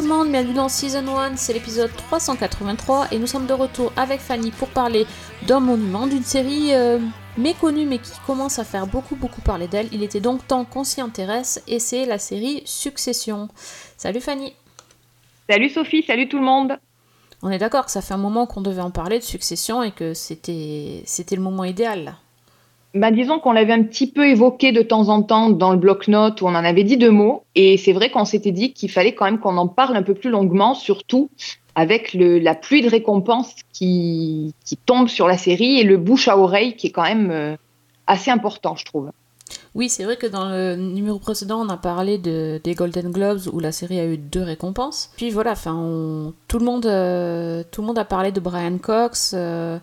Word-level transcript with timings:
tout 0.00 0.06
le 0.06 0.14
monde, 0.14 0.30
bienvenue 0.30 0.54
dans 0.54 0.70
Season 0.70 1.06
1, 1.06 1.36
c'est 1.36 1.52
l'épisode 1.52 1.94
383 1.94 3.08
et 3.12 3.18
nous 3.18 3.26
sommes 3.26 3.46
de 3.46 3.52
retour 3.52 3.92
avec 3.96 4.20
Fanny 4.20 4.50
pour 4.50 4.68
parler 4.68 5.04
d'un 5.46 5.60
monument, 5.60 6.06
d'une 6.06 6.22
série 6.22 6.72
euh, 6.72 6.98
méconnue 7.36 7.84
mais 7.84 7.98
qui 7.98 8.12
commence 8.26 8.58
à 8.58 8.64
faire 8.64 8.86
beaucoup 8.86 9.14
beaucoup 9.14 9.42
parler 9.42 9.68
d'elle. 9.68 9.88
Il 9.92 10.02
était 10.02 10.20
donc 10.20 10.46
temps 10.46 10.64
qu'on 10.64 10.84
s'y 10.84 11.02
intéresse 11.02 11.62
et 11.68 11.78
c'est 11.80 12.06
la 12.06 12.18
série 12.18 12.62
Succession. 12.64 13.48
Salut 13.98 14.22
Fanny 14.22 14.54
Salut 15.50 15.68
Sophie, 15.68 16.02
salut 16.02 16.30
tout 16.30 16.38
le 16.38 16.46
monde. 16.46 16.78
On 17.42 17.50
est 17.50 17.58
d'accord 17.58 17.84
que 17.84 17.90
ça 17.90 18.00
fait 18.00 18.14
un 18.14 18.18
moment 18.18 18.46
qu'on 18.46 18.62
devait 18.62 18.80
en 18.80 18.90
parler 18.90 19.18
de 19.18 19.24
Succession 19.24 19.82
et 19.82 19.90
que 19.90 20.14
c'était 20.14 21.02
c'était 21.04 21.36
le 21.36 21.42
moment 21.42 21.64
idéal. 21.64 22.16
Bah, 22.92 23.12
disons 23.12 23.38
qu'on 23.38 23.52
l'avait 23.52 23.72
un 23.72 23.84
petit 23.84 24.10
peu 24.10 24.26
évoqué 24.26 24.72
de 24.72 24.82
temps 24.82 25.08
en 25.10 25.22
temps 25.22 25.50
dans 25.50 25.70
le 25.70 25.78
bloc-notes 25.78 26.42
où 26.42 26.46
on 26.46 26.50
en 26.50 26.64
avait 26.64 26.82
dit 26.82 26.96
deux 26.96 27.10
mots. 27.10 27.44
Et 27.54 27.76
c'est 27.76 27.92
vrai 27.92 28.10
qu'on 28.10 28.24
s'était 28.24 28.50
dit 28.50 28.72
qu'il 28.72 28.90
fallait 28.90 29.14
quand 29.14 29.26
même 29.26 29.38
qu'on 29.38 29.56
en 29.58 29.68
parle 29.68 29.96
un 29.96 30.02
peu 30.02 30.14
plus 30.14 30.30
longuement, 30.30 30.74
surtout 30.74 31.30
avec 31.76 32.14
la 32.14 32.54
pluie 32.54 32.82
de 32.82 32.90
récompenses 32.90 33.54
qui, 33.72 34.54
tombe 34.86 35.08
sur 35.08 35.28
la 35.28 35.38
série 35.38 35.78
et 35.78 35.84
le 35.84 35.96
bouche 35.96 36.26
à 36.26 36.36
oreille 36.36 36.74
qui 36.74 36.88
est 36.88 36.90
quand 36.90 37.04
même 37.04 37.30
euh, 37.30 37.56
assez 38.06 38.30
important, 38.30 38.74
je 38.74 38.84
trouve. 38.84 39.10
Oui, 39.74 39.88
c'est 39.88 40.02
vrai 40.04 40.16
que 40.16 40.26
dans 40.26 40.48
le 40.48 40.74
numéro 40.74 41.18
précédent, 41.20 41.64
on 41.64 41.68
a 41.68 41.76
parlé 41.76 42.18
de, 42.18 42.60
des 42.64 42.74
Golden 42.74 43.12
Globes 43.12 43.42
où 43.52 43.60
la 43.60 43.70
série 43.70 44.00
a 44.00 44.04
eu 44.04 44.18
deux 44.18 44.42
récompenses. 44.42 45.10
Puis 45.16 45.30
voilà, 45.30 45.52
enfin, 45.52 46.32
tout, 46.48 46.58
le 46.58 46.64
monde, 46.64 46.86
euh, 46.86 47.62
tout 47.70 47.80
le 47.80 47.86
monde 47.86 47.98
a 47.98 48.04
parlé 48.04 48.32
de 48.32 48.40
Brian 48.40 48.78
Cox, 48.78 49.32
euh, 49.36 49.78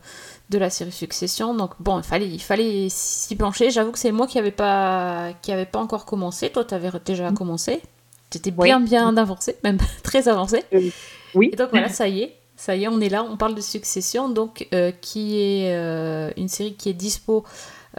de 0.50 0.58
la 0.58 0.70
série 0.70 0.92
Succession. 0.92 1.54
Donc 1.54 1.72
bon, 1.80 1.98
il 2.00 2.04
fallait, 2.04 2.28
il 2.28 2.42
fallait 2.42 2.88
s'y 2.90 3.36
pencher. 3.36 3.70
J'avoue 3.72 3.92
que 3.92 4.00
c'est 4.00 4.12
moi 4.12 4.28
qui 4.28 4.38
n'avais 4.38 4.52
pas, 4.52 5.30
qui 5.42 5.52
avait 5.52 5.66
pas 5.66 5.80
encore 5.80 6.06
commencé. 6.06 6.50
Toi, 6.50 6.64
tu 6.66 6.74
avais 6.74 6.90
déjà 7.06 7.32
commencé. 7.32 7.82
T'étais 8.30 8.54
Oui. 8.58 8.66
bien, 8.68 8.80
bien 8.80 9.16
avancé, 9.18 9.56
même 9.64 9.78
très 10.04 10.28
avancé. 10.28 10.64
Oui. 11.34 11.50
Et 11.54 11.56
donc 11.56 11.70
voilà, 11.72 11.90
ça 11.90 12.08
y 12.08 12.22
est. 12.22 12.36
Ça 12.56 12.76
y 12.76 12.86
est, 12.86 12.88
on 12.88 13.00
est 13.00 13.10
là, 13.10 13.24
on 13.24 13.38
parle 13.38 13.54
de 13.54 13.62
Succession, 13.62 14.30
donc 14.30 14.68
euh, 14.74 14.92
qui 15.00 15.40
est 15.40 15.76
euh, 15.76 16.32
une 16.38 16.48
série 16.48 16.74
qui 16.74 16.90
est 16.90 16.94
dispo 16.94 17.46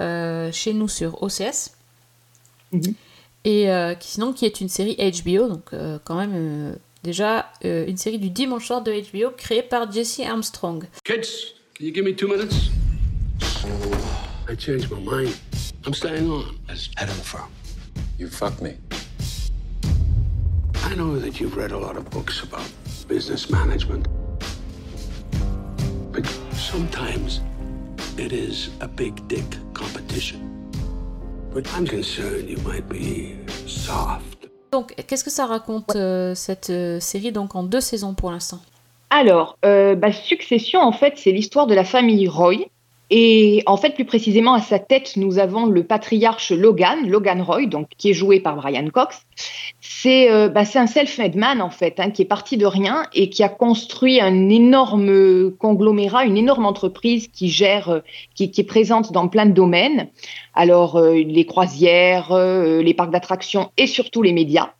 euh, 0.00 0.50
chez 0.52 0.72
nous 0.74 0.88
sur 0.88 1.22
OCS. 1.22 1.70
Mhm. 2.72 2.94
Et 3.44 3.70
euh, 3.70 3.94
qui, 3.94 4.08
sinon 4.10 4.32
qui 4.32 4.46
est 4.46 4.60
une 4.60 4.68
série 4.68 4.96
HBO, 4.96 5.48
donc 5.48 5.72
euh, 5.72 5.98
quand 6.04 6.16
même 6.16 6.32
euh, 6.34 6.74
déjà 7.04 7.46
euh, 7.64 7.86
une 7.86 7.96
série 7.96 8.18
du 8.18 8.30
dimanche 8.30 8.66
soir 8.66 8.82
de 8.82 8.90
HBO 8.92 9.30
créée 9.36 9.62
par 9.62 9.90
Jesse 9.92 10.20
Armstrong. 10.20 10.84
Kids, 11.04 11.54
can 11.78 11.86
you 11.86 11.92
give 11.92 12.04
me 12.04 12.12
two 12.12 12.26
minutes? 12.26 12.70
I 14.48 14.56
changed 14.56 14.90
my 14.90 14.98
mind. 14.98 15.38
I'm 15.86 15.94
staying 15.94 16.28
on 16.28 16.58
as 16.68 16.90
head 16.96 17.08
of 17.08 17.16
the 17.16 17.22
firm. 17.22 17.50
You 18.18 18.28
fucked 18.28 18.60
me. 18.60 18.76
I 20.82 20.96
know 20.96 21.20
that 21.20 21.38
you've 21.38 21.56
read 21.56 21.70
a 21.70 21.78
lot 21.78 21.96
of 21.96 22.10
books 22.10 22.42
about 22.42 22.68
business 23.06 23.48
management. 23.48 24.08
But 26.10 26.26
sometimes 26.50 27.42
it 28.16 28.32
is 28.32 28.70
a 28.80 28.88
big 28.88 29.28
dick 29.28 29.46
competition. 29.72 30.40
But 31.54 31.72
I'm 31.74 31.86
concerned 31.86 32.48
you 32.48 32.58
might 32.64 32.88
be 32.88 33.38
soft. 33.68 34.48
Donc 34.72 34.94
qu'est-ce 35.06 35.22
que 35.22 35.30
ça 35.30 35.46
raconte 35.46 35.94
euh, 35.94 36.34
cette 36.34 36.70
euh, 36.70 36.98
série 36.98 37.30
donc 37.30 37.54
en 37.54 37.62
deux 37.62 37.80
saisons 37.80 38.14
pour 38.14 38.32
l'instant? 38.32 38.60
Alors, 39.10 39.56
euh, 39.64 39.96
Succession, 40.12 40.80
en 40.80 40.92
fait, 40.92 41.14
c'est 41.16 41.32
l'histoire 41.32 41.66
de 41.66 41.74
la 41.74 41.84
famille 41.84 42.28
Roy. 42.28 42.66
Et 43.10 43.62
en 43.64 43.78
fait, 43.78 43.94
plus 43.94 44.04
précisément, 44.04 44.52
à 44.52 44.60
sa 44.60 44.78
tête, 44.78 45.16
nous 45.16 45.38
avons 45.38 45.64
le 45.64 45.82
patriarche 45.82 46.52
Logan, 46.52 47.08
Logan 47.08 47.40
Roy, 47.40 47.64
donc, 47.64 47.88
qui 47.96 48.10
est 48.10 48.14
joué 48.14 48.38
par 48.38 48.56
Brian 48.56 48.86
Cox. 48.90 49.22
C'est 49.80 50.30
euh, 50.30 50.50
bah, 50.50 50.64
un 50.74 50.86
self-made 50.86 51.34
man, 51.34 51.62
en 51.62 51.70
fait, 51.70 52.00
hein, 52.00 52.10
qui 52.10 52.20
est 52.20 52.26
parti 52.26 52.58
de 52.58 52.66
rien 52.66 53.04
et 53.14 53.30
qui 53.30 53.42
a 53.42 53.48
construit 53.48 54.20
un 54.20 54.50
énorme 54.50 55.52
conglomérat, 55.52 56.26
une 56.26 56.36
énorme 56.36 56.66
entreprise 56.66 57.28
qui 57.28 57.48
gère, 57.48 57.88
euh, 57.88 58.00
qui, 58.34 58.52
est 58.54 58.68
présente 58.68 59.10
dans 59.10 59.28
plein 59.28 59.46
de 59.46 59.52
domaines. 59.52 60.08
Alors, 60.54 61.00
les 61.00 61.46
croisières, 61.46 62.36
les 62.36 62.94
parcs 62.94 63.12
d'attractions 63.12 63.70
et 63.78 63.86
surtout 63.86 64.22
les 64.22 64.32
médias. 64.32 64.72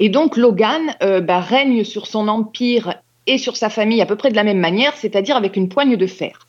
Et 0.00 0.08
donc, 0.08 0.36
Logan 0.36 0.96
bah, 1.00 1.40
règne 1.40 1.84
sur 1.84 2.06
son 2.06 2.26
empire 2.28 2.94
et 3.26 3.38
sur 3.38 3.56
sa 3.56 3.68
famille 3.68 4.00
à 4.00 4.06
peu 4.06 4.16
près 4.16 4.30
de 4.30 4.36
la 4.36 4.44
même 4.44 4.58
manière, 4.58 4.96
c'est-à-dire 4.96 5.36
avec 5.36 5.56
une 5.56 5.68
poigne 5.68 5.96
de 5.96 6.06
fer. 6.06 6.46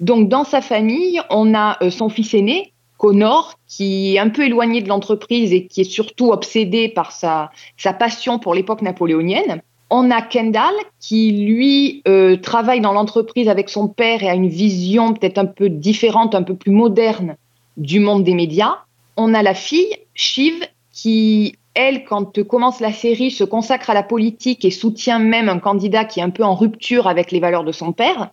Donc, 0.00 0.28
dans 0.28 0.44
sa 0.44 0.60
famille, 0.60 1.20
on 1.30 1.54
a 1.54 1.78
euh, 1.82 1.90
son 1.90 2.08
fils 2.08 2.34
aîné, 2.34 2.72
Connor, 2.98 3.54
qui 3.68 4.14
est 4.14 4.18
un 4.18 4.28
peu 4.28 4.44
éloigné 4.46 4.80
de 4.80 4.88
l'entreprise 4.88 5.52
et 5.52 5.66
qui 5.66 5.82
est 5.82 5.84
surtout 5.84 6.30
obsédé 6.30 6.88
par 6.88 7.12
sa, 7.12 7.50
passion 7.98 8.38
pour 8.38 8.54
l'époque 8.54 8.82
napoléonienne. 8.82 9.62
On 9.90 10.10
a 10.10 10.22
Kendall, 10.22 10.74
qui 11.00 11.32
lui 11.32 12.02
euh, 12.08 12.36
travaille 12.36 12.80
dans 12.80 12.92
l'entreprise 12.92 13.48
avec 13.48 13.68
son 13.68 13.88
père 13.88 14.22
et 14.22 14.28
a 14.28 14.34
une 14.34 14.48
vision 14.48 15.12
peut-être 15.12 15.38
un 15.38 15.46
peu 15.46 15.68
différente, 15.68 16.34
un 16.34 16.42
peu 16.42 16.54
plus 16.54 16.72
moderne 16.72 17.36
du 17.76 18.00
monde 18.00 18.24
des 18.24 18.34
médias. 18.34 18.78
On 19.16 19.34
a 19.34 19.42
la 19.42 19.54
fille, 19.54 19.96
Shiv, 20.14 20.66
qui, 20.92 21.56
elle, 21.74 22.04
quand 22.04 22.42
commence 22.44 22.80
la 22.80 22.92
série, 22.92 23.30
se 23.30 23.44
consacre 23.44 23.90
à 23.90 23.94
la 23.94 24.02
politique 24.02 24.64
et 24.64 24.70
soutient 24.70 25.18
même 25.18 25.48
un 25.48 25.58
candidat 25.58 26.04
qui 26.04 26.20
est 26.20 26.22
un 26.22 26.30
peu 26.30 26.44
en 26.44 26.54
rupture 26.54 27.08
avec 27.08 27.32
les 27.32 27.40
valeurs 27.40 27.64
de 27.64 27.72
son 27.72 27.92
père. 27.92 28.30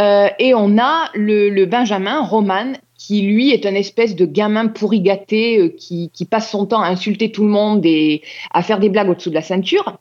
Euh, 0.00 0.28
et 0.38 0.54
on 0.54 0.78
a 0.78 1.10
le, 1.14 1.64
Benjamin, 1.66 2.22
Roman, 2.22 2.72
qui 2.96 3.20
lui 3.22 3.50
est 3.50 3.66
un 3.66 3.74
espèce 3.74 4.16
de 4.16 4.24
gamin 4.24 4.68
pourri 4.68 5.00
gâté 5.00 5.58
euh, 5.58 5.68
qui, 5.68 6.10
passe 6.30 6.50
son 6.50 6.64
temps 6.64 6.80
à 6.80 6.88
insulter 6.88 7.30
tout 7.30 7.44
le 7.44 7.50
monde 7.50 7.84
et 7.84 8.22
à 8.52 8.62
faire 8.62 8.78
des 8.78 8.88
blagues 8.88 9.10
au-dessous 9.10 9.30
de 9.30 9.34
la 9.34 9.42
ceinture. 9.42 9.98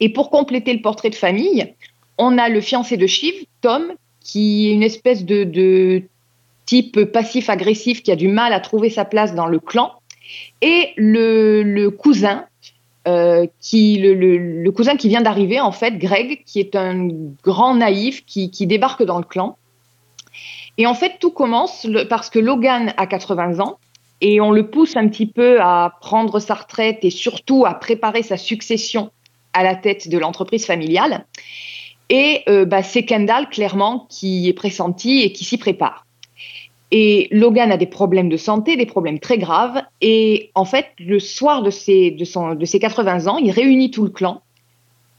Et 0.00 0.08
pour 0.08 0.30
compléter 0.30 0.72
le 0.72 0.80
portrait 0.80 1.10
de 1.10 1.14
famille, 1.14 1.74
on 2.16 2.38
a 2.38 2.48
le 2.48 2.62
fiancé 2.62 2.96
de 2.96 3.06
Shiv, 3.06 3.34
Tom, 3.60 3.92
qui 4.20 4.68
est 4.68 4.72
une 4.72 4.82
espèce 4.82 5.24
de 5.24 6.02
type 6.64 7.04
passif-agressif 7.04 8.02
qui 8.02 8.12
a 8.12 8.16
du 8.16 8.28
mal 8.28 8.54
à 8.54 8.60
trouver 8.60 8.88
sa 8.88 9.04
place 9.04 9.34
dans 9.34 9.46
le 9.46 9.58
clan, 9.58 9.99
et 10.60 10.92
le, 10.96 11.88
cousin, 11.88 12.46
euh, 13.08 13.46
qui, 13.60 13.98
le, 13.98 14.70
cousin 14.70 14.96
qui 14.96 15.08
vient 15.08 15.22
d'arriver, 15.22 15.60
en 15.60 15.72
fait, 15.72 15.98
Greg, 15.98 16.42
qui 16.44 16.60
est 16.60 16.76
un 16.76 17.08
grand 17.42 17.74
naïf 17.74 18.24
qui, 18.26 18.48
débarque 18.66 19.02
dans 19.02 19.18
le 19.18 19.24
clan. 19.24 19.56
Et 20.78 20.86
en 20.86 20.94
fait, 20.94 21.14
tout 21.20 21.30
commence 21.30 21.86
parce 22.08 22.30
que 22.30 22.38
Logan 22.38 22.94
a 22.96 23.06
80 23.06 23.60
ans 23.60 23.78
et 24.20 24.40
on 24.40 24.50
le 24.50 24.68
pousse 24.68 24.96
un 24.96 25.08
petit 25.08 25.26
peu 25.26 25.60
à 25.60 25.96
prendre 26.00 26.38
sa 26.40 26.54
retraite 26.54 26.98
et 27.02 27.10
surtout 27.10 27.64
à 27.66 27.74
préparer 27.74 28.22
sa 28.22 28.36
succession 28.36 29.10
à 29.52 29.62
la 29.62 29.74
tête 29.74 30.08
de 30.08 30.18
l'entreprise 30.18 30.64
familiale. 30.64 31.26
Et 32.08 32.42
euh, 32.48 32.64
bah, 32.64 32.82
c'est 32.82 33.04
Kendall, 33.04 33.48
clairement, 33.48 34.06
qui 34.10 34.48
est 34.48 34.52
pressenti 34.52 35.20
et 35.20 35.32
qui 35.32 35.44
s'y 35.44 35.58
prépare. 35.58 36.06
Et 36.92 37.28
Logan 37.30 37.70
a 37.70 37.76
des 37.76 37.86
problèmes 37.86 38.28
de 38.28 38.36
santé, 38.36 38.76
des 38.76 38.86
problèmes 38.86 39.20
très 39.20 39.38
graves. 39.38 39.82
Et 40.00 40.50
en 40.54 40.64
fait, 40.64 40.86
le 40.98 41.20
soir 41.20 41.62
de 41.62 41.70
ses, 41.70 42.10
de 42.10 42.24
son, 42.24 42.54
de 42.54 42.64
ses 42.64 42.80
80 42.80 43.26
ans, 43.28 43.38
il 43.38 43.50
réunit 43.50 43.90
tout 43.90 44.04
le 44.04 44.10
clan 44.10 44.42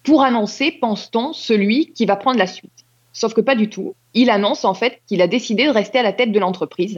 pour 0.03 0.23
annoncer, 0.23 0.71
pense-t-on, 0.71 1.33
celui 1.33 1.93
qui 1.93 2.05
va 2.05 2.15
prendre 2.15 2.39
la 2.39 2.47
suite. 2.47 2.71
Sauf 3.13 3.33
que 3.33 3.41
pas 3.41 3.55
du 3.55 3.69
tout. 3.69 3.93
Il 4.13 4.29
annonce 4.29 4.65
en 4.65 4.73
fait 4.73 5.01
qu'il 5.07 5.21
a 5.21 5.27
décidé 5.27 5.65
de 5.65 5.69
rester 5.69 5.99
à 5.99 6.03
la 6.03 6.13
tête 6.13 6.31
de 6.31 6.39
l'entreprise. 6.39 6.97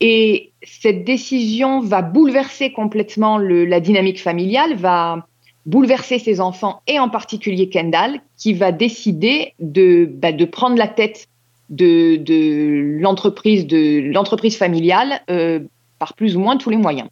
Et 0.00 0.50
cette 0.62 1.04
décision 1.04 1.80
va 1.80 2.02
bouleverser 2.02 2.72
complètement 2.72 3.38
la 3.38 3.80
dynamique 3.80 4.20
familiale, 4.20 4.74
va 4.74 5.26
bouleverser 5.64 6.18
ses 6.18 6.40
enfants 6.40 6.82
et 6.88 6.98
en 6.98 7.08
particulier 7.08 7.68
Kendall, 7.68 8.20
qui 8.36 8.52
va 8.52 8.72
décider 8.72 9.54
de, 9.60 10.10
bah, 10.12 10.32
de 10.32 10.44
prendre 10.44 10.76
la 10.76 10.88
tête 10.88 11.28
de, 11.72 12.16
de 12.16 13.00
l'entreprise 13.00 13.66
de 13.66 14.12
l'entreprise 14.12 14.56
familiale 14.56 15.20
euh, 15.30 15.58
par 15.98 16.14
plus 16.14 16.36
ou 16.36 16.40
moins 16.40 16.56
tous 16.56 16.70
les 16.70 16.76
moyens. 16.76 17.08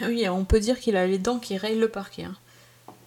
Ah 0.00 0.04
Oui, 0.08 0.28
on 0.28 0.44
peut 0.44 0.60
dire 0.60 0.78
qu'il 0.78 0.96
a 0.96 1.06
les 1.06 1.18
dents 1.18 1.38
qui 1.38 1.56
rayent 1.56 1.78
le 1.78 1.88
parquet. 1.88 2.24
hein. 2.24 2.34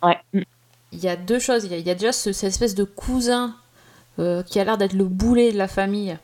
Ouais. 0.04 0.44
Il 0.92 1.00
y 1.00 1.08
a 1.08 1.16
deux 1.16 1.40
choses. 1.40 1.66
Il 1.66 1.72
y 1.72 1.76
a, 1.76 1.78
il 1.78 1.86
y 1.86 1.92
a 1.92 1.96
déjà 1.96 2.12
ce- 2.12 2.32
cette 2.34 2.50
espèce 2.50 2.74
de 2.76 2.84
cousin 2.84 3.56
euh, 4.18 4.42
qui 4.44 4.60
a 4.60 4.64
l'air 4.66 4.78
d'être 4.78 4.94
le 4.94 5.06
boulet 5.06 5.52
de 5.52 5.58
la 5.58 5.68
famille, 5.68 6.18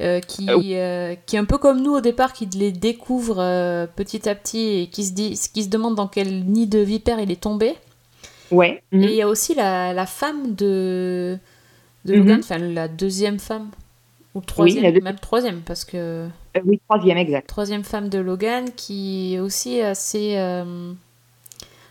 euh, 0.00 0.20
qui, 0.20 0.46
euh, 0.50 1.14
qui 1.26 1.34
est 1.36 1.38
un 1.38 1.44
peu 1.44 1.58
comme 1.58 1.82
nous 1.82 1.94
au 1.96 2.00
départ, 2.00 2.32
qui 2.32 2.46
les 2.46 2.70
découvre 2.70 3.36
petit 3.96 4.28
à 4.28 4.34
petit 4.36 4.82
et 4.82 4.86
qui 4.86 5.04
se, 5.04 5.12
dit, 5.12 5.38
qui 5.52 5.64
se 5.64 5.68
demande 5.68 5.96
dans 5.96 6.06
quel 6.06 6.44
nid 6.44 6.66
de 6.68 6.78
vipère 6.78 7.18
il 7.18 7.30
est 7.32 7.40
tombé. 7.40 7.74
Ouais. 8.52 8.82
Et 8.92 8.98
il 8.98 9.10
y 9.14 9.20
a 9.22 9.28
aussi 9.28 9.54
la, 9.54 9.92
la 9.92 10.06
femme 10.06 10.54
de, 10.54 11.36
de 12.04 12.14
Mhm. 12.14 12.18
Logan, 12.20 12.40
enfin 12.40 12.58
la 12.58 12.88
deuxième 12.88 13.38
femme, 13.38 13.70
ou 14.34 14.40
troisième, 14.40 14.82
la 14.84 14.92
deux- 14.92 15.00
même 15.00 15.18
troisième, 15.18 15.60
parce 15.62 15.84
que 15.84 15.96
Euh, 15.96 16.28
oui, 16.64 16.80
troisième, 16.88 17.18
exact. 17.18 17.46
troisième 17.48 17.84
femme 17.84 18.08
de 18.08 18.18
Logan 18.18 18.70
qui 18.76 19.34
est 19.34 19.40
aussi 19.40 19.80
assez. 19.80 20.34
euh, 20.36 20.92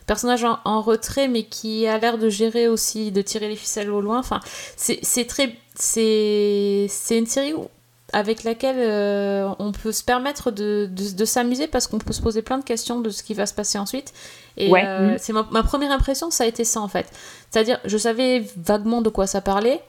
personnage 0.06 0.44
en, 0.45 0.59
en 0.63 0.81
retrait, 0.81 1.27
mais 1.27 1.44
qui 1.44 1.86
a 1.86 1.98
l'air 1.98 2.18
de 2.18 2.30
gérer 2.30 2.69
aussi, 2.69 3.12
de 3.12 3.21
tirer 3.21 3.50
les 3.50 3.57
ficelles 3.57 3.92
au 3.92 4.00
loin. 4.01 4.19
Enfin, 4.19 4.39
c'est 4.77 5.25
très. 5.27 5.56
C'est 5.75 6.88
c'est 6.89 7.18
une 7.18 7.25
série 7.25 7.54
où- 7.54 7.68
avec 8.13 8.45
laquelle 8.45 8.77
euh, 8.80 9.50
on 9.59 9.74
peut 9.74 9.92
se 9.92 10.01
permettre 10.04 10.50
de, 10.50 10.88
de, 10.89 11.12
de 11.13 11.25
s'amuser 11.25 11.68
parce 11.68 11.88
qu'on 11.88 11.98
peut 11.98 12.13
se 12.13 12.21
poser 12.21 12.42
plein 12.42 12.57
de 12.57 12.63
questions 12.63 13.01
de 13.01 13.09
ce 13.09 13.21
qui 13.21 13.33
va 13.33 13.45
se 13.45 13.54
passer 13.54 13.77
ensuite. 13.77 14.13
Et 14.56 14.71
Ouais. 14.71 14.83
euh, 14.86 15.12
Mhm. 15.12 15.18
c'est 15.19 15.33
ma, 15.33 15.45
ma 15.51 15.62
première 15.62 15.92
impression, 15.92 16.31
ça 16.31 16.45
a 16.45 16.48
été 16.48 16.63
ça 16.63 16.80
en 16.80 16.88
fait. 16.88 17.06
C'est-à-dire, 17.51 17.80
je 17.83 17.98
savais 17.98 18.45
vaguement 18.56 19.01
de 19.01 19.09
quoi 19.09 19.27
ça 19.27 19.42
parlait. 19.42 19.81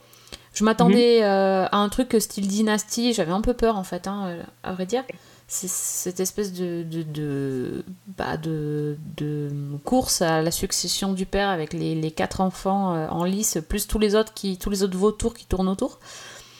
Je 0.53 0.63
m'attendais 0.63 1.23
euh, 1.23 1.65
à 1.71 1.77
un 1.77 1.89
truc 1.89 2.15
style 2.19 2.47
dynastie. 2.47 3.13
J'avais 3.13 3.31
un 3.31 3.41
peu 3.41 3.53
peur 3.53 3.77
en 3.77 3.83
fait, 3.83 4.07
hein, 4.07 4.37
à 4.63 4.73
vrai 4.73 4.85
dire. 4.85 5.03
C'est 5.51 5.67
cette 5.69 6.19
espèce 6.19 6.53
de, 6.53 6.83
de, 6.83 7.01
de, 7.01 7.83
bah, 8.17 8.37
de, 8.37 8.97
de 9.17 9.49
course 9.83 10.21
à 10.21 10.43
la 10.43 10.51
succession 10.51 11.13
du 11.13 11.25
père 11.25 11.49
avec 11.49 11.73
les, 11.73 11.95
les 11.95 12.11
quatre 12.11 12.41
enfants 12.41 12.93
euh, 12.93 13.07
en 13.09 13.23
lice, 13.23 13.57
plus 13.67 13.87
tous 13.87 13.97
les 13.97 14.13
autres 14.13 14.31
qui 14.35 14.57
tous 14.57 14.69
les 14.69 14.83
autres 14.83 14.95
vautours 14.97 15.33
qui 15.33 15.45
tournent 15.45 15.69
autour. 15.69 15.97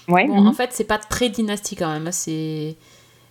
Ouais. 0.07 0.25
Bon, 0.27 0.42
mhm. 0.42 0.47
en 0.47 0.53
fait, 0.53 0.71
c'est 0.74 0.85
pas 0.85 0.97
très 0.97 1.30
dynastie 1.30 1.75
quand 1.75 1.92
même. 1.92 2.07
hein. 2.07 2.12
C'est 2.12 2.77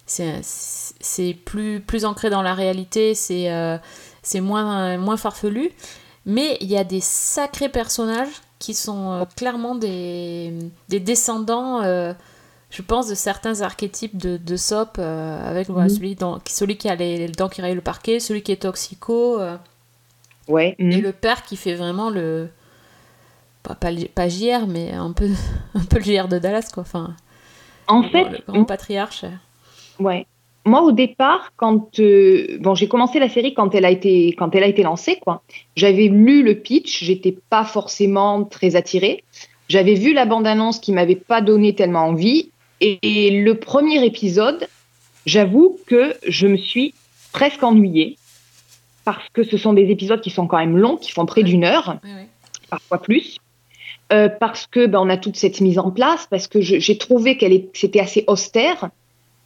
c'est 0.06 1.34
plus 1.44 1.80
plus 1.80 2.04
ancré 2.04 2.30
dans 2.30 2.42
la 2.42 2.54
réalité. 2.54 3.16
C'est 3.16 3.50
euh, 3.50 3.78
moins 4.36 4.96
moins 4.96 5.16
farfelu. 5.16 5.72
Mais 6.24 6.56
il 6.60 6.68
y 6.68 6.76
a 6.76 6.84
des 6.84 7.00
sacrés 7.00 7.68
personnages 7.68 8.42
qui 8.58 8.74
sont 8.74 9.12
euh, 9.12 9.24
clairement 9.36 9.74
des 9.74 10.52
des 10.88 11.00
descendants. 11.00 11.82
euh, 11.82 12.12
je 12.70 12.82
pense 12.82 13.08
de 13.08 13.14
certains 13.14 13.62
archétypes 13.62 14.18
de, 14.18 14.36
de 14.36 14.56
Sop, 14.56 14.96
euh, 14.98 15.50
avec 15.50 15.68
voilà, 15.70 15.88
Mhm. 15.88 15.94
celui, 15.96 16.14
dans, 16.16 16.38
qui- 16.38 16.52
celui 16.52 16.76
qui 16.76 16.88
a 16.90 16.94
les, 16.96 17.16
les 17.16 17.28
dents 17.28 17.48
qui 17.48 17.62
rayent 17.62 17.74
le 17.74 17.80
parquet, 17.80 18.20
celui 18.20 18.42
qui 18.42 18.52
est 18.52 18.56
toxico, 18.62 19.40
euh, 19.40 19.56
Ouais. 20.48 20.76
mhm. 20.78 20.92
et 20.92 21.00
le 21.00 21.12
père 21.12 21.44
qui 21.44 21.56
fait 21.56 21.74
vraiment 21.74 22.10
le. 22.10 22.48
Pas, 23.62 23.74
pas, 23.74 23.90
pas 24.14 24.28
JR, 24.28 24.66
mais 24.66 24.92
un 24.92 25.12
peu, 25.12 25.28
un 25.74 25.84
peu 25.84 25.96
le 25.98 26.04
JR 26.04 26.28
de 26.28 26.38
Dallas, 26.38 26.70
quoi. 26.72 26.82
Enfin, 26.82 27.14
En 27.86 28.02
fait, 28.02 28.24
le 28.24 28.38
grand 28.46 28.64
patriarche. 28.64 29.24
Ouais. 29.98 30.26
Moi, 30.68 30.82
au 30.82 30.92
départ, 30.92 31.52
quand 31.56 31.98
euh, 31.98 32.58
bon, 32.60 32.74
j'ai 32.74 32.88
commencé 32.88 33.18
la 33.18 33.28
série 33.28 33.54
quand 33.54 33.74
elle 33.74 33.84
a 33.84 33.90
été 33.90 34.34
quand 34.38 34.54
elle 34.54 34.62
a 34.62 34.66
été 34.66 34.82
lancée, 34.82 35.16
quoi. 35.16 35.42
J'avais 35.76 36.08
lu 36.08 36.42
le 36.42 36.54
pitch, 36.54 37.04
j'étais 37.04 37.36
pas 37.50 37.64
forcément 37.64 38.44
très 38.44 38.76
attirée. 38.76 39.24
J'avais 39.68 39.94
vu 39.94 40.12
la 40.12 40.26
bande-annonce 40.26 40.78
qui 40.78 40.92
m'avait 40.92 41.16
pas 41.16 41.40
donné 41.40 41.74
tellement 41.74 42.06
envie. 42.06 42.50
Et, 42.80 42.98
et 43.02 43.42
le 43.42 43.54
premier 43.56 44.04
épisode, 44.04 44.68
j'avoue 45.26 45.78
que 45.86 46.14
je 46.26 46.46
me 46.46 46.56
suis 46.56 46.94
presque 47.32 47.62
ennuyée 47.62 48.16
parce 49.04 49.28
que 49.32 49.42
ce 49.42 49.56
sont 49.56 49.72
des 49.72 49.90
épisodes 49.90 50.20
qui 50.20 50.30
sont 50.30 50.46
quand 50.46 50.58
même 50.58 50.76
longs, 50.76 50.96
qui 50.96 51.12
font 51.12 51.24
près 51.24 51.42
d'une 51.42 51.64
heure 51.64 51.98
parfois 52.68 53.00
plus, 53.00 53.38
euh, 54.12 54.28
parce 54.28 54.66
que 54.66 54.86
ben, 54.86 55.00
on 55.00 55.08
a 55.08 55.16
toute 55.16 55.36
cette 55.36 55.60
mise 55.60 55.78
en 55.78 55.90
place, 55.90 56.26
parce 56.30 56.46
que 56.46 56.60
j'ai 56.60 56.98
trouvé 56.98 57.36
qu'elle 57.36 57.64
c'était 57.72 58.00
assez 58.00 58.24
austère, 58.26 58.90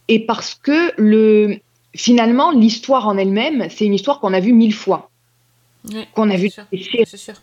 et 0.07 0.25
parce 0.25 0.55
que 0.55 0.91
le 0.97 1.57
finalement 1.95 2.51
l'histoire 2.51 3.07
en 3.07 3.17
elle-même, 3.17 3.67
c'est 3.69 3.85
une 3.85 3.93
histoire 3.93 4.19
qu'on 4.19 4.33
a 4.33 4.39
vue 4.39 4.53
mille 4.53 4.73
fois, 4.73 5.09
Ouais, 5.91 6.07
qu'on 6.13 6.29
a 6.29 6.35
vu 6.37 6.49
sûr, 6.49 6.63
sûr. 7.05 7.33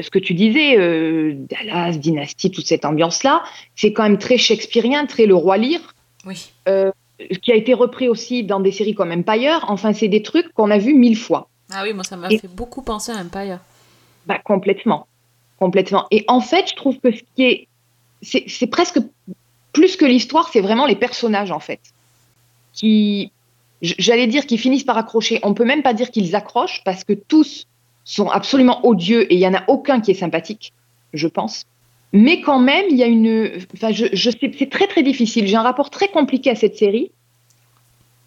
Ce 0.00 0.10
que 0.10 0.18
tu 0.18 0.34
disais, 0.34 0.78
euh, 0.78 1.34
Dallas, 1.34 1.96
Dynasty, 1.96 2.50
toute 2.50 2.66
cette 2.66 2.84
ambiance-là, 2.84 3.42
c'est 3.76 3.92
quand 3.92 4.02
même 4.02 4.18
très 4.18 4.36
shakespearien, 4.38 5.06
très 5.06 5.26
le 5.26 5.34
roi 5.34 5.56
Lear, 5.56 5.80
Oui. 6.26 6.52
qui 7.42 7.52
a 7.52 7.54
été 7.54 7.72
repris 7.74 8.08
aussi 8.08 8.44
dans 8.44 8.60
des 8.60 8.72
séries 8.72 8.94
comme 8.94 9.10
Empire. 9.10 9.64
Enfin, 9.68 9.92
c'est 9.94 10.08
des 10.08 10.22
trucs 10.22 10.52
qu'on 10.52 10.70
a 10.70 10.76
vus 10.78 10.92
mille 10.94 11.16
fois. 11.16 11.48
Ah 11.72 11.82
oui, 11.82 11.94
moi, 11.94 12.04
ça 12.04 12.16
m'a 12.16 12.28
fait 12.28 12.46
beaucoup 12.54 12.82
penser 12.82 13.10
à 13.12 13.16
Empire. 13.16 13.58
Bah, 14.26 14.38
complètement. 14.44 15.06
Complètement. 15.58 16.06
Et 16.10 16.24
en 16.28 16.40
fait, 16.40 16.68
je 16.68 16.74
trouve 16.76 16.98
que 16.98 17.10
ce 17.10 17.22
qui 17.34 17.44
est. 17.44 17.68
C'est 18.22 18.44
c'est 18.48 18.66
presque 18.66 18.98
plus 19.76 19.96
que 19.96 20.06
l'histoire, 20.06 20.48
c'est 20.50 20.62
vraiment 20.62 20.86
les 20.86 20.96
personnages, 20.96 21.52
en 21.52 21.60
fait. 21.60 21.80
Qui. 22.72 23.30
J'allais 23.82 24.26
dire 24.26 24.46
qu'ils 24.46 24.58
finissent 24.58 24.84
par 24.84 24.96
accrocher. 24.96 25.38
On 25.42 25.52
peut 25.52 25.66
même 25.66 25.82
pas 25.82 25.92
dire 25.92 26.10
qu'ils 26.10 26.34
accrochent 26.34 26.82
parce 26.82 27.04
que 27.04 27.12
tous 27.12 27.66
sont 28.04 28.30
absolument 28.30 28.86
odieux 28.86 29.30
et 29.30 29.34
il 29.34 29.40
y 29.40 29.46
en 29.46 29.52
a 29.52 29.64
aucun 29.68 30.00
qui 30.00 30.12
est 30.12 30.20
sympathique, 30.24 30.72
je 31.12 31.28
pense. 31.28 31.66
Mais 32.14 32.40
quand 32.40 32.58
même, 32.58 32.86
il 32.88 32.96
y 32.96 33.02
a 33.02 33.06
une. 33.06 33.52
Enfin, 33.74 33.90
c'est 33.92 34.70
très 34.70 34.86
très 34.86 35.02
difficile. 35.02 35.46
J'ai 35.46 35.56
un 35.56 35.62
rapport 35.70 35.90
très 35.90 36.08
compliqué 36.08 36.48
à 36.48 36.54
cette 36.54 36.76
série 36.76 37.10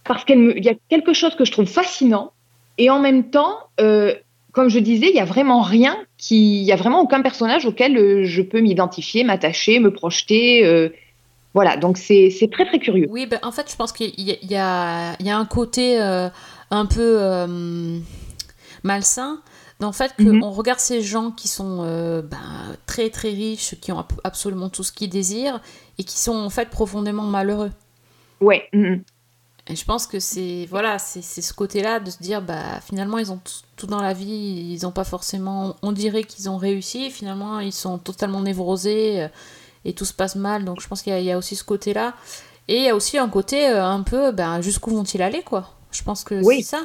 parce 0.03 0.23
qu'il 0.23 0.63
y 0.63 0.69
a 0.69 0.75
quelque 0.87 1.13
chose 1.13 1.33
que 1.35 1.45
je 1.45 1.51
trouve 1.51 1.65
fascinant 1.65 2.31
et 2.77 2.91
en 2.91 2.99
même 2.99 3.31
temps, 3.31 3.57
euh, 3.81 4.13
comme 4.51 4.69
je 4.69 4.77
disais, 4.77 5.09
il 5.09 5.15
y 5.15 5.19
a 5.19 5.25
vraiment 5.25 5.61
rien 5.61 5.97
qui, 6.19 6.61
il 6.61 6.67
y 6.67 6.71
a 6.71 6.75
vraiment 6.75 7.01
aucun 7.01 7.21
personnage 7.23 7.65
auquel 7.65 7.97
euh, 7.97 8.23
je 8.23 8.43
peux 8.43 8.61
m'identifier, 8.61 9.23
m'attacher, 9.23 9.79
me 9.79 9.91
projeter. 9.91 10.63
euh, 10.63 10.89
voilà, 11.53 11.77
donc 11.77 11.97
c'est 11.97 12.29
très 12.51 12.65
très 12.65 12.79
curieux. 12.79 13.07
Oui, 13.09 13.25
ben, 13.25 13.39
en 13.43 13.51
fait, 13.51 13.69
je 13.71 13.75
pense 13.75 13.91
qu'il 13.91 14.13
y, 14.19 14.31
a- 14.31 14.37
y 14.45 14.55
a, 14.55 15.15
il 15.19 15.25
y 15.25 15.29
a 15.29 15.37
un 15.37 15.45
côté 15.45 16.01
euh, 16.01 16.29
un 16.71 16.85
peu 16.85 17.17
euh, 17.21 17.99
malsain. 18.83 19.39
En 19.81 19.93
fait, 19.93 20.13
qu'on 20.17 20.23
Mhm. 20.25 20.43
regarde 20.43 20.79
ces 20.79 21.01
gens 21.01 21.31
qui 21.31 21.47
sont 21.47 21.79
euh, 21.83 22.21
ben, 22.21 22.75
très 22.85 23.09
très 23.09 23.29
riches, 23.29 23.75
qui 23.79 23.91
ont 23.93 23.99
ab- 23.99 24.19
absolument 24.25 24.67
tout 24.69 24.83
ce 24.83 24.91
qu'ils 24.91 25.09
désirent 25.09 25.61
et 25.97 26.03
qui 26.03 26.19
sont 26.19 26.35
en 26.35 26.49
fait 26.49 26.69
profondément 26.69 27.23
malheureux. 27.23 27.71
Ouais. 28.41 28.67
mhm. 28.73 29.03
Et 29.71 29.75
je 29.75 29.85
pense 29.85 30.07
que 30.07 30.19
c'est 30.19 30.65
voilà, 30.69 30.97
c'est 30.99 31.21
c'est 31.21 31.43
ce 31.43 31.53
côté-là 31.53 31.99
de 31.99 32.09
se 32.09 32.17
dire 32.17 32.41
bah 32.41 32.81
finalement 32.81 33.19
ils 33.19 33.31
ont 33.31 33.39
tout, 33.77 33.85
dans 33.87 34.01
la 34.01 34.13
vie, 34.13 34.71
ils 34.73 34.85
ont 34.87 34.91
pas 34.91 35.03
forcément, 35.03 35.75
on 35.83 35.91
dirait 35.91 36.23
qu'ils 36.23 36.49
ont 36.49 36.57
réussi, 36.57 37.11
finalement 37.11 37.59
ils 37.59 37.71
sont 37.71 37.99
totalement 37.99 38.41
névrosés 38.41 39.27
et 39.85 39.93
tout 39.93 40.05
se 40.05 40.13
passe 40.13 40.35
mal. 40.35 40.65
Donc 40.65 40.81
je 40.81 40.87
pense 40.87 41.01
qu'il 41.01 41.13
y, 41.13 41.15
a- 41.15 41.19
il 41.19 41.25
y 41.25 41.31
a 41.31 41.37
aussi 41.37 41.55
ce 41.55 41.63
côté-là 41.63 42.13
et 42.67 42.77
il 42.77 42.83
y 42.83 42.89
a 42.89 42.95
aussi 42.95 43.17
un 43.17 43.29
côté 43.29 43.67
euh, 43.69 43.83
un 43.85 44.03
peu 44.03 44.31
bah, 44.31 44.61
jusqu'où 44.61 44.91
vont-ils 44.91 45.21
aller 45.21 45.41
quoi. 45.43 45.69
Je 45.91 46.03
pense 46.03 46.23
que 46.23 46.35
Oui. 46.43 46.57
c'est 46.63 46.77
ça. 46.77 46.81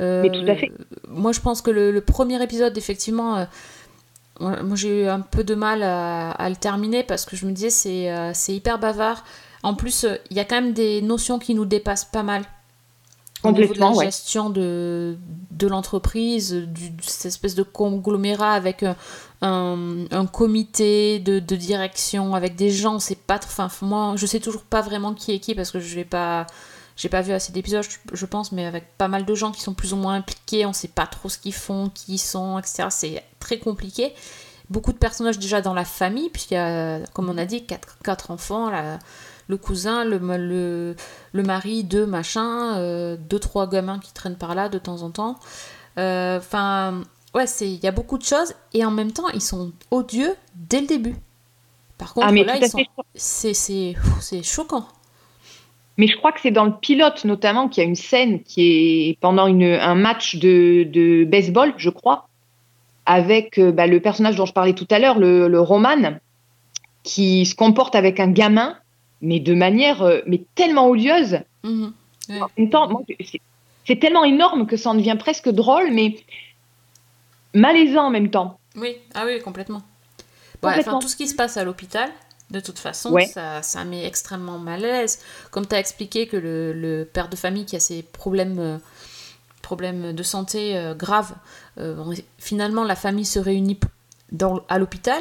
Euh, 0.00 0.22
Mais 0.22 0.30
tout 0.30 0.50
à 0.50 0.54
fait. 0.56 0.72
Moi 1.08 1.32
je 1.32 1.40
pense 1.40 1.60
que 1.62 1.70
le, 1.70 1.90
le 1.92 2.00
premier 2.00 2.42
épisode 2.42 2.76
effectivement. 2.78 3.36
euh, 3.38 3.44
moi 4.40 4.74
j'ai 4.76 5.04
eu 5.04 5.08
un 5.08 5.20
peu 5.20 5.44
de 5.44 5.54
mal 5.54 5.82
à, 5.82 6.30
à 6.32 6.48
le 6.48 6.56
terminer 6.56 7.04
parce 7.04 7.24
que 7.24 7.36
je 7.36 7.46
me 7.46 7.52
disais 7.52 7.70
c'est 7.70 8.10
euh, 8.10 8.32
hyper 8.48 8.78
bavard. 8.78 9.24
En 9.64 9.74
plus, 9.74 10.04
euh, 10.04 10.16
il 10.30 10.36
y 10.36 10.40
a 10.40 10.44
quand 10.44 10.56
même 10.60 10.72
des 10.72 11.02
notions 11.02 11.38
qui 11.38 11.54
nous 11.54 11.64
dépassent 11.64 12.04
pas 12.06 12.24
mal. 12.24 12.42
Au 13.44 13.52
niveau 13.52 13.74
de 13.74 13.80
la 13.80 13.90
ouais. 13.90 14.04
gestion 14.06 14.50
de, 14.50 15.16
de 15.50 15.66
l'entreprise, 15.66 16.52
du, 16.52 16.90
de 16.90 17.02
cette 17.02 17.26
espèce 17.26 17.54
de 17.54 17.62
conglomérat 17.62 18.52
avec 18.52 18.82
euh, 18.82 18.94
un, 19.40 20.04
un 20.10 20.26
comité 20.26 21.18
de, 21.18 21.38
de 21.40 21.56
direction, 21.56 22.34
avec 22.34 22.54
des 22.56 22.70
gens, 22.70 22.98
c'est 22.98 23.18
pas... 23.18 23.40
Enfin, 23.42 23.68
moi, 23.82 24.14
je 24.16 24.26
sais 24.26 24.40
toujours 24.40 24.62
pas 24.62 24.80
vraiment 24.80 25.12
qui 25.14 25.32
est 25.32 25.40
qui 25.40 25.54
parce 25.54 25.70
que 25.70 25.80
je 25.80 25.96
l'ai 25.96 26.04
pas... 26.04 26.46
J'ai 26.94 27.08
pas 27.08 27.22
vu 27.22 27.32
assez 27.32 27.52
d'épisodes, 27.52 27.82
je, 27.82 27.96
je 28.14 28.26
pense, 28.26 28.52
mais 28.52 28.66
avec 28.66 28.96
pas 28.98 29.08
mal 29.08 29.24
de 29.24 29.34
gens 29.34 29.50
qui 29.50 29.62
sont 29.62 29.72
plus 29.72 29.94
ou 29.94 29.96
moins 29.96 30.14
impliqués, 30.14 30.66
on 30.66 30.74
sait 30.74 30.88
pas 30.88 31.06
trop 31.06 31.30
ce 31.30 31.38
qu'ils 31.38 31.54
font, 31.54 31.88
qui 31.88 32.14
ils 32.14 32.18
sont, 32.18 32.58
etc. 32.58 32.88
C'est 32.90 33.24
très 33.40 33.58
compliqué. 33.58 34.12
Beaucoup 34.68 34.92
de 34.92 34.98
personnages 34.98 35.38
déjà 35.38 35.62
dans 35.62 35.72
la 35.72 35.86
famille, 35.86 36.28
puisqu'il 36.28 36.54
y 36.54 36.58
a, 36.58 37.00
comme 37.14 37.30
on 37.30 37.38
a 37.38 37.46
dit, 37.46 37.64
quatre, 37.64 37.96
quatre 38.04 38.30
enfants, 38.30 38.68
la- 38.70 38.98
le 39.52 39.58
cousin, 39.58 40.04
le, 40.04 40.18
le, 40.18 40.96
le 41.32 41.42
mari, 41.42 41.84
deux 41.84 42.06
machins, 42.06 42.72
euh, 42.76 43.16
deux, 43.30 43.38
trois 43.38 43.66
gamins 43.68 43.98
qui 43.98 44.12
traînent 44.12 44.36
par 44.38 44.54
là 44.54 44.68
de 44.68 44.78
temps 44.78 45.02
en 45.02 45.10
temps. 45.10 45.36
Euh, 45.98 46.38
Enfin, 46.38 47.02
ouais, 47.34 47.46
c'est- 47.46 47.70
il 47.70 47.80
y 47.84 47.86
a 47.86 47.92
beaucoup 47.92 48.18
de 48.18 48.24
choses, 48.24 48.54
et 48.72 48.84
en 48.84 48.90
même 48.90 49.12
temps, 49.12 49.28
ils 49.28 49.42
sont 49.52 49.72
odieux 49.90 50.34
dès 50.54 50.80
le 50.80 50.86
début. 50.86 51.14
Par 51.98 52.14
contre, 52.14 52.26
Ah, 52.28 52.32
mais 52.32 52.44
là, 52.44 52.56
ils 52.56 52.68
sont... 52.68 52.80
c'est 53.14 54.42
choquant. 54.42 54.86
Mais 55.98 56.06
je 56.08 56.16
crois 56.16 56.32
que 56.32 56.40
c'est 56.40 56.50
dans 56.50 56.64
le 56.64 56.72
pilote 56.86 57.24
notamment 57.26 57.68
qu'il 57.68 57.82
y 57.82 57.86
a 57.86 57.88
une 57.88 58.02
scène 58.10 58.42
qui 58.42 58.62
est 59.10 59.18
pendant 59.20 59.46
une, 59.46 59.64
un 59.92 59.94
match 59.94 60.36
de, 60.36 60.84
de 60.84 61.24
baseball, 61.24 61.74
je 61.76 61.90
crois, 61.90 62.28
avec 63.04 63.58
euh, 63.58 63.70
bah, 63.72 63.86
le 63.86 64.00
personnage 64.00 64.36
dont 64.36 64.46
je 64.46 64.54
parlais 64.54 64.72
tout 64.72 64.88
à 64.90 64.98
l'heure, 64.98 65.18
le, 65.18 65.48
le 65.48 65.60
Roman, 65.60 66.02
qui 67.02 67.44
se 67.44 67.54
comporte 67.54 67.94
avec 67.94 68.20
un 68.20 68.30
gamin, 68.30 68.78
mais 69.22 69.40
de 69.40 69.54
manière 69.54 70.02
euh, 70.02 70.20
mais 70.26 70.42
tellement 70.54 70.88
odieuse. 70.88 71.38
Mhm. 71.62 71.92
Ouais. 72.28 72.42
En 72.42 72.48
même 72.58 72.70
temps, 72.70 73.02
c'est- 73.86 73.98
tellement 74.00 74.24
énorme 74.24 74.66
que 74.66 74.76
ça 74.76 74.90
en 74.90 74.94
devient 74.94 75.16
presque 75.18 75.48
drôle, 75.48 75.90
mais 75.92 76.16
malaisant 77.54 78.04
en 78.06 78.10
même 78.10 78.30
temps. 78.30 78.58
Oui, 78.76 78.96
ah 79.14 79.24
oui, 79.26 79.40
complètement. 79.40 79.82
Enfin, 80.62 80.98
tout 81.00 81.08
ce 81.08 81.16
qui 81.16 81.26
se 81.28 81.34
passe 81.34 81.56
à 81.56 81.64
l'hôpital, 81.64 82.08
de 82.50 82.60
toute 82.60 82.78
façon, 82.78 83.10
Ouais. 83.12 83.26
ça, 83.26 83.62
ça 83.62 83.84
met 83.84 84.06
extrêmement 84.06 84.58
mal 84.58 84.84
à 84.84 85.00
l'aise. 85.00 85.18
Comme 85.50 85.66
tu 85.66 85.74
as 85.74 85.78
expliqué 85.80 86.26
que 86.28 86.36
le, 86.36 86.72
le 86.72 87.04
père 87.04 87.28
de 87.28 87.36
famille 87.36 87.64
qui 87.66 87.74
a 87.76 87.80
ses 87.80 88.02
problèmes, 88.02 88.58
euh, 88.58 88.78
problèmes 89.60 90.12
de 90.12 90.22
santé 90.22 90.76
euh, 90.76 90.94
graves, 90.94 91.34
euh, 91.78 92.14
finalement, 92.38 92.84
la 92.84 92.94
famille 92.96 93.24
se 93.24 93.38
réunit 93.40 93.78
dans, 94.30 94.60
à 94.68 94.78
l'hôpital. 94.78 95.20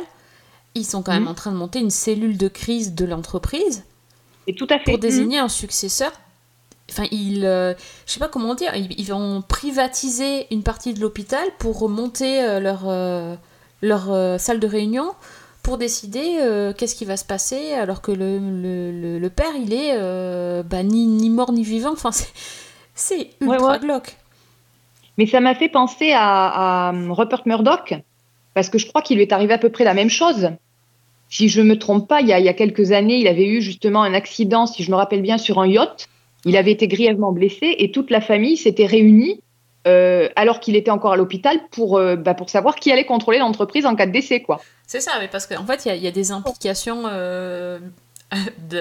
Ils 0.75 0.85
sont 0.85 1.01
quand 1.01 1.11
même 1.13 1.23
Mhm. 1.23 1.27
en 1.29 1.33
train 1.33 1.51
de 1.51 1.57
monter 1.57 1.79
une 1.79 1.89
cellule 1.89 2.37
de 2.37 2.47
crise 2.47 2.93
de 2.93 3.05
l'entreprise 3.05 3.83
Et 4.47 4.55
tout 4.55 4.67
à 4.69 4.79
fait. 4.79 4.91
pour 4.91 4.97
désigner 4.99 5.39
un 5.39 5.49
successeur 5.49 6.11
Enfin, 6.89 7.05
ils, 7.11 7.45
euh, 7.45 7.73
je 8.05 8.11
sais 8.11 8.19
pas 8.19 8.27
comment 8.27 8.53
dire, 8.53 8.75
ils, 8.75 8.99
ils 8.99 9.05
vont 9.05 9.41
privatiser 9.41 10.47
une 10.53 10.61
partie 10.61 10.93
de 10.93 10.99
l'hôpital 10.99 11.47
pour 11.57 11.87
monter 11.87 12.43
euh, 12.43 12.59
leur, 12.59 12.81
euh, 12.89 13.35
leur 13.81 14.11
euh, 14.11 14.37
salle 14.37 14.59
de 14.59 14.67
réunion 14.67 15.11
pour 15.63 15.77
décider 15.77 16.39
qu'est-ce 16.77 16.95
qui 16.95 17.05
va 17.05 17.15
se 17.17 17.23
passer 17.23 17.73
alors 17.73 18.01
que 18.01 18.11
le, 18.11 18.39
le, 18.39 18.91
le- 18.91 19.19
le 19.19 19.29
père 19.29 19.53
il 19.55 19.71
est 19.73 19.95
bah, 20.63 20.81
ni, 20.83 21.05
ni 21.05 21.29
mort 21.29 21.51
ni 21.53 21.63
vivant. 21.63 21.91
Enfin, 21.93 22.11
c'est, 22.11 22.27
c'est 22.95 23.29
ultra 23.39 23.57
Ouais, 23.57 23.63
ouais. 23.73 23.79
glauque. 23.79 24.17
Mais 25.19 25.27
ça 25.27 25.39
m'a 25.39 25.53
fait 25.55 25.69
penser 25.69 26.13
à, 26.13 26.89
à 26.89 26.91
Rupert 27.11 27.43
Murdoch, 27.45 27.93
parce 28.55 28.69
que 28.69 28.79
je 28.79 28.87
crois 28.87 29.01
qu'il 29.03 29.17
lui 29.17 29.23
est 29.23 29.31
arrivé 29.31 29.53
à 29.53 29.59
peu 29.59 29.69
près 29.69 29.83
la 29.83 29.93
même 29.93 30.09
chose. 30.09 30.49
Si 31.31 31.47
je 31.47 31.61
me 31.61 31.79
trompe 31.79 32.09
pas, 32.09 32.19
il 32.19 32.27
y 32.27 32.33
a, 32.33 32.39
il 32.39 32.45
y 32.45 32.49
a 32.49 32.53
quelques 32.53 32.91
années, 32.91 33.15
il 33.15 33.27
avait 33.27 33.47
eu 33.47 33.61
justement 33.61 34.03
un 34.03 34.13
accident, 34.13 34.67
si 34.67 34.83
je 34.83 34.91
me 34.91 34.97
rappelle 34.97 35.21
bien, 35.21 35.37
sur 35.37 35.59
un 35.59 35.65
yacht. 35.65 36.09
Il 36.43 36.57
avait 36.57 36.71
été 36.73 36.87
grièvement 36.89 37.31
blessé 37.31 37.73
et 37.79 37.91
toute 37.91 38.11
la 38.11 38.19
famille 38.19 38.57
s'était 38.57 38.85
réunie 38.85 39.41
euh, 39.87 40.27
alors 40.35 40.59
qu'il 40.59 40.75
était 40.75 40.91
encore 40.91 41.13
à 41.13 41.15
l'hôpital 41.15 41.57
pour, 41.71 41.97
euh, 41.97 42.15
bah, 42.15 42.33
pour 42.33 42.49
savoir 42.49 42.75
qui 42.75 42.91
allait 42.91 43.05
contrôler 43.05 43.39
l'entreprise 43.39 43.85
en 43.85 43.95
cas 43.95 44.05
de 44.05 44.11
décès. 44.11 44.41
Quoi. 44.41 44.61
C'est 44.85 44.99
ça, 44.99 45.13
mais 45.21 45.29
parce 45.29 45.47
qu'en 45.47 45.65
fait, 45.65 45.85
il 45.85 46.03
y 46.03 46.07
a- 46.07 46.11
des 46.11 46.31
implications 46.31 47.03
euh, 47.07 47.79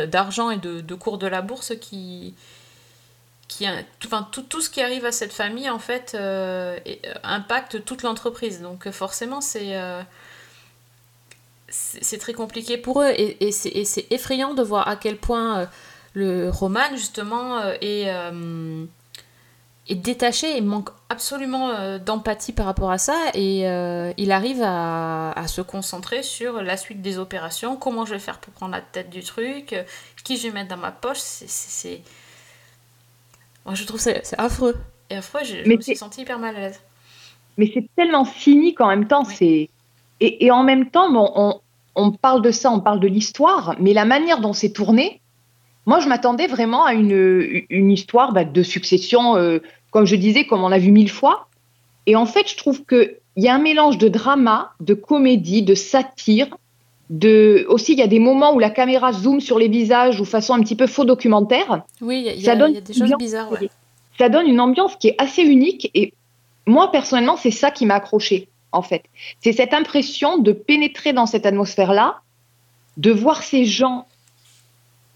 d'argent 0.09 0.50
et 0.50 0.57
de, 0.57 0.80
de 0.80 0.95
cours 0.95 1.19
de 1.19 1.28
la 1.28 1.42
bourse 1.42 1.75
qui. 1.80 2.35
qui 3.47 3.64
enfin, 4.04 4.26
tout, 4.33 4.42
tout 4.42 4.61
ce 4.61 4.69
qui 4.69 4.83
arrive 4.83 5.04
à 5.04 5.12
cette 5.12 5.33
famille, 5.33 5.71
en 5.71 5.78
fait, 5.78 6.16
impacte 7.23 7.85
toute 7.85 8.02
l'entreprise. 8.02 8.61
Donc, 8.61 8.90
forcément, 8.90 9.40
c'est. 9.40 9.76
C'est 11.71 12.19
très 12.19 12.35
compliqué 12.35 12.77
pour 12.77 13.03
eux 13.03 13.11
et, 13.17 13.47
et 13.47 13.53
c'est 13.53 14.07
effrayant 14.11 14.55
de 14.55 14.62
voir 14.62 14.89
à 14.89 14.97
quel 14.97 15.17
point 15.17 15.61
euh, 15.61 15.67
le 16.15 16.50
Roman 16.50 16.91
justement 16.95 17.59
euh, 17.59 17.75
est, 17.81 18.09
euh, 18.09 18.85
est 19.89 19.95
détaché 19.95 20.57
et 20.57 20.61
manque 20.61 20.91
absolument 21.09 21.99
d'empathie 21.99 22.53
par 22.53 22.67
rapport 22.67 22.91
à 22.91 22.99
ça 22.99 23.17
et 23.35 23.69
euh, 23.69 24.12
il 24.17 24.33
arrive 24.33 24.62
à, 24.62 25.33
à 25.33 25.47
se 25.47 25.61
concentrer 25.61 26.23
sur 26.23 26.62
la 26.62 26.77
suite 26.77 27.03
des 27.03 27.19
opérations, 27.19 27.77
comment 27.77 28.05
je 28.05 28.15
vais 28.15 28.21
faire 28.21 28.39
pour 28.39 28.53
prendre 28.53 28.73
la 28.73 28.81
tête 28.81 29.11
du 29.11 29.23
truc, 29.23 29.75
qui 30.25 30.37
je 30.37 30.49
vais 30.49 30.55
mettre 30.55 30.69
dans 30.69 30.81
ma 30.81 30.93
poche, 30.93 31.19
c'est... 31.19 32.03
Moi 33.67 33.75
je 33.75 33.85
trouve 33.85 34.00
c'est 34.00 34.23
affreux. 34.39 34.77
Et 35.11 35.17
affreux, 35.17 35.41
je, 35.45 35.69
me 35.69 35.81
suis 35.81 35.97
sentie 35.97 36.23
hyper 36.23 36.39
mal 36.39 36.57
à 36.57 36.61
l'aise. 36.61 36.81
Mais 37.59 37.71
c'est 37.75 37.89
tellement 37.97 38.25
cynique 38.25 38.81
en 38.81 38.89
même 38.89 39.07
temps. 39.07 39.25
Oui. 39.27 39.35
c'est 39.37 39.71
et, 40.21 40.45
et 40.47 40.50
en 40.50 40.62
même 40.62 40.91
temps, 40.91 41.09
on, 41.15 41.61
on 41.97 42.11
parle 42.12 42.43
de 42.43 42.50
ça, 42.50 42.71
on 42.71 42.81
parle 42.81 43.00
de 43.00 43.09
l'histoire, 43.09 43.75
mais 43.81 43.93
la 43.93 44.05
manière 44.05 44.41
dont 44.41 44.53
c'est 44.53 44.71
tourné, 44.73 45.21
moi, 45.87 45.99
je 46.00 46.09
m'attendais 46.09 46.47
vraiment 46.47 46.85
à 46.85 46.93
une, 46.95 47.62
une 47.71 47.91
histoire 47.91 48.33
bah, 48.33 48.45
de 48.45 48.62
succession, 48.62 49.37
euh, 49.37 49.59
comme 49.91 50.05
je 50.07 50.15
disais, 50.17 50.45
comme 50.47 50.62
on 50.62 50.71
a 50.71 50.79
vu 50.79 50.93
mille 50.93 51.11
fois. 51.11 51.49
Et 52.07 52.17
en 52.17 52.27
fait, 52.27 52.49
je 52.49 52.57
trouve 52.57 52.85
qu'il 52.85 53.17
y 53.37 53.49
a 53.49 53.55
un 53.55 53.59
mélange 53.59 53.99
de 53.99 54.09
drama, 54.09 54.73
de 54.81 54.95
comédie, 54.95 55.62
de 55.62 55.75
satire. 55.75 56.49
De... 57.09 57.67
Aussi, 57.69 57.93
il 57.95 57.99
y 57.99 58.03
a 58.03 58.07
des 58.07 58.21
moments 58.21 58.55
où 58.55 58.59
la 58.59 58.71
caméra 58.71 59.12
zoome 59.12 59.41
sur 59.41 59.59
les 59.59 59.69
visages 59.69 60.21
ou 60.21 60.25
façon 60.25 60.55
un 60.55 60.61
petit 60.61 60.77
peu 60.77 60.87
faux 60.87 61.05
documentaire. 61.05 61.83
Oui, 62.00 62.19
il 62.37 62.41
y 62.41 62.49
a- 62.49 62.57
des 62.57 62.93
choses 62.93 63.12
bizarres, 63.19 63.50
ouais. 63.50 63.69
Ça 64.19 64.29
donne 64.29 64.47
une 64.47 64.61
ambiance 64.61 64.95
qui 64.97 65.09
est 65.09 65.17
assez 65.19 65.43
unique. 65.43 65.91
Et 65.95 66.12
moi, 66.67 66.93
personnellement, 66.93 67.37
c'est 67.37 67.50
ça 67.50 67.71
qui 67.71 67.87
m'a 67.87 67.95
accroché, 67.97 68.49
en 68.73 68.83
fait. 68.83 69.05
C'est 69.41 69.53
cette 69.53 69.75
impression 69.75 70.39
de 70.39 70.53
pénétrer 70.53 71.12
dans 71.12 71.27
cette 71.27 71.47
atmosphère-là, 71.47 72.21
de 72.97 73.11
voir 73.11 73.43
ces 73.43 73.65
gens 73.65 74.07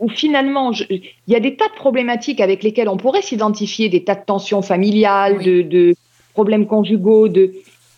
où 0.00 0.08
finalement, 0.08 0.72
il 0.90 1.02
y 1.28 1.36
a 1.36 1.40
des 1.40 1.56
tas 1.56 1.68
de 1.68 1.74
problématiques 1.74 2.40
avec 2.40 2.62
lesquelles 2.62 2.88
on 2.88 2.96
pourrait 2.96 3.22
s'identifier, 3.22 3.88
des 3.88 4.02
tas 4.02 4.16
de 4.16 4.24
tensions 4.24 4.62
familiales, 4.62 5.36
Oui. 5.38 5.44
de, 5.44 5.62
de 5.62 5.94
problèmes 6.32 6.66
conjugaux, 6.66 7.28
de... 7.28 7.54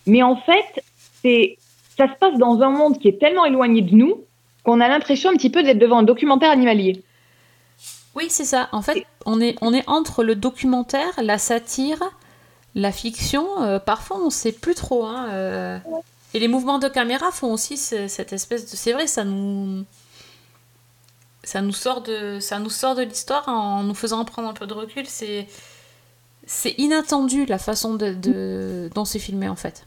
mais 0.06 0.22
en 0.22 0.36
fait, 0.36 0.84
c'est 1.22 1.56
ça 1.96 2.06
se 2.12 2.18
passe 2.18 2.38
dans 2.38 2.60
un 2.60 2.68
monde 2.68 2.98
qui 2.98 3.08
est 3.08 3.18
tellement 3.18 3.46
éloigné 3.46 3.80
de 3.80 3.94
nous 3.94 4.24
qu'on 4.62 4.80
a 4.80 4.88
l'impression 4.88 5.30
un 5.30 5.34
petit 5.34 5.48
peu 5.48 5.62
d'être 5.62 5.78
devant 5.78 5.98
un 5.98 6.02
documentaire 6.02 6.50
animalier. 6.50 7.02
Oui, 8.14 8.24
c'est 8.28 8.44
ça. 8.44 8.68
En 8.72 8.82
fait, 8.82 9.06
on 9.24 9.40
est, 9.40 9.56
on 9.60 9.72
est 9.72 9.88
entre 9.88 10.22
le 10.22 10.34
documentaire, 10.34 11.12
la 11.22 11.38
satire, 11.38 11.98
la 12.76 12.92
fiction. 12.92 13.62
euh, 13.64 13.80
parfois, 13.80 14.18
on 14.24 14.30
sait 14.30 14.52
plus 14.52 14.76
trop. 14.76 15.04
hein, 15.06 15.28
euh, 15.32 15.78
Et 16.34 16.38
les 16.38 16.48
mouvements 16.48 16.78
de 16.78 16.88
caméra 16.88 17.32
font 17.32 17.52
aussi 17.52 17.76
ce- 17.76 18.06
cette 18.08 18.32
espèce 18.32 18.70
de. 18.70 18.76
C'est 18.76 18.92
vrai, 18.92 19.06
ça 19.08 19.24
nous. 19.24 19.84
Ça 21.44 21.62
nous 21.62 21.72
sort 21.72 22.02
de, 22.02 22.40
ça 22.40 22.58
nous 22.58 22.70
sort 22.70 22.94
de 22.96 23.02
l'histoire 23.02 23.48
en 23.48 23.82
nous 23.84 23.94
faisant 23.94 24.24
prendre 24.24 24.48
un 24.48 24.52
peu 24.54 24.66
de 24.66 24.74
recul. 24.74 25.06
C'est, 25.06 25.46
c'est 26.46 26.74
inattendu 26.78 27.46
la 27.46 27.58
façon 27.58 27.94
de, 27.94 28.12
de- 28.14 28.90
dont 28.94 29.04
c'est 29.04 29.20
filmé 29.20 29.48
en 29.48 29.56
fait. 29.56 29.86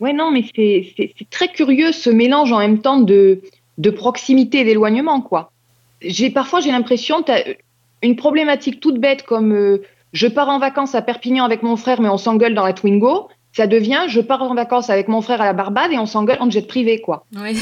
Ouais, 0.00 0.12
non, 0.12 0.32
mais 0.32 0.44
c'est 0.56 1.14
très 1.30 1.48
curieux 1.48 1.92
ce 1.92 2.10
mélange 2.10 2.52
en 2.52 2.58
même 2.58 2.80
temps 2.80 2.98
de, 3.00 3.40
de 3.78 3.90
proximité 3.90 4.60
et 4.60 4.64
d'éloignement, 4.64 5.20
quoi. 5.20 5.52
J'ai 6.00 6.30
parfois 6.30 6.60
j'ai 6.60 6.72
l'impression 6.72 7.22
t'as 7.22 7.42
une 8.02 8.16
problématique 8.16 8.80
toute 8.80 8.98
bête 8.98 9.22
comme 9.22 9.52
euh, 9.52 9.82
je 10.12 10.26
pars 10.26 10.48
en 10.48 10.58
vacances 10.58 10.94
à 10.94 11.02
Perpignan 11.02 11.44
avec 11.44 11.62
mon 11.62 11.76
frère 11.76 12.00
mais 12.00 12.08
on 12.08 12.18
s'engueule 12.18 12.54
dans 12.54 12.64
la 12.66 12.72
Twingo, 12.72 13.28
ça 13.52 13.66
devient 13.66 14.02
je 14.08 14.20
pars 14.20 14.42
en 14.42 14.54
vacances 14.54 14.90
avec 14.90 15.08
mon 15.08 15.20
frère 15.22 15.40
à 15.40 15.46
la 15.46 15.52
Barbade 15.52 15.92
et 15.92 15.98
on 15.98 16.06
s'engueule 16.06 16.38
en 16.40 16.50
jet 16.50 16.66
privé, 16.66 17.00
quoi. 17.00 17.26
Oui. 17.36 17.58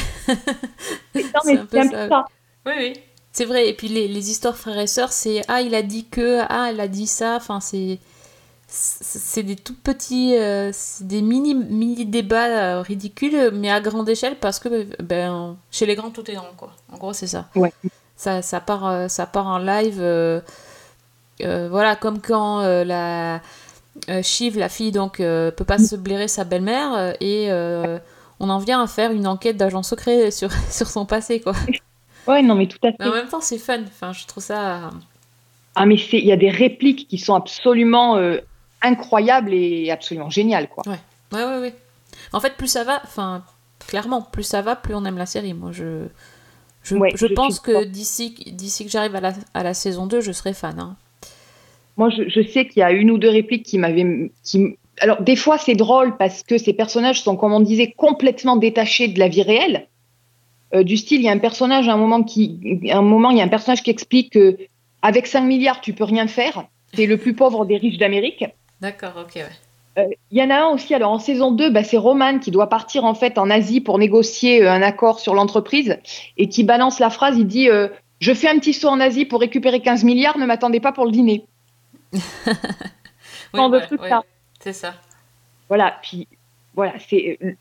Non, 1.14 1.40
C'est 1.44 1.54
mais 1.54 1.60
c'est 1.70 1.78
un 1.80 1.84
ça. 1.84 1.90
peu 1.90 2.08
ça. 2.08 2.24
Oui, 2.66 2.72
oui. 2.78 2.92
C'est 3.32 3.44
vrai, 3.44 3.68
et 3.68 3.74
puis 3.74 3.88
les, 3.88 4.08
les 4.08 4.30
histoires 4.30 4.56
frères 4.56 4.78
et 4.78 4.88
sœurs, 4.88 5.12
c'est 5.12 5.42
ah, 5.48 5.62
il 5.62 5.74
a 5.76 5.82
dit 5.82 6.06
que, 6.08 6.40
ah, 6.48 6.68
elle 6.70 6.80
a 6.80 6.88
dit 6.88 7.06
ça, 7.06 7.36
enfin, 7.36 7.60
c'est. 7.60 7.98
C'est 8.72 9.42
des 9.42 9.56
tout 9.56 9.74
petits. 9.74 10.34
euh, 10.36 10.70
des 11.00 11.22
mini, 11.22 11.54
mini 11.56 12.06
débats 12.06 12.76
euh, 12.78 12.82
ridicules, 12.82 13.50
mais 13.52 13.68
à 13.70 13.80
grande 13.80 14.08
échelle 14.08 14.36
parce 14.40 14.60
que, 14.60 14.86
ben, 15.02 15.56
chez 15.72 15.86
les 15.86 15.96
grands, 15.96 16.10
tout 16.10 16.28
est 16.30 16.34
grand, 16.34 16.52
quoi. 16.56 16.70
En 16.92 16.96
gros, 16.98 17.12
c'est 17.12 17.26
ça. 17.26 17.46
Ouais. 17.56 17.72
Ça, 18.16 18.42
ça, 18.42 18.60
part, 18.60 18.86
euh, 18.86 19.08
ça 19.08 19.26
part 19.26 19.46
en 19.48 19.58
live. 19.58 20.00
Euh, 21.44 21.68
voilà, 21.70 21.96
comme 21.96 22.20
quand 22.20 22.60
euh, 22.60 22.84
la. 22.84 23.40
euh, 24.08 24.22
Shiv, 24.22 24.58
la 24.58 24.68
fille, 24.68 24.92
donc, 24.92 25.18
peut 25.18 25.64
pas 25.66 25.78
se 25.78 25.96
blairer 25.96 26.28
sa 26.28 26.44
belle-mère, 26.44 27.14
et 27.20 27.50
on 28.42 28.48
en 28.48 28.58
vient 28.58 28.82
à 28.82 28.86
faire 28.86 29.12
une 29.12 29.26
enquête 29.26 29.56
d'agent 29.56 29.82
secret 29.82 30.30
sur, 30.30 30.50
sur 30.70 30.88
son 30.88 31.04
passé, 31.06 31.40
quoi. 31.40 31.52
Ouais, 32.26 32.42
non, 32.42 32.54
mais 32.54 32.66
tout 32.66 32.78
à 32.82 32.90
fait. 32.90 32.96
Mais 33.00 33.06
en 33.08 33.12
même 33.12 33.28
temps, 33.28 33.40
c'est 33.40 33.58
fun. 33.58 33.82
Enfin, 33.82 34.12
je 34.12 34.26
trouve 34.26 34.42
ça. 34.42 34.90
Ah, 35.74 35.86
mais 35.86 35.96
il 35.96 36.24
y 36.24 36.32
a 36.32 36.36
des 36.36 36.50
répliques 36.50 37.06
qui 37.08 37.18
sont 37.18 37.34
absolument 37.34 38.18
incroyables 38.82 39.52
et 39.52 39.90
absolument 39.90 40.30
géniales, 40.30 40.68
quoi. 40.68 40.84
Ouais, 40.86 40.98
ouais, 41.44 41.58
ouais. 41.60 41.74
En 42.32 42.40
fait, 42.40 42.56
plus 42.56 42.68
ça 42.68 42.84
va, 42.84 43.00
enfin, 43.04 43.42
clairement, 43.86 44.22
plus 44.22 44.42
ça 44.44 44.62
va, 44.62 44.76
plus 44.76 44.94
on 44.94 45.04
aime 45.04 45.18
la 45.18 45.26
série. 45.26 45.54
Moi, 45.54 45.72
je. 45.72 46.06
Je, 46.82 46.96
Ouais, 46.96 47.10
je 47.14 47.26
je 47.26 47.34
pense 47.34 47.60
que 47.60 47.84
d'ici 47.84 48.34
d'ici 48.52 48.86
que 48.86 48.90
j'arrive 48.90 49.14
à 49.14 49.20
la, 49.20 49.32
à 49.52 49.62
la 49.62 49.74
saison 49.74 50.06
2, 50.06 50.22
je 50.22 50.32
serai 50.32 50.54
fan. 50.54 50.78
hein. 50.80 50.96
Moi, 52.00 52.08
je, 52.08 52.30
je 52.30 52.40
sais 52.40 52.66
qu'il 52.66 52.80
y 52.80 52.82
a 52.82 52.92
une 52.92 53.10
ou 53.10 53.18
deux 53.18 53.28
répliques 53.28 53.66
qui 53.66 53.76
m'avaient. 53.76 54.30
Qui... 54.42 54.78
Alors, 55.00 55.20
des 55.20 55.36
fois, 55.36 55.58
c'est 55.58 55.74
drôle 55.74 56.16
parce 56.16 56.42
que 56.42 56.56
ces 56.56 56.72
personnages 56.72 57.20
sont, 57.20 57.36
comme 57.36 57.52
on 57.52 57.60
disait, 57.60 57.92
complètement 57.94 58.56
détachés 58.56 59.08
de 59.08 59.18
la 59.18 59.28
vie 59.28 59.42
réelle. 59.42 59.86
Euh, 60.74 60.82
du 60.82 60.96
style, 60.96 61.20
il 61.20 61.24
y 61.24 61.28
a 61.28 61.32
un 61.32 61.38
personnage, 61.38 61.90
à 61.90 61.92
un 61.92 61.98
moment, 61.98 62.22
qui, 62.22 62.80
à 62.90 62.96
un 62.96 63.02
moment, 63.02 63.30
il 63.30 63.36
y 63.36 63.42
a 63.42 63.44
un 63.44 63.48
personnage 63.48 63.82
qui 63.82 63.90
explique 63.90 64.32
que 64.32 64.56
avec 65.02 65.26
5 65.26 65.42
milliards, 65.42 65.82
tu 65.82 65.92
peux 65.92 66.04
rien 66.04 66.26
faire. 66.26 66.64
C'est 66.94 67.04
le 67.04 67.18
plus 67.18 67.34
pauvre 67.34 67.66
des 67.66 67.76
riches 67.76 67.98
d'Amérique. 67.98 68.46
D'accord, 68.80 69.12
ok, 69.20 69.36
ouais. 69.36 69.44
Euh, 69.98 70.06
Il 70.30 70.38
y 70.38 70.42
en 70.42 70.48
a 70.48 70.62
un 70.62 70.68
aussi, 70.68 70.94
alors 70.94 71.10
en 71.10 71.18
saison 71.18 71.52
2, 71.52 71.68
bah, 71.68 71.84
c'est 71.84 71.98
Roman 71.98 72.38
qui 72.38 72.50
doit 72.50 72.68
partir 72.70 73.04
en 73.04 73.14
fait 73.14 73.36
en 73.36 73.50
Asie 73.50 73.82
pour 73.82 73.98
négocier 73.98 74.62
euh, 74.62 74.72
un 74.72 74.80
accord 74.80 75.20
sur 75.20 75.34
l'entreprise 75.34 75.98
et 76.38 76.48
qui 76.48 76.64
balance 76.64 76.98
la 76.98 77.10
phrase, 77.10 77.36
il 77.36 77.46
dit 77.46 77.68
euh, 77.68 77.88
Je 78.20 78.32
fais 78.32 78.48
un 78.48 78.58
petit 78.58 78.72
saut 78.72 78.88
en 78.88 79.00
Asie 79.00 79.26
pour 79.26 79.40
récupérer 79.40 79.80
15 79.80 80.04
milliards, 80.04 80.38
ne 80.38 80.46
m'attendez 80.46 80.80
pas 80.80 80.92
pour 80.92 81.04
le 81.04 81.10
dîner. 81.10 81.44
Oui, 82.12 82.20
de 83.54 83.96
ouais, 84.00 84.08
ça. 84.08 84.22
C'est 84.60 84.72
ça. 84.72 84.94
Voilà, 85.68 85.96
puis 86.02 86.28
voilà, 86.74 86.94
c'est 87.08 87.38
euh, 87.42 87.52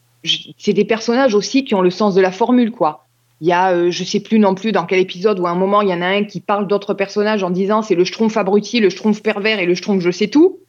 c'est 0.58 0.74
des 0.74 0.86
personnages 0.86 1.34
aussi 1.34 1.64
qui 1.64 1.76
ont 1.76 1.82
le 1.82 1.90
sens 1.90 2.14
de 2.16 2.22
la 2.22 2.32
formule, 2.32 2.72
quoi. 2.72 3.06
Il 3.42 3.48
y 3.48 3.54
a, 3.54 3.72
euh, 3.72 3.90
je 3.90 4.04
sais 4.04 4.20
plus 4.20 4.38
non 4.38 4.54
plus 4.54 4.74
dans 4.74 4.86
quel 4.86 5.00
épisode, 5.00 5.40
où 5.40 5.48
à 5.48 5.52
un 5.52 5.56
moment, 5.56 5.82
il 5.82 5.90
y 5.90 5.94
en 5.94 6.02
a 6.02 6.08
un 6.08 6.26
qui 6.26 6.42
parle 6.42 6.68
d'autres 6.68 6.94
personnages 6.94 7.42
en 7.42 7.50
disant 7.50 7.82
c'est 7.82 7.96
le 7.96 8.04
schtroumpf 8.04 8.36
abruti, 8.36 8.82
le 8.82 8.90
schtroumpf 8.90 9.22
pervers 9.22 9.60
et 9.60 9.66
le 9.66 9.76
schtroumpf 9.76 10.04
je 10.04 10.12
sais 10.12 10.28
tout. 10.28 10.60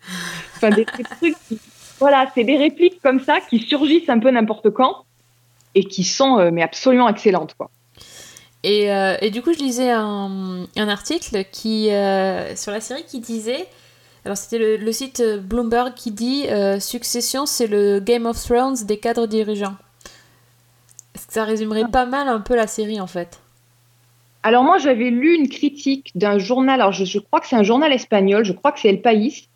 Enfin, 0.56 0.70
des, 0.70 0.84
des 0.84 1.02
trucs 1.02 1.34
qui- 1.48 1.58
voilà, 1.98 2.30
c'est 2.34 2.44
des 2.44 2.56
répliques 2.56 3.00
comme 3.02 3.18
ça 3.20 3.40
qui 3.40 3.58
surgissent 3.58 4.08
un 4.08 4.20
peu 4.20 4.30
n'importe 4.30 4.70
quand 4.70 5.04
et 5.74 5.84
qui 5.84 6.04
sont 6.04 6.38
euh, 6.38 6.50
mais 6.52 6.62
absolument 6.62 7.08
excellentes, 7.08 7.54
quoi. 7.58 7.70
Et, 8.62 8.92
euh, 8.92 9.16
et 9.20 9.30
du 9.30 9.42
coup, 9.42 9.52
je 9.52 9.58
lisais 9.58 9.90
un, 9.90 10.66
un 10.76 10.88
article 10.88 11.44
qui, 11.50 11.90
euh, 11.90 12.54
sur 12.56 12.72
la 12.72 12.80
série 12.80 13.04
qui 13.04 13.20
disait. 13.20 13.66
Alors, 14.24 14.36
c'était 14.36 14.58
le, 14.58 14.76
le 14.76 14.92
site 14.92 15.22
Bloomberg 15.22 15.94
qui 15.94 16.10
dit 16.10 16.44
euh, 16.48 16.78
Succession, 16.78 17.46
c'est 17.46 17.66
le 17.66 18.00
Game 18.00 18.26
of 18.26 18.42
Thrones 18.42 18.76
des 18.84 18.98
cadres 18.98 19.26
dirigeants. 19.26 19.76
Est-ce 21.14 21.26
que 21.26 21.32
ça 21.32 21.44
résumerait 21.44 21.88
pas 21.90 22.04
mal 22.04 22.28
un 22.28 22.40
peu 22.40 22.54
la 22.54 22.66
série 22.66 23.00
en 23.00 23.06
fait? 23.06 23.40
Alors 24.42 24.62
moi, 24.62 24.78
j'avais 24.78 25.10
lu 25.10 25.34
une 25.34 25.48
critique 25.48 26.12
d'un 26.14 26.38
journal, 26.38 26.80
alors 26.80 26.92
je, 26.92 27.04
je 27.04 27.18
crois 27.18 27.40
que 27.40 27.46
c'est 27.46 27.56
un 27.56 27.62
journal 27.62 27.92
espagnol, 27.92 28.44
je 28.44 28.52
crois 28.52 28.72
que 28.72 28.80
c'est 28.80 28.88
El 28.88 29.02
País, 29.02 29.48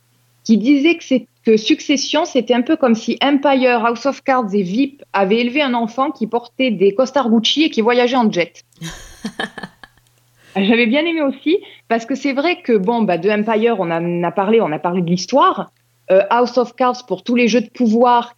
qui 0.44 0.58
disait 0.58 0.96
que, 0.96 1.04
c'est, 1.04 1.26
que 1.44 1.56
Succession, 1.56 2.24
c'était 2.24 2.54
un 2.54 2.62
peu 2.62 2.76
comme 2.76 2.94
si 2.94 3.18
Empire, 3.22 3.84
House 3.84 4.06
of 4.06 4.22
Cards 4.22 4.54
et 4.54 4.62
VIP 4.62 5.02
avaient 5.12 5.40
élevé 5.40 5.60
un 5.62 5.74
enfant 5.74 6.10
qui 6.10 6.26
portait 6.26 6.70
des 6.70 6.94
costards 6.94 7.28
Gucci 7.28 7.64
et 7.64 7.70
qui 7.70 7.82
voyageait 7.82 8.16
en 8.16 8.30
jet. 8.30 8.64
J'avais 10.56 10.86
bien 10.86 11.04
aimé 11.04 11.20
aussi, 11.20 11.58
parce 11.88 12.06
que 12.06 12.14
c'est 12.14 12.32
vrai 12.32 12.62
que, 12.62 12.76
bon, 12.76 13.02
bah, 13.02 13.18
de 13.18 13.28
Empire, 13.28 13.76
on 13.78 13.90
en 13.90 14.22
a 14.22 14.30
parlé, 14.30 14.60
on 14.60 14.70
a 14.72 14.78
parlé 14.78 15.02
de 15.02 15.10
l'histoire. 15.10 15.72
Euh, 16.10 16.22
House 16.30 16.56
of 16.58 16.74
Cards, 16.76 17.06
pour 17.06 17.24
tous 17.24 17.34
les 17.34 17.48
jeux 17.48 17.60
de 17.60 17.70
pouvoir 17.70 18.36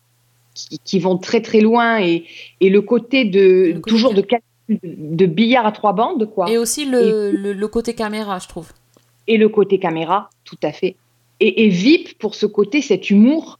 qui, 0.54 0.78
qui 0.78 0.98
vont 0.98 1.18
très 1.18 1.42
très 1.42 1.60
loin, 1.60 2.00
et, 2.00 2.24
et 2.60 2.70
le 2.70 2.80
côté 2.80 3.24
de, 3.24 3.72
Le 3.74 3.80
côté 3.80 3.90
toujours 3.90 4.14
de, 4.14 5.26
billard 5.26 5.66
à 5.66 5.72
trois 5.72 5.92
bandes, 5.92 6.28
quoi. 6.32 6.50
Et 6.50 6.56
aussi 6.58 6.86
le, 6.86 7.30
le, 7.30 7.52
le 7.52 7.68
côté 7.68 7.94
caméra, 7.94 8.38
je 8.38 8.48
trouve. 8.48 8.72
et 9.26 9.36
le 9.36 9.48
côté 9.48 9.78
caméra, 9.78 10.30
tout 10.44 10.58
à 10.62 10.72
fait. 10.72 10.96
Et, 11.40 11.64
et 11.64 11.68
VIP 11.68 12.18
pour 12.18 12.34
ce 12.34 12.46
côté, 12.46 12.80
cet 12.82 13.10
humour 13.10 13.58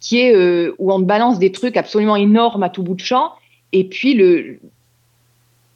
qui 0.00 0.20
est 0.20 0.34
euh, 0.34 0.74
où 0.78 0.92
on 0.92 1.00
balance 1.00 1.38
des 1.38 1.50
trucs 1.52 1.76
absolument 1.76 2.16
énormes 2.16 2.62
à 2.62 2.70
tout 2.70 2.82
bout 2.82 2.94
de 2.94 3.00
champ, 3.00 3.32
et 3.72 3.84
puis 3.84 4.14
le, 4.14 4.60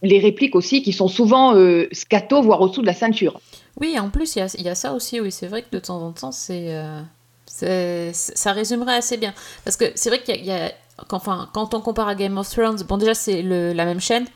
les 0.02 0.18
répliques 0.20 0.54
aussi 0.54 0.82
qui 0.82 0.92
sont 0.92 1.08
souvent 1.08 1.54
euh, 1.56 1.86
scato, 1.92 2.40
voire 2.42 2.60
au-dessous 2.60 2.82
de 2.82 2.86
la 2.86 2.94
ceinture. 2.94 3.40
Oui, 3.80 3.98
en 3.98 4.10
plus, 4.10 4.36
il 4.36 4.38
y 4.40 4.42
a, 4.42 4.54
il 4.58 4.64
y 4.64 4.68
a 4.68 4.74
ça 4.74 4.92
aussi, 4.94 5.20
oui, 5.20 5.30
c'est 5.32 5.46
vrai 5.48 5.62
que 5.62 5.68
de 5.72 5.78
temps 5.78 6.00
en 6.02 6.12
temps, 6.12 6.32
c'est, 6.32 6.74
euh, 6.74 8.10
ça 8.12 8.52
résumerait 8.52 8.94
assez 8.96 9.16
bien. 9.16 9.34
Parce 9.64 9.76
que 9.76 9.86
c'est 9.94 10.08
vrai 10.08 10.20
qu'il 10.20 10.34
y 10.36 10.38
a, 10.38 10.40
il 10.40 10.46
y 10.46 10.52
a- 10.68 10.72
quand, 11.08 11.16
enfin, 11.16 11.48
quand 11.52 11.74
on 11.74 11.80
compare 11.80 12.06
à 12.08 12.14
Game 12.14 12.38
of 12.38 12.48
Thrones, 12.48 12.82
bon, 12.88 12.96
déjà, 12.96 13.14
c'est 13.14 13.42
la 13.42 13.84
même 13.84 14.00
chaîne, 14.00 14.26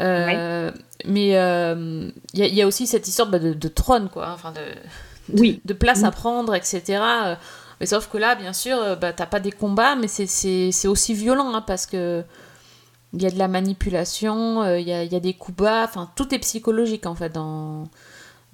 euh, 0.00 0.70
mais 1.06 1.26
il 1.26 1.32
y, 1.32 2.42
a- 2.42 2.46
il 2.46 2.54
y 2.54 2.62
a 2.62 2.66
aussi 2.66 2.86
cette 2.86 3.06
histoire 3.08 3.28
bah, 3.28 3.38
de, 3.38 3.52
de 3.52 3.68
trône, 3.68 4.08
quoi, 4.12 4.30
enfin, 4.32 4.52
de- 4.52 4.58
Oui. 5.38 5.60
de 5.64 5.72
place 5.74 6.04
à 6.04 6.08
Oui. 6.08 6.14
prendre, 6.14 6.54
etc. 6.54 6.82
euh, 7.02 7.34
Mais 7.80 7.86
sauf 7.86 8.08
que 8.08 8.18
là, 8.18 8.34
bien 8.34 8.52
sûr, 8.52 8.76
euh, 8.78 8.96
bah, 8.96 9.12
t'as 9.12 9.26
pas 9.26 9.40
des 9.40 9.52
combats, 9.52 9.96
mais 9.96 10.08
c'est- 10.08 10.86
aussi 10.86 11.14
violent, 11.14 11.52
hein, 11.54 11.62
parce 11.66 11.86
que 11.86 12.22
il 13.14 13.22
y 13.22 13.26
a 13.26 13.30
de 13.30 13.38
la 13.38 13.48
manipulation, 13.48 14.62
euh, 14.62 14.78
il 14.80 14.88
y, 14.88 14.92
a, 14.92 15.04
y 15.04 15.14
a 15.16 15.20
des 15.20 15.34
coups 15.34 15.58
bas, 15.58 15.84
enfin, 15.84 16.10
tout 16.16 16.34
est 16.34 16.38
psychologique, 16.38 17.06
en 17.06 17.14
fait, 17.14 17.30
dans 17.30 17.88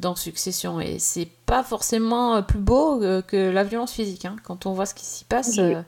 dans 0.01 0.15
Succession 0.15 0.81
et 0.81 1.01
c'est 1.01 1.27
pas 1.45 1.65
forcément 1.65 2.41
plus 2.45 2.61
beau 2.61 3.01
que 3.27 3.51
la 3.51 3.65
violence 3.65 3.93
physique 3.93 4.25
hein. 4.27 4.37
quand 4.45 4.65
on 4.65 4.73
voit 4.73 4.87
ce 4.87 4.95
qui 4.95 5.05
s'y 5.05 5.25
passe 5.25 5.59
euh, 5.59 5.83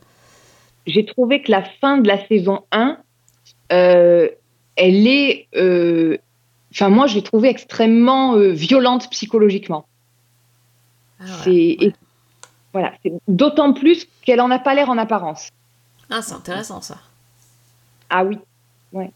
J'ai 0.88 1.06
trouvé 1.06 1.42
que 1.42 1.52
la 1.52 1.62
fin 1.80 1.96
de 1.98 2.08
la 2.08 2.26
saison 2.26 2.64
1, 2.72 2.98
euh, 3.72 4.28
elle 4.74 5.06
est. 5.06 5.46
Enfin, 6.72 6.88
moi, 6.88 7.06
je 7.06 7.14
l'ai 7.16 7.22
trouvée 7.22 7.50
extrêmement 7.50 8.34
violente 8.36 9.08
psychologiquement. 9.10 9.86
Ah, 11.20 11.24
voilà. 11.26 11.42
C'est 11.44 11.54
et- 11.54 11.92
voilà, 12.72 12.92
c'est 13.02 13.12
d'autant 13.28 13.72
plus 13.72 14.06
qu'elle 14.22 14.40
en 14.40 14.50
a 14.50 14.58
pas 14.58 14.74
l'air 14.74 14.90
en 14.90 14.98
apparence. 14.98 15.48
Ah, 16.10 16.22
c'est 16.22 16.34
intéressant 16.34 16.80
ça 16.80 16.98
Ah 18.08 18.24
oui, 18.24 18.38
ouais. 18.92 19.10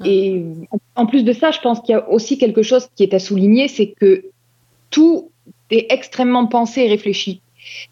Ah. 0.00 0.04
Et 0.06 0.44
en- 0.70 1.02
en 1.02 1.06
plus 1.06 1.22
de 1.24 1.32
ça, 1.32 1.50
je 1.50 1.60
pense 1.60 1.80
qu'il 1.80 1.90
y 1.92 1.98
a 1.98 2.08
aussi 2.10 2.38
quelque 2.38 2.62
chose 2.62 2.88
qui 2.96 3.02
est 3.02 3.14
à 3.14 3.18
souligner, 3.18 3.68
c'est 3.68 3.88
que 3.88 4.24
tout 4.90 5.30
est 5.70 5.86
extrêmement 5.92 6.46
pensé 6.46 6.82
et 6.82 6.88
réfléchi. 6.88 7.40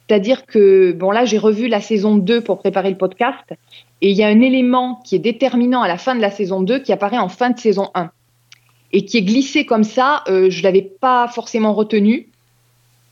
C'est-à-dire 0.06 0.47
que, 0.47 0.92
bon 0.92 1.11
là, 1.11 1.25
j'ai 1.25 1.38
revu 1.38 1.66
la 1.66 1.80
saison 1.80 2.16
2 2.16 2.40
pour 2.40 2.59
préparer 2.59 2.90
le 2.90 2.97
podcast, 2.97 3.42
et 4.00 4.11
il 4.11 4.16
y 4.16 4.23
a 4.23 4.28
un 4.28 4.40
élément 4.40 4.97
qui 5.04 5.16
est 5.16 5.21
déterminant 5.21 5.83
à 5.83 5.88
la 5.88 5.99
fin 5.99 6.14
de 6.14 6.21
la 6.21 6.30
saison 6.30 6.61
2 6.62 6.79
qui 6.79 6.92
apparaît 6.92 7.18
en 7.18 7.29
fin 7.29 7.50
de 7.50 7.59
saison 7.59 7.90
1, 7.94 8.11
et 8.92 9.05
qui 9.05 9.16
est 9.18 9.22
glissé 9.22 9.66
comme 9.66 9.83
ça, 9.83 10.22
euh, 10.29 10.50
je 10.50 10.59
ne 10.59 10.62
l'avais 10.64 10.83
pas 10.83 11.27
forcément 11.27 11.74
retenu, 11.74 12.29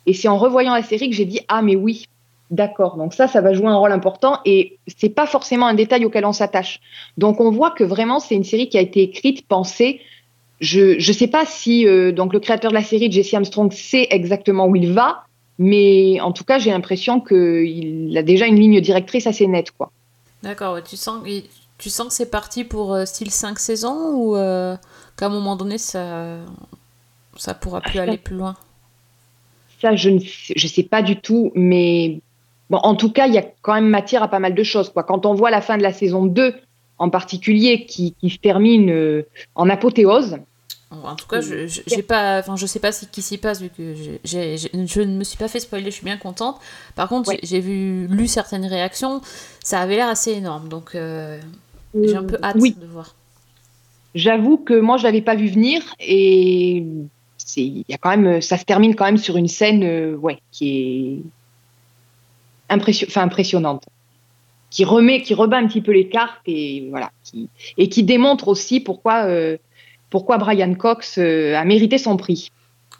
et 0.06 0.14
c'est 0.14 0.28
en 0.28 0.38
revoyant 0.38 0.74
la 0.74 0.82
série 0.82 1.10
que 1.10 1.16
j'ai 1.16 1.24
dit, 1.24 1.40
ah 1.48 1.62
mais 1.62 1.76
oui, 1.76 2.06
D'accord, 2.52 2.98
donc 2.98 3.14
ça, 3.14 3.28
ça 3.28 3.40
va 3.40 3.54
jouer 3.54 3.68
un 3.68 3.76
rôle 3.76 3.92
important 3.92 4.38
et 4.44 4.78
c'est 4.86 5.08
pas 5.08 5.24
forcément 5.24 5.66
un 5.66 5.72
détail 5.72 6.04
auquel 6.04 6.26
on 6.26 6.34
s'attache. 6.34 6.80
Donc 7.16 7.40
on 7.40 7.50
voit 7.50 7.70
que 7.70 7.82
vraiment 7.82 8.20
c'est 8.20 8.34
une 8.34 8.44
série 8.44 8.68
qui 8.68 8.76
a 8.76 8.82
été 8.82 9.00
écrite, 9.00 9.48
pensée. 9.48 10.02
Je 10.60 10.98
je 10.98 11.12
sais 11.12 11.28
pas 11.28 11.46
si 11.46 11.86
euh, 11.86 12.12
donc 12.12 12.34
le 12.34 12.40
créateur 12.40 12.70
de 12.70 12.76
la 12.76 12.82
série, 12.82 13.10
Jesse 13.10 13.32
Armstrong, 13.32 13.72
sait 13.72 14.06
exactement 14.10 14.66
où 14.66 14.76
il 14.76 14.92
va, 14.92 15.24
mais 15.58 16.20
en 16.20 16.32
tout 16.32 16.44
cas 16.44 16.58
j'ai 16.58 16.70
l'impression 16.70 17.22
qu'il 17.22 18.14
a 18.18 18.22
déjà 18.22 18.46
une 18.46 18.60
ligne 18.60 18.82
directrice 18.82 19.26
assez 19.26 19.46
nette, 19.46 19.70
quoi. 19.70 19.90
d'accord 20.42 20.82
tu 20.82 20.98
sens 20.98 21.22
tu 21.78 21.88
sens 21.88 22.08
que 22.08 22.12
c'est 22.12 22.30
parti 22.30 22.64
pour 22.64 22.92
euh, 22.92 23.06
style 23.06 23.30
5 23.30 23.58
saisons 23.58 24.12
ou 24.12 24.36
euh, 24.36 24.76
qu'à 25.16 25.26
un 25.26 25.30
moment 25.30 25.56
donné 25.56 25.78
ça 25.78 26.36
ça 27.36 27.54
pourra 27.54 27.80
plus 27.80 27.98
aller 27.98 28.18
plus 28.18 28.36
loin? 28.36 28.56
Ça, 29.82 29.94
je 29.96 30.08
ne 30.10 30.20
sais, 30.20 30.54
je 30.56 30.66
sais 30.66 30.84
pas 30.84 31.02
du 31.02 31.16
tout, 31.20 31.52
mais 31.54 32.20
bon, 32.70 32.78
en 32.78 32.94
tout 32.94 33.10
cas, 33.12 33.26
il 33.26 33.34
y 33.34 33.38
a 33.38 33.44
quand 33.62 33.74
même 33.74 33.88
matière 33.88 34.22
à 34.22 34.28
pas 34.28 34.38
mal 34.38 34.54
de 34.54 34.62
choses, 34.62 34.88
quoi. 34.90 35.02
Quand 35.02 35.26
on 35.26 35.34
voit 35.34 35.50
la 35.50 35.60
fin 35.60 35.76
de 35.76 35.82
la 35.82 35.92
saison 35.92 36.24
2 36.24 36.54
en 36.98 37.10
particulier 37.10 37.84
qui, 37.84 38.14
qui 38.20 38.30
se 38.30 38.38
termine 38.38 38.88
euh, 38.90 39.26
en 39.56 39.68
apothéose, 39.68 40.38
en 40.92 41.16
tout 41.16 41.26
cas 41.26 41.40
je 41.40 41.66
je- 41.66 41.80
j'ai 41.86 42.02
pas 42.02 42.38
enfin 42.40 42.54
je 42.54 42.66
sais 42.66 42.78
pas 42.78 42.92
ce 42.92 43.06
qui 43.06 43.22
s'y 43.22 43.38
passe 43.38 43.62
vu 43.62 43.70
que 43.70 43.94
j'ai- 43.94 44.20
j'ai- 44.24 44.56
j'ai- 44.58 44.86
je 44.86 45.00
ne 45.00 45.16
me 45.16 45.24
suis 45.24 45.38
pas 45.38 45.48
fait 45.48 45.58
spoiler 45.58 45.86
je 45.86 45.96
suis 45.96 46.04
bien 46.04 46.18
contente 46.18 46.56
par 46.94 47.08
contre 47.08 47.30
Ouais. 47.30 47.38
j'ai- 47.42 47.48
j'ai 47.48 47.60
vu 47.60 48.06
lu 48.08 48.28
certaines 48.28 48.66
réactions 48.66 49.22
ça 49.64 49.80
avait 49.80 49.96
l'air 49.96 50.08
assez 50.08 50.32
énorme 50.32 50.68
donc 50.68 50.94
euh, 50.94 51.40
j'ai 51.94 52.14
un 52.14 52.22
peu 52.24 52.36
hâte 52.42 52.56
oui, 52.60 52.76
de 52.78 52.86
voir 52.86 53.14
J'avoue 54.14 54.58
que 54.58 54.74
moi, 54.78 54.98
je 54.98 55.04
l'avais 55.04 55.22
pas 55.22 55.34
vu 55.34 55.48
venir 55.48 55.80
et 55.98 56.84
c'est, 57.46 57.62
il 57.62 57.84
y 57.88 57.94
a 57.94 57.98
quand 57.98 58.16
même, 58.16 58.40
ça 58.40 58.58
se 58.58 58.64
termine 58.64 58.94
quand 58.94 59.04
même 59.04 59.18
sur 59.18 59.36
une 59.36 59.48
scène, 59.48 59.82
euh, 59.84 60.16
ouais, 60.16 60.38
qui 60.50 60.78
est 60.78 61.18
impression, 62.72 63.06
enfin, 63.08 63.22
impressionnante, 63.22 63.84
qui 64.70 64.84
remet, 64.84 65.22
qui 65.22 65.34
rebat 65.34 65.58
un 65.58 65.66
petit 65.66 65.82
peu 65.82 65.92
les 65.92 66.08
cartes 66.08 66.40
et 66.46 66.88
voilà, 66.90 67.10
qui, 67.22 67.48
et 67.76 67.88
qui 67.88 68.02
démontre 68.02 68.48
aussi 68.48 68.80
pourquoi, 68.80 69.24
euh, 69.26 69.56
pourquoi 70.10 70.38
Brian 70.38 70.74
Cox 70.74 71.18
euh, 71.18 71.54
a 71.54 71.64
mérité 71.64 71.98
son 71.98 72.16
prix, 72.16 72.50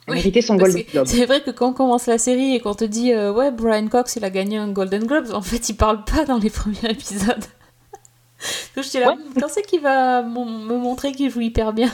a 0.07 0.11
Oui, 0.11 0.17
mérité 0.17 0.41
son 0.41 0.55
Golden 0.55 0.83
Globe. 0.83 1.07
C'est 1.07 1.25
vrai 1.25 1.41
que 1.41 1.51
quand 1.51 1.69
on 1.69 1.73
commence 1.73 2.07
la 2.07 2.17
série 2.17 2.55
et 2.55 2.59
qu'on 2.59 2.75
te 2.75 2.85
dit 2.85 3.11
euh, 3.11 3.31
ouais 3.31 3.51
Brian 3.51 3.87
Cox 3.87 4.15
il 4.15 4.23
a 4.23 4.29
gagné 4.29 4.57
un 4.57 4.71
Golden 4.71 5.05
Globe, 5.05 5.31
en 5.33 5.41
fait 5.41 5.69
il 5.69 5.75
parle 5.75 6.03
pas 6.03 6.25
dans 6.25 6.37
les 6.37 6.49
premiers 6.51 6.89
épisodes. 6.89 7.45
Donc 8.75 8.83
j'étais 8.83 8.99
là, 8.99 9.09
Ouais. 9.09 9.17
Quand 9.39 9.47
c'est 9.47 9.65
qu'il 9.65 9.81
va 9.81 10.21
me 10.21 10.77
montrer 10.77 11.13
qu'il 11.13 11.29
joue 11.29 11.41
hyper 11.41 11.73
bien? 11.73 11.89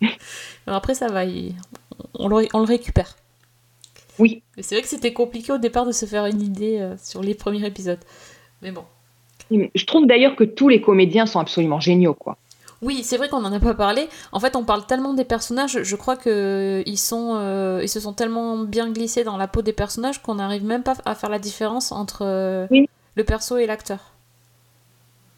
Alors 0.66 0.76
Après 0.78 0.94
ça 0.94 1.08
va, 1.08 1.24
il- 1.24 1.54
on, 2.14 2.28
le, 2.28 2.46
on 2.54 2.58
le 2.60 2.64
récupère. 2.64 3.16
Oui, 4.18 4.42
Mais 4.56 4.62
c'est 4.62 4.76
vrai 4.76 4.82
que 4.82 4.88
c'était 4.88 5.12
compliqué 5.12 5.52
au 5.52 5.58
départ 5.58 5.86
de 5.86 5.92
se 5.92 6.06
faire 6.06 6.26
une 6.26 6.40
idée 6.40 6.78
euh, 6.80 6.94
sur 7.02 7.22
les 7.22 7.34
premiers 7.34 7.66
épisodes. 7.66 7.98
Mais 8.62 8.70
bon. 8.70 8.84
je 9.50 9.84
trouve 9.86 10.06
d'ailleurs 10.06 10.36
que 10.36 10.44
tous 10.44 10.68
les 10.68 10.80
comédiens 10.80 11.26
sont 11.26 11.40
absolument 11.40 11.80
géniaux, 11.80 12.14
quoi. 12.14 12.36
Oui, 12.80 13.02
c'est 13.02 13.16
vrai 13.16 13.28
qu'on 13.28 13.40
n'en 13.40 13.52
a 13.52 13.60
pas 13.60 13.74
parlé. 13.74 14.08
En 14.30 14.40
fait, 14.40 14.56
on 14.56 14.64
parle 14.64 14.86
tellement 14.86 15.14
des 15.14 15.24
personnages, 15.24 15.82
je 15.82 15.96
crois 15.96 16.16
que 16.16 16.82
ils 16.86 16.98
sont, 16.98 17.34
euh, 17.36 17.80
ils 17.82 17.88
se 17.88 17.98
sont 17.98 18.12
tellement 18.12 18.58
bien 18.58 18.90
glissés 18.90 19.24
dans 19.24 19.36
la 19.36 19.48
peau 19.48 19.62
des 19.62 19.72
personnages 19.72 20.20
qu'on 20.22 20.34
n'arrive 20.36 20.64
même 20.64 20.82
pas 20.82 20.94
à 21.06 21.14
faire 21.14 21.30
la 21.30 21.38
différence 21.38 21.92
entre 21.92 22.22
euh, 22.22 22.66
Oui. 22.70 22.88
le 23.16 23.24
perso 23.24 23.56
et 23.56 23.66
l'acteur. 23.66 24.12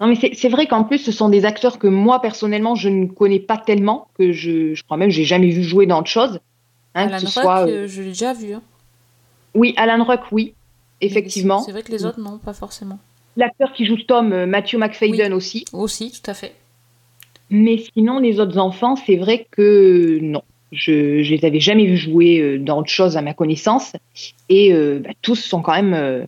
Non, 0.01 0.09
mais 0.09 0.17
c'est 0.35 0.49
vrai 0.51 0.67
qu'en 0.67 0.85
plus, 0.85 0.99
ce 0.99 1.11
sont 1.11 1.29
des 1.31 1.45
acteurs 1.47 1.79
que 1.79 1.87
moi, 1.87 2.21
personnellement, 2.21 2.75
je 2.75 2.89
ne 2.91 3.07
connais 3.07 3.41
pas 3.41 3.57
tellement, 3.57 4.09
que 4.19 4.31
je, 4.33 4.75
je 4.75 4.83
crois 4.83 4.97
même 4.99 5.09
que 5.09 5.15
j'ai 5.15 5.25
jamais 5.25 5.49
vu 5.51 5.63
jouer 5.63 5.87
dans 5.87 6.01
autre 6.01 6.11
chose. 6.11 6.39
Hein, 6.95 7.07
Alan 7.09 7.19
que 7.19 7.27
ce 7.27 7.39
Ruck, 7.39 7.43
soit, 7.45 7.61
euh, 7.67 7.69
euh, 7.85 7.89
je 7.89 8.03
l'ai 8.03 8.09
déjà 8.09 8.35
vu. 8.35 8.53
hein. 8.53 8.63
Oui, 9.55 9.73
Alan 9.79 10.05
Ruck, 10.05 10.21
oui, 10.33 10.53
effectivement. 11.01 11.61
C'est 11.63 11.73
vrai 11.73 11.83
que 11.83 11.93
les 11.93 12.05
autres, 12.05 12.21
non, 12.21 12.37
pas 12.39 12.53
forcément. 12.53 12.99
L'acteur 13.39 13.73
qui 13.73 13.87
joue 13.87 13.97
Tom, 13.97 14.33
euh, 14.33 14.47
Matthew 14.47 14.75
McFadden 14.77 15.33
aussi. 15.33 15.65
Aussi, 15.73 16.11
tout 16.11 16.31
à 16.31 16.35
fait. 16.35 16.55
Mais 17.49 17.83
sinon, 17.95 18.19
les 18.19 18.39
autres 18.41 18.59
enfants, 18.59 18.97
c'est 18.97 19.17
vrai 19.17 19.47
que 19.51 20.19
non. 20.21 20.43
Je, 20.73 21.23
je 21.23 21.35
les 21.35 21.45
avais 21.45 21.61
jamais 21.61 21.87
vus 21.87 21.97
jouer 21.97 22.59
dans 22.59 22.81
autre 22.81 22.91
chose 22.91 23.17
à 23.17 23.23
ma 23.23 23.33
connaissance. 23.35 23.93
Et 24.49 24.73
euh, 24.75 24.99
bah, 25.03 25.11
tous 25.23 25.37
sont 25.37 25.63
quand 25.63 25.81
même 25.81 26.27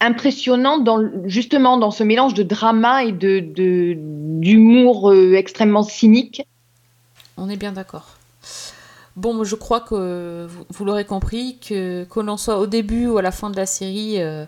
impressionnants, 0.00 0.78
dans, 0.78 1.00
justement, 1.24 1.78
dans 1.78 1.90
ce 1.90 2.04
mélange 2.04 2.34
de 2.34 2.42
drama 2.42 3.04
et 3.04 3.12
de 3.12 3.40
de- 3.40 3.94
d'humour 3.96 5.10
euh, 5.10 5.34
extrêmement 5.34 5.82
cynique. 5.82 6.42
On 7.36 7.48
est 7.48 7.56
bien 7.56 7.72
d'accord. 7.72 8.06
Bon, 9.16 9.44
je 9.44 9.54
crois 9.54 9.80
que 9.80 10.46
vous, 10.46 10.64
vous 10.68 10.84
l'aurez 10.84 11.04
compris, 11.06 11.58
que 11.66 12.04
que 12.04 12.20
l'on 12.20 12.36
soit 12.36 12.58
au 12.58 12.66
début 12.66 13.06
ou 13.06 13.18
à 13.18 13.22
la 13.22 13.32
fin 13.32 13.48
de 13.50 13.56
la 13.56 13.66
série, 13.66 14.20
euh, 14.20 14.44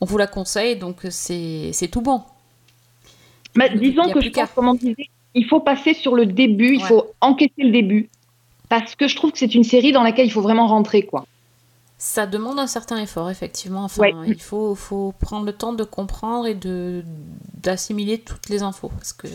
on 0.00 0.06
vous 0.06 0.16
la 0.18 0.26
conseille, 0.26 0.76
donc 0.76 0.98
c'est 1.10 1.70
c'est 1.72 1.88
tout 1.88 2.00
bon. 2.00 2.22
Bah, 3.54 3.68
disons 3.68 4.10
que 4.10 4.20
je 4.20 4.30
pense, 4.30 4.50
comme 4.54 4.68
on 4.68 4.74
disait, 4.74 5.08
il 5.34 5.46
faut 5.46 5.60
passer 5.60 5.94
sur 5.94 6.14
le 6.14 6.26
début, 6.26 6.74
il 6.74 6.82
faut 6.82 7.06
encaisser 7.20 7.62
le 7.62 7.70
début. 7.70 8.08
Parce 8.68 8.96
que 8.96 9.06
je 9.06 9.14
trouve 9.16 9.32
que 9.32 9.38
c'est 9.38 9.54
une 9.54 9.64
série 9.64 9.92
dans 9.92 10.02
laquelle 10.02 10.26
il 10.26 10.32
faut 10.32 10.40
vraiment 10.42 10.66
rentrer, 10.66 11.02
quoi. 11.02 11.24
Ça 11.98 12.26
demande 12.26 12.58
un 12.58 12.66
certain 12.66 12.98
effort, 12.98 13.30
effectivement. 13.30 13.84
Enfin, 13.84 14.02
Ouais. 14.02 14.14
il 14.26 14.40
faut, 14.40 14.74
faut 14.74 15.12
prendre 15.18 15.46
le 15.46 15.52
temps 15.52 15.72
de 15.72 15.84
comprendre 15.84 16.46
et 16.46 16.54
de 16.54 17.02
d'assimiler 17.54 18.18
toutes 18.20 18.48
les 18.48 18.62
infos. 18.62 18.88
Parce 18.90 19.12
que 19.14 19.28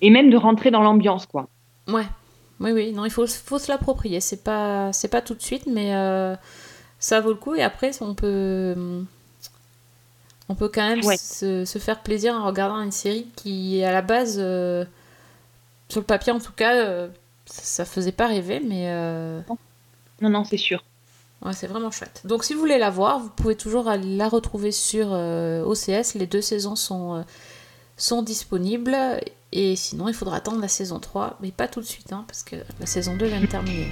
Et 0.00 0.10
même 0.10 0.30
de 0.30 0.36
rentrer 0.36 0.70
dans 0.70 0.82
l'ambiance, 0.82 1.26
quoi. 1.26 1.48
Ouais, 1.88 2.06
oui, 2.60 2.72
oui, 2.72 2.92
non, 2.92 3.04
il 3.04 3.10
faut, 3.10 3.26
faut 3.26 3.58
se 3.58 3.70
l'approprier. 3.70 4.20
C'est 4.20 4.42
pas, 4.44 4.92
c'est 4.92 5.08
pas 5.08 5.22
tout 5.22 5.34
de 5.34 5.42
suite, 5.42 5.66
mais 5.66 5.94
euh, 5.94 6.36
ça 6.98 7.20
vaut 7.20 7.30
le 7.30 7.36
coup. 7.36 7.54
Et 7.54 7.62
après, 7.62 7.90
on 8.02 8.14
peut, 8.14 9.04
on 10.48 10.54
peut 10.54 10.68
quand 10.68 10.88
même 10.88 11.04
Ouais. 11.04 11.16
se, 11.16 11.64
se 11.64 11.78
faire 11.78 12.00
plaisir 12.02 12.34
en 12.34 12.44
regardant 12.46 12.80
une 12.80 12.90
série 12.92 13.26
qui, 13.36 13.82
à 13.84 13.92
la 13.92 14.02
base, 14.02 14.36
euh, 14.38 14.84
sur 15.88 16.00
le 16.00 16.06
papier 16.06 16.32
en 16.32 16.40
tout 16.40 16.52
cas, 16.52 16.74
euh, 16.76 17.08
ça 17.46 17.84
faisait 17.84 18.12
pas 18.12 18.26
rêver, 18.26 18.60
mais 18.60 18.90
euh, 18.90 19.40
Non, 20.20 20.28
non, 20.30 20.44
c'est 20.44 20.56
sûr. 20.56 20.82
Ouais, 21.44 21.52
c'est 21.52 21.66
vraiment 21.66 21.90
chouette. 21.90 22.22
Donc, 22.24 22.44
si 22.44 22.54
vous 22.54 22.60
voulez 22.60 22.78
la 22.78 22.90
voir, 22.90 23.20
vous 23.20 23.30
pouvez 23.30 23.56
toujours 23.56 23.84
la 23.84 24.28
retrouver 24.28 24.72
sur 24.72 25.08
euh, 25.10 25.64
OCS. 25.64 26.14
Les 26.14 26.26
deux 26.26 26.42
saisons 26.42 26.76
sont, 26.76 27.16
euh, 27.16 27.22
sont 27.96 28.22
disponibles. 28.22 28.96
Et 29.52 29.76
sinon, 29.76 30.08
il 30.08 30.14
faudra 30.14 30.36
attendre 30.36 30.60
la 30.60 30.68
saison 30.68 31.00
3, 31.00 31.38
mais 31.40 31.50
pas 31.50 31.68
tout 31.68 31.80
de 31.80 31.86
suite, 31.86 32.12
hein, 32.12 32.24
parce 32.26 32.42
que 32.42 32.56
la 32.78 32.86
saison 32.86 33.16
2 33.16 33.26
vient 33.26 33.40
de 33.40 33.46
terminer. 33.46 33.88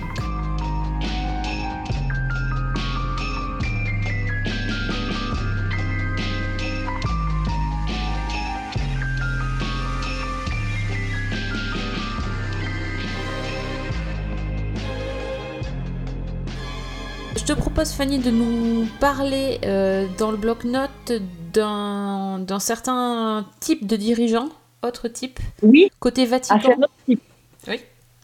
Propose, 17.78 17.94
Fanny, 17.94 18.18
de 18.18 18.32
nous 18.32 18.88
parler 18.98 19.58
euh, 19.64 20.08
dans 20.18 20.32
le 20.32 20.36
bloc-notes 20.36 21.12
d'un 21.52 22.40
d'un 22.40 22.58
certain 22.58 23.46
type 23.60 23.86
de 23.86 23.94
dirigeant, 23.94 24.48
autre 24.82 25.06
type, 25.06 25.38
Oui, 25.62 25.88
côté 26.00 26.22
ah, 26.22 26.26
Vatican. 26.26 26.56
un 26.56 26.82
autre 26.82 26.92
type. 27.06 27.20
Oui. 27.68 27.76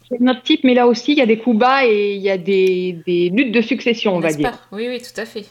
C'est 0.09 0.21
un 0.21 0.27
autre 0.27 0.43
type, 0.43 0.65
mais 0.65 0.75
là 0.75 0.89
aussi, 0.89 1.13
il 1.13 1.19
y 1.19 1.21
a 1.21 1.27
des 1.27 1.39
coups 1.39 1.57
bas 1.57 1.87
et 1.87 2.17
il 2.17 2.21
y 2.21 2.31
a 2.31 2.37
des, 2.37 2.99
des 3.07 3.29
luttes 3.29 3.53
de 3.53 3.61
succession, 3.61 4.17
on 4.17 4.19
va 4.19 4.33
dire. 4.33 4.51
pas? 4.51 4.59
Oui, 4.73 4.89
oui, 4.89 5.01
tout 5.01 5.21
à 5.21 5.25
fait. 5.25 5.45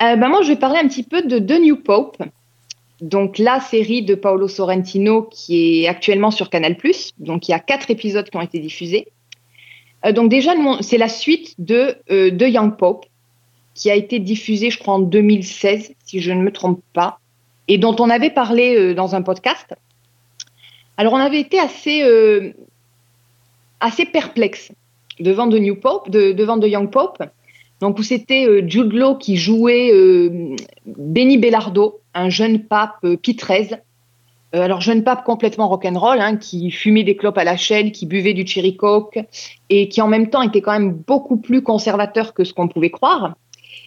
Euh, 0.00 0.16
ben 0.16 0.28
moi, 0.28 0.42
je 0.42 0.48
vais 0.50 0.56
parler 0.56 0.78
un 0.78 0.86
petit 0.86 1.02
peu 1.02 1.22
de 1.22 1.40
The 1.40 1.60
New 1.60 1.78
Pope, 1.78 2.16
donc 3.00 3.38
la 3.38 3.58
série 3.58 4.02
de 4.02 4.14
Paolo 4.14 4.46
Sorrentino 4.46 5.28
qui 5.32 5.82
est 5.82 5.88
actuellement 5.88 6.30
sur 6.30 6.48
Canal+. 6.48 6.76
Donc, 7.18 7.48
il 7.48 7.50
y 7.50 7.54
a 7.54 7.58
quatre 7.58 7.90
épisodes 7.90 8.30
qui 8.30 8.36
ont 8.36 8.40
été 8.40 8.60
diffusés. 8.60 9.08
Euh, 10.06 10.12
donc 10.12 10.30
déjà, 10.30 10.52
c'est 10.80 10.98
la 10.98 11.08
suite 11.08 11.54
de 11.58 11.96
euh, 12.10 12.30
Young 12.48 12.76
Pope, 12.76 13.06
qui 13.74 13.90
a 13.90 13.94
été 13.94 14.18
diffusée, 14.18 14.70
je 14.70 14.78
crois, 14.78 14.94
en 14.94 14.98
2016, 15.00 15.92
si 16.04 16.20
je 16.20 16.32
ne 16.32 16.42
me 16.42 16.52
trompe 16.52 16.80
pas, 16.92 17.18
et 17.68 17.78
dont 17.78 17.94
on 17.98 18.10
avait 18.10 18.30
parlé 18.30 18.76
euh, 18.76 18.94
dans 18.94 19.14
un 19.14 19.22
podcast. 19.22 19.74
Alors, 20.96 21.14
on 21.14 21.18
avait 21.18 21.40
été 21.40 21.58
assez, 21.58 22.02
assez 23.80 24.04
perplexe 24.04 24.70
devant 25.18 25.48
The 25.48 25.54
New 25.54 25.76
Pope, 25.76 26.10
de- 26.10 26.32
devant 26.32 26.58
The 26.60 26.66
Young 26.66 26.90
Pope, 26.90 27.22
donc 27.80 27.98
où 27.98 28.02
c'était 28.02 28.46
Jude 28.68 28.92
Law 28.92 29.16
qui 29.16 29.38
jouait 29.38 29.90
Benny 30.84 31.38
Bellardo, 31.38 32.00
un 32.12 32.28
jeune 32.28 32.64
pape 32.64 33.06
Pie 33.22 33.34
XIII. 33.34 33.76
Euh, 34.54 34.62
alors 34.62 34.80
jeune 34.80 35.04
pape 35.04 35.24
complètement 35.24 35.68
rock'n'roll, 35.68 36.20
hein, 36.20 36.36
qui 36.36 36.70
fumait 36.70 37.04
des 37.04 37.16
clopes 37.16 37.38
à 37.38 37.44
la 37.44 37.56
chaîne, 37.56 37.92
qui 37.92 38.06
buvait 38.06 38.34
du 38.34 38.46
cherry 38.46 38.76
coke 38.76 39.18
et 39.68 39.88
qui 39.88 40.02
en 40.02 40.08
même 40.08 40.28
temps 40.28 40.42
était 40.42 40.60
quand 40.60 40.72
même 40.72 40.92
beaucoup 40.92 41.36
plus 41.36 41.62
conservateur 41.62 42.34
que 42.34 42.42
ce 42.42 42.52
qu'on 42.52 42.68
pouvait 42.68 42.90
croire. 42.90 43.34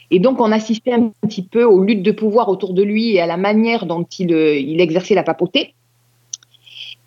Et 0.09 0.19
donc 0.19 0.39
on 0.39 0.51
assistait 0.51 0.93
un 0.93 1.11
petit 1.27 1.41
peu 1.41 1.63
aux 1.63 1.83
luttes 1.83 2.03
de 2.03 2.11
pouvoir 2.11 2.47
autour 2.47 2.73
de 2.73 2.83
lui 2.83 3.15
et 3.15 3.19
à 3.19 3.25
la 3.25 3.37
manière 3.37 3.85
dont 3.85 4.05
il, 4.19 4.33
euh, 4.33 4.55
exerçait 4.79 5.15
la 5.15 5.23
papauté. 5.23 5.73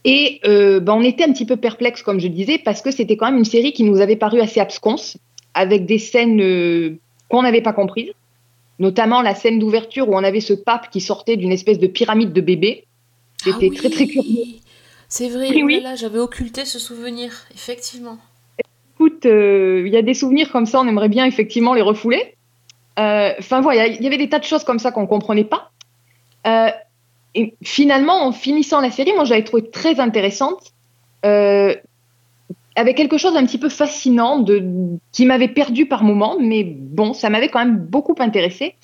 Et 0.04 0.40
euh, 0.46 0.78
ben, 0.78 0.92
on 0.92 1.02
était 1.02 1.24
un 1.24 1.32
petit 1.32 1.46
peu 1.46 1.56
perplexe, 1.56 2.02
comme 2.02 2.20
je 2.20 2.28
disais, 2.28 2.58
parce 2.58 2.82
que 2.82 2.90
c'était 2.90 3.16
quand 3.16 3.26
même 3.26 3.38
une 3.38 3.44
série 3.44 3.72
qui 3.72 3.82
nous 3.82 4.00
avait 4.00 4.16
paru 4.16 4.40
assez 4.40 4.60
absconce, 4.60 5.18
avec 5.54 5.86
des 5.86 5.98
scènes 5.98 6.98
qu'on 7.28 7.42
n'avait 7.42 7.62
pas 7.62 7.72
comprises, 7.72 8.12
notamment 8.78 9.22
la 9.22 9.34
scène 9.34 9.58
d'ouverture 9.58 10.08
où 10.08 10.14
on 10.14 10.22
avait 10.22 10.40
ce 10.40 10.52
pape 10.52 10.90
qui 10.90 11.00
sortait 11.00 11.36
d'une 11.36 11.50
espèce 11.50 11.78
de 11.78 11.86
pyramide 11.86 12.32
de 12.32 12.40
bébé. 12.40 12.84
C'était 13.38 13.70
Ah 13.72 13.76
très 13.76 13.90
très 13.90 14.04
oui, 14.04 14.08
curieux. 14.08 14.44
C'est 15.08 15.28
vrai, 15.28 15.54
Oui, 15.54 15.62
oh 15.62 15.66
oui. 15.66 15.80
là 15.80 15.94
j'avais 15.96 16.18
occulté 16.18 16.64
ce 16.64 16.78
souvenir, 16.78 17.32
effectivement. 17.54 18.18
Écoute, 18.94 19.26
euh, 19.26 19.82
il 19.86 19.92
y 19.92 19.96
a 19.96 20.02
des 20.02 20.14
souvenirs 20.14 20.50
comme 20.50 20.66
ça, 20.66 20.80
on 20.80 20.88
aimerait 20.88 21.08
bien 21.08 21.26
effectivement 21.26 21.74
les 21.74 21.82
refouler. 21.82 22.36
Euh, 22.98 23.32
Enfin 23.38 23.60
voilà, 23.60 23.86
il 23.88 24.02
y 24.02 24.06
avait 24.06 24.18
des 24.18 24.28
tas 24.28 24.38
de 24.38 24.44
choses 24.44 24.64
comme 24.64 24.78
ça 24.78 24.92
qu'on 24.92 25.06
comprenait 25.06 25.44
pas. 25.44 25.70
Euh, 26.46 26.70
et 27.34 27.54
finalement, 27.62 28.26
en 28.26 28.32
finissant 28.32 28.80
la 28.80 28.90
série, 28.90 29.12
moi 29.14 29.24
j'avais 29.24 29.44
trouvé 29.44 29.70
très 29.70 30.00
intéressante, 30.00 30.72
euh, 31.26 31.74
avec 32.76 32.98
quelque 32.98 33.16
chose 33.16 33.32
d'un 33.32 33.46
petit 33.46 33.58
peu 33.58 33.70
fascinant, 33.70 34.44
qui 35.10 35.24
m'avait 35.24 35.48
perdu 35.48 35.86
par 35.86 36.04
moments, 36.04 36.36
mais 36.38 36.62
bon, 36.62 37.14
ça 37.14 37.30
m'avait 37.30 37.48
quand 37.48 37.58
même 37.58 37.78
beaucoup 37.78 38.14
intéressé. 38.18 38.74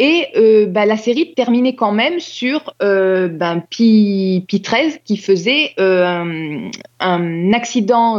Et 0.00 0.26
euh, 0.36 0.66
bah, 0.66 0.86
la 0.86 0.96
série 0.96 1.34
terminait 1.34 1.76
quand 1.76 1.92
même 1.92 2.18
sur 2.18 2.74
euh, 2.82 3.28
ben, 3.28 3.62
Pi, 3.70 4.44
Pi 4.48 4.60
qui 5.04 5.16
faisait 5.16 5.72
euh, 5.78 6.68
un, 6.98 7.52
accident 7.52 8.18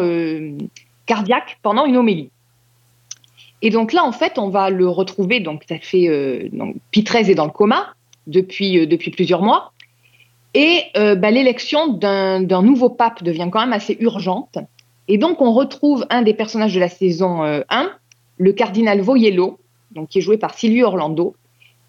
cardiaque 1.05 1.59
pendant 1.63 1.85
une 1.85 1.97
homélie. 1.97 2.29
Et 3.61 3.71
donc 3.71 3.91
là, 3.91 4.05
en 4.05 4.13
fait, 4.13 4.37
on 4.37 4.47
va 4.47 4.69
le 4.69 4.87
retrouver. 4.87 5.41
Donc, 5.41 5.63
ça 5.67 5.75
fait. 5.79 6.49
Pie 6.91 7.03
XIII 7.03 7.29
est 7.29 7.35
dans 7.35 7.45
le 7.45 7.51
coma 7.51 7.93
depuis, 8.25 8.87
plusieurs 9.11 9.41
mois. 9.41 9.73
Et 10.53 10.83
bah, 10.95 11.29
l'élection 11.29 11.89
d'un 11.89 12.61
nouveau 12.61 12.89
pape 12.89 13.21
devient 13.21 13.49
quand 13.51 13.59
même 13.59 13.73
assez 13.73 13.97
urgente. 13.99 14.57
Et 15.09 15.17
donc, 15.17 15.41
on 15.41 15.51
retrouve 15.51 16.05
un 16.11 16.21
des 16.21 16.35
personnages 16.35 16.75
de 16.75 16.79
la 16.79 16.87
saison 16.87 17.43
euh, 17.43 17.61
1, 17.69 17.91
le 18.37 18.53
cardinal 18.53 19.01
Voyello, 19.01 19.57
donc, 19.91 20.07
qui 20.09 20.19
est 20.19 20.21
joué 20.21 20.37
par 20.37 20.53
Silvio 20.53 20.85
Orlando, 20.85 21.35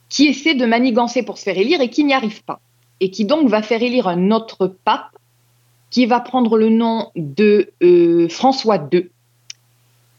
qui 0.08 0.26
essaie 0.26 0.54
de 0.54 0.64
manigancer 0.64 1.22
pour 1.22 1.36
se 1.36 1.44
faire 1.44 1.58
élire 1.58 1.82
et 1.82 1.90
qui 1.90 2.02
n'y 2.02 2.14
arrive 2.14 2.42
pas. 2.42 2.60
Et 2.98 3.10
qui 3.10 3.26
donc 3.26 3.46
va 3.48 3.60
faire 3.60 3.82
élire 3.82 4.08
un 4.08 4.30
autre 4.30 4.74
pape 4.84 5.10
qui 5.90 6.06
va 6.06 6.20
prendre 6.20 6.56
le 6.56 6.70
nom 6.70 7.10
de 7.14 7.70
euh, 7.82 8.26
François 8.30 8.88
II. 8.90 9.10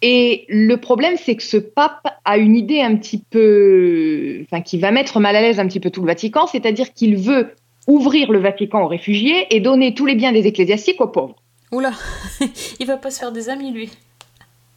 Et 0.03 0.45
le 0.47 0.75
problème, 0.75 1.15
c'est 1.17 1.35
que 1.35 1.43
ce 1.43 1.57
pape 1.57 2.07
a 2.23 2.37
une 2.37 2.55
idée 2.55 2.81
un 2.81 2.95
petit 2.97 3.23
peu, 3.29 4.41
enfin, 4.43 4.61
qui 4.61 4.77
va 4.77 4.91
mettre 4.91 5.19
mal 5.19 5.35
à 5.35 5.41
l'aise 5.41 5.59
un 5.59 5.67
petit 5.67 5.79
peu 5.79 5.89
tout 5.89 6.01
le 6.01 6.07
Vatican, 6.07 6.45
c'est-à-dire 6.45 6.93
qu'il 6.93 7.17
veut 7.17 7.49
ouvrir 7.87 8.31
le 8.31 8.39
Vatican 8.39 8.83
aux 8.83 8.87
réfugiés 8.87 9.47
et 9.49 9.59
donner 9.59 9.95
tous 9.95 10.05
les 10.05 10.15
biens 10.15 10.31
des 10.31 10.45
ecclésiastiques 10.45 11.01
aux 11.01 11.07
pauvres. 11.07 11.35
Oula, 11.71 11.93
il 12.79 12.85
va 12.85 12.97
pas 12.97 13.11
se 13.11 13.19
faire 13.19 13.31
des 13.31 13.49
amis, 13.49 13.71
lui. 13.71 13.89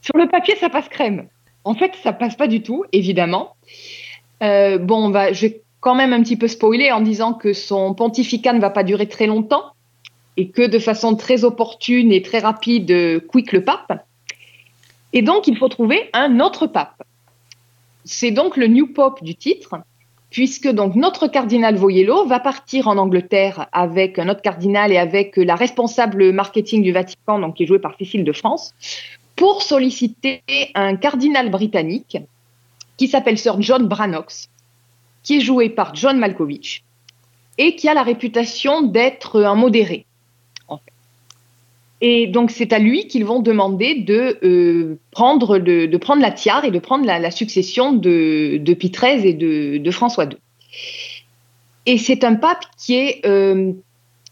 Sur 0.00 0.16
le 0.16 0.28
papier, 0.28 0.54
ça 0.56 0.70
passe 0.70 0.88
crème. 0.88 1.28
En 1.64 1.74
fait, 1.74 1.92
ça 2.02 2.12
passe 2.12 2.36
pas 2.36 2.46
du 2.46 2.62
tout, 2.62 2.84
évidemment. 2.92 3.56
Euh, 4.42 4.78
bon, 4.78 5.12
je 5.32 5.46
vais 5.46 5.62
quand 5.80 5.94
même 5.94 6.12
un 6.12 6.22
petit 6.22 6.36
peu 6.36 6.46
spoiler 6.46 6.92
en 6.92 7.00
disant 7.00 7.34
que 7.34 7.52
son 7.52 7.94
pontificat 7.94 8.52
ne 8.52 8.60
va 8.60 8.70
pas 8.70 8.84
durer 8.84 9.08
très 9.08 9.26
longtemps 9.26 9.72
et 10.36 10.50
que 10.50 10.62
de 10.62 10.78
façon 10.78 11.16
très 11.16 11.44
opportune 11.44 12.12
et 12.12 12.22
très 12.22 12.38
rapide, 12.38 12.90
euh, 12.90 13.20
quick 13.20 13.52
le 13.52 13.62
pape. 13.64 14.04
Et 15.12 15.22
donc, 15.22 15.46
il 15.46 15.56
faut 15.56 15.68
trouver 15.68 16.10
un 16.12 16.40
autre 16.40 16.66
pape. 16.66 17.02
C'est 18.04 18.30
donc 18.30 18.56
le 18.56 18.66
New 18.66 18.92
Pope 18.92 19.22
du 19.22 19.34
titre, 19.34 19.76
puisque 20.34 20.68
donc 20.68 20.96
notre 20.96 21.28
cardinal 21.28 21.76
Voyello 21.76 22.26
va 22.26 22.40
partir 22.40 22.88
en 22.88 22.98
Angleterre 22.98 23.68
avec 23.70 24.18
un 24.18 24.28
autre 24.28 24.42
cardinal 24.42 24.90
et 24.90 24.96
avec 24.98 25.36
la 25.36 25.54
responsable 25.54 26.32
marketing 26.32 26.82
du 26.82 26.90
Vatican, 26.90 27.38
donc 27.38 27.54
qui 27.54 27.62
est 27.62 27.66
jouée 27.66 27.78
par 27.78 27.96
Cécile 27.96 28.24
de 28.24 28.32
France, 28.32 28.74
pour 29.36 29.62
solliciter 29.62 30.42
un 30.74 30.96
cardinal 30.96 31.50
britannique 31.50 32.18
qui 32.96 33.06
s'appelle 33.06 33.38
Sir 33.38 33.62
John 33.62 33.86
Branox, 33.86 34.50
qui 35.22 35.36
est 35.36 35.40
joué 35.40 35.68
par 35.68 35.94
John 35.94 36.18
Malkovich 36.18 36.82
et 37.56 37.76
qui 37.76 37.88
a 37.88 37.94
la 37.94 38.02
réputation 38.02 38.82
d'être 38.82 39.40
un 39.40 39.54
modéré. 39.54 40.04
Et 42.06 42.26
donc 42.26 42.50
c'est 42.50 42.74
à 42.74 42.78
lui 42.78 43.06
qu'ils 43.06 43.24
vont 43.24 43.40
demander 43.40 43.94
de, 43.94 44.38
euh, 44.44 44.98
prendre 45.10 45.56
la 45.56 46.30
tiare 46.32 46.66
et 46.66 46.70
de 46.70 46.78
prendre 46.78 47.06
la, 47.06 47.30
succession 47.30 47.94
de, 47.94 48.58
de 48.58 48.74
Pie 48.74 48.90
XIII 48.90 49.26
et 49.26 49.32
de, 49.32 49.90
François 49.90 50.24
II. 50.24 50.36
Et 51.86 51.96
c'est 51.96 52.22
un 52.22 52.34
pape 52.34 52.66
qui 52.76 52.96
est 52.96 53.24
euh, 53.24 53.72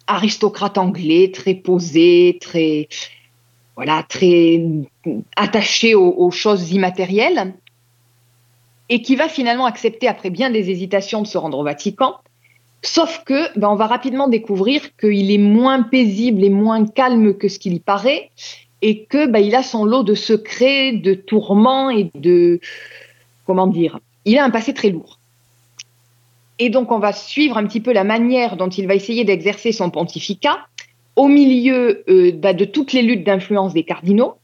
aristocrate 0.06 0.76
anglais, 0.76 1.30
très 1.32 1.54
posé, 1.54 2.36
très 2.42 2.88
voilà, 3.74 4.04
très 4.06 4.62
attaché 5.36 5.94
aux 5.94 6.30
choses 6.30 6.72
immatérielles, 6.72 7.54
et 8.90 9.00
qui 9.00 9.16
va 9.16 9.30
finalement 9.30 9.64
accepter, 9.64 10.08
après 10.08 10.28
bien 10.28 10.50
des 10.50 10.68
hésitations, 10.68 11.22
de 11.22 11.26
se 11.26 11.38
rendre 11.38 11.58
au 11.58 11.64
Vatican. 11.64 12.16
Sauf 12.82 13.22
que, 13.24 13.56
ben, 13.58 13.68
on 13.68 13.76
va 13.76 13.86
rapidement 13.86 14.28
découvrir 14.28 14.96
qu'il 14.96 15.30
est 15.30 15.38
moins 15.38 15.82
paisible 15.82 16.42
et 16.42 16.50
moins 16.50 16.84
calme 16.86 17.34
que 17.34 17.48
ce 17.48 17.58
qu'il 17.58 17.74
y 17.74 17.80
paraît, 17.80 18.30
et 18.82 19.04
que 19.04 19.26
ben, 19.26 19.38
il 19.38 19.54
a 19.54 19.62
son 19.62 19.84
lot 19.84 20.02
de 20.02 20.14
secrets, 20.14 20.92
de 20.92 21.14
tourments 21.14 21.90
et 21.90 22.10
de 22.14 22.60
comment 23.46 23.68
dire. 23.68 24.00
Il 24.24 24.38
a 24.38 24.44
un 24.44 24.50
passé 24.50 24.74
très 24.74 24.90
lourd. 24.90 25.18
Et 26.58 26.70
donc, 26.70 26.92
on 26.92 26.98
va 26.98 27.12
suivre 27.12 27.56
un 27.56 27.66
petit 27.66 27.80
peu 27.80 27.92
la 27.92 28.04
manière 28.04 28.56
dont 28.56 28.68
il 28.68 28.86
va 28.86 28.94
essayer 28.94 29.24
d'exercer 29.24 29.72
son 29.72 29.90
pontificat, 29.90 30.66
au 31.16 31.28
milieu 31.28 32.04
euh, 32.08 32.32
bah, 32.32 32.52
de 32.52 32.64
toutes 32.64 32.92
les 32.92 33.02
luttes 33.02 33.24
d'influence 33.24 33.74
des 33.74 33.84
cardinaux, 33.84 34.34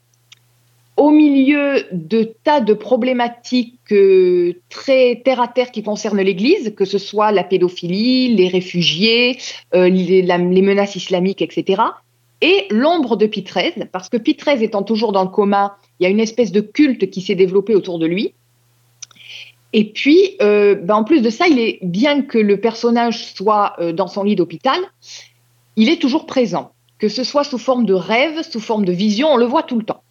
au 0.98 1.10
milieu 1.10 1.86
de 1.92 2.34
tas 2.42 2.60
de 2.60 2.74
problématiques 2.74 3.92
euh, 3.92 4.54
très 4.68 5.22
terre 5.24 5.40
à 5.40 5.46
terre 5.46 5.70
qui 5.70 5.84
concernent 5.84 6.20
l'Église, 6.20 6.74
que 6.76 6.84
ce 6.84 6.98
soit 6.98 7.30
la 7.30 7.44
pédophilie, 7.44 8.34
les 8.34 8.48
réfugiés, 8.48 9.38
euh, 9.74 9.88
les, 9.88 10.22
menaces 10.60 10.96
islamiques, 10.96 11.40
etc. 11.40 11.82
Et 12.40 12.66
l'ombre 12.70 13.16
de 13.16 13.26
Pie 13.26 13.44
parce 13.92 14.08
que 14.08 14.16
Pie 14.16 14.36
étant 14.60 14.82
toujours 14.82 15.12
dans 15.12 15.22
le 15.22 15.30
coma, 15.30 15.76
il 15.98 16.02
y 16.02 16.06
a 16.06 16.10
une 16.10 16.18
espèce 16.18 16.50
de 16.50 16.60
culte 16.60 17.08
qui 17.10 17.20
s'est 17.20 17.36
développé 17.36 17.76
autour 17.76 18.00
de 18.00 18.06
lui. 18.06 18.34
Et 19.72 19.92
puis, 19.92 20.36
euh, 20.42 20.74
ben, 20.74 20.96
en 20.96 21.04
plus 21.04 21.22
de 21.22 21.30
ça, 21.30 21.46
il 21.46 21.60
est 21.60 21.78
bien 21.82 22.22
que 22.22 22.38
le 22.38 22.60
personnage 22.60 23.24
soit 23.34 23.76
dans 23.94 24.08
son 24.08 24.24
lit 24.24 24.34
d'hôpital, 24.34 24.80
il 25.76 25.88
est 25.90 26.00
toujours 26.00 26.26
présent, 26.26 26.72
que 26.98 27.08
ce 27.08 27.22
soit 27.22 27.44
sous 27.44 27.58
forme 27.58 27.86
de 27.86 27.94
rêve, 27.94 28.42
sous 28.42 28.60
forme 28.60 28.84
de 28.84 28.92
vision, 28.92 29.28
on 29.28 29.36
le 29.36 29.44
voit 29.44 29.62
tout 29.62 29.78
le 29.78 29.84
temps. 29.84 30.02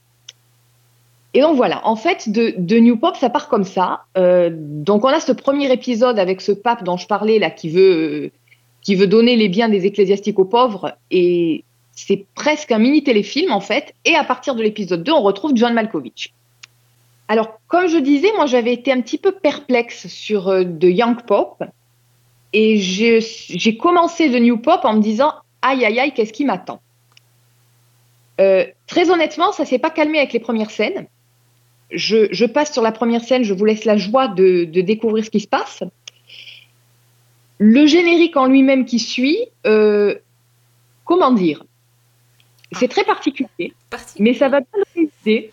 Et 1.38 1.42
donc 1.42 1.56
voilà, 1.56 1.86
en 1.86 1.96
fait, 1.96 2.30
de, 2.30 2.80
New 2.80 2.98
Pop, 2.98 3.16
ça 3.16 3.30
part 3.30 3.48
comme 3.48 3.64
ça. 3.64 4.06
Euh, 4.18 4.50
donc 4.52 5.06
on 5.06 5.10
a 5.10 5.20
ce 5.20 5.32
premier 5.32 5.72
épisode 5.72 6.18
avec 6.18 6.42
ce 6.42 6.52
pape 6.52 6.84
dont 6.84 6.98
je 6.98 7.06
parlais 7.06 7.38
là, 7.38 7.52
qui 7.52 7.70
veut, 7.70 8.32
qui 8.82 8.96
veut 8.96 9.06
donner 9.06 9.36
les 9.36 9.48
biens 9.48 9.70
des 9.70 9.86
ecclésiastiques 9.86 10.40
aux 10.40 10.46
pauvres, 10.46 10.98
et 11.12 11.64
c'est 11.92 12.26
presque 12.34 12.72
un 12.72 12.80
mini 12.80 13.04
téléfilm 13.04 13.52
en 13.52 13.60
fait. 13.60 13.94
Et 14.04 14.16
à 14.16 14.24
partir 14.24 14.56
de 14.56 14.64
l'épisode 14.64 15.04
2, 15.04 15.12
on 15.12 15.22
retrouve 15.22 15.52
John 15.54 15.76
Malkovich. 15.76 16.34
Alors, 17.28 17.60
comme 17.68 17.88
je 17.88 17.98
disais, 18.00 18.32
moi 18.36 18.48
j'avais 18.48 18.74
été 18.74 18.92
un 18.92 19.02
petit 19.02 19.20
peu 19.20 19.32
perplexe 19.32 20.08
sur 20.08 20.48
euh, 20.48 20.64
The 20.64 20.86
Young 20.86 21.22
Pop, 21.22 21.64
et 22.52 22.78
j'ai 22.80 23.20
j'ai 23.22 23.78
commencé 23.78 24.32
The 24.32 24.42
New 24.42 24.58
Pop 24.58 24.80
en 24.86 24.96
me 24.96 25.02
disant 25.02 25.34
aïe 25.62 25.86
aïe 25.86 26.00
aïe, 26.00 26.14
qu'est-ce 26.16 26.34
qui 26.34 26.46
m'attend? 26.46 26.82
Euh, 28.42 28.66
Très 28.88 29.12
honnêtement, 29.12 29.52
ça 29.52 29.66
s'est 29.66 29.78
pas 29.78 29.92
calmé 29.92 30.18
avec 30.18 30.34
les 30.34 30.40
premières 30.40 30.72
scènes. 30.72 31.06
Je, 31.92 32.28
je 32.32 32.46
passe 32.46 32.74
sur 32.74 32.82
la 32.82 32.92
première 32.92 33.22
scène, 33.24 33.44
je 33.44 33.54
vous 33.54 33.64
laisse 33.66 33.86
la 33.86 33.98
joie 33.98 34.28
de, 34.28 34.66
de 34.66 34.82
découvrir 34.82 35.24
ce 35.24 35.30
qui 35.30 35.40
se 35.40 35.48
passe. 35.48 35.84
Le 37.60 37.86
générique 37.88 38.36
en 38.38 38.46
lui-même 38.46 38.86
qui 38.86 39.00
suit, 39.00 39.40
euh, 39.66 40.16
comment 41.06 41.32
dire? 41.32 41.64
C'est 42.74 42.90
très 42.90 43.06
particulier, 43.06 43.74
Parti. 43.90 44.22
mais 44.22 44.34
ça 44.34 44.50
va 44.50 44.60
bien 44.60 44.70
donner 44.74 45.08
une 45.08 45.10
idée. 45.32 45.52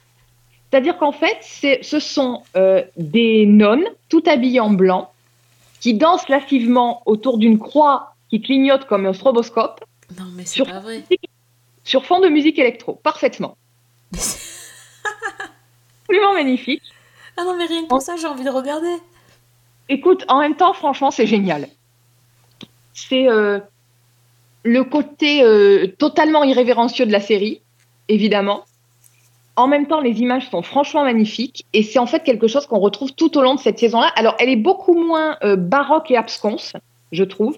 C'est-à-dire 0.70 0.99
qu'en 0.99 1.12
fait, 1.12 1.38
ce 1.83 2.01
sont 2.01 2.42
euh, 2.57 2.83
des 2.97 3.47
nonnes, 3.47 3.85
tout 4.09 4.25
habillées 4.27 4.59
en 4.61 4.70
blanc, 4.70 5.12
qui 5.81 5.94
dansent 5.94 6.29
lascivement 6.29 7.03
autour 7.07 7.38
d'une 7.38 7.59
croix 7.61 8.14
qui 8.29 8.40
clignote 8.42 8.87
comme 8.87 9.07
un 9.07 9.12
stroboscope 9.12 9.85
Non, 10.18 10.25
mais 10.35 10.44
c'est 10.44 10.55
sur- 10.55 10.66
pas 10.66 10.81
vrai. 10.81 11.05
sur 11.85 12.05
fond 12.05 12.18
de 12.20 12.29
musique 12.29 12.59
électro. 12.59 12.94
Parfaitement. 13.05 13.57
Absolument 16.14 16.35
magnifique. 16.35 16.83
ah 17.37 17.44
non, 17.44 17.57
mais 17.57 17.66
rien 17.66 17.83
que 17.83 17.88
pour 17.88 18.00
ça, 18.00 18.14
j'ai 18.16 18.27
envie 18.27 18.44
de 18.44 18.50
regarder. 18.50 18.94
Écoute, 19.88 20.24
en 20.29 20.40
même 20.40 20.55
temps, 20.55 20.72
franchement, 20.72 21.11
c'est 21.11 21.27
génial. 21.27 21.68
C'est 22.92 23.29
euh, 23.29 23.59
le 24.62 24.85
côté 24.85 25.42
euh, 25.42 25.88
totalement 25.98 26.44
irrévérencieux 26.44 27.05
de 27.05 27.12
la 27.12 27.20
série, 27.20 27.61
évidemment. 28.09 28.64
En 29.57 29.66
même 29.66 29.87
temps, 29.87 30.00
les 30.00 30.20
images 30.20 30.48
sont 30.50 30.62
franchement 30.62 31.05
magnifiques 31.05 31.64
et 31.72 31.83
c'est 31.83 31.98
en 31.98 32.07
fait 32.07 32.22
quelque 32.22 32.46
chose 32.46 32.66
qu'on 32.66 32.79
retrouve 32.79 33.12
tout 33.12 33.37
au 33.37 33.42
long 33.42 33.55
de 33.55 33.61
cette 33.61 33.79
saison-là. 33.79 34.12
Alors, 34.14 34.37
elle 34.38 34.48
est 34.48 34.57
beaucoup 34.57 34.94
moins 34.94 35.37
euh, 35.42 35.57
baroque 35.57 36.11
et 36.11 36.16
absconce, 36.16 36.74
je 37.12 37.24
trouve. 37.24 37.57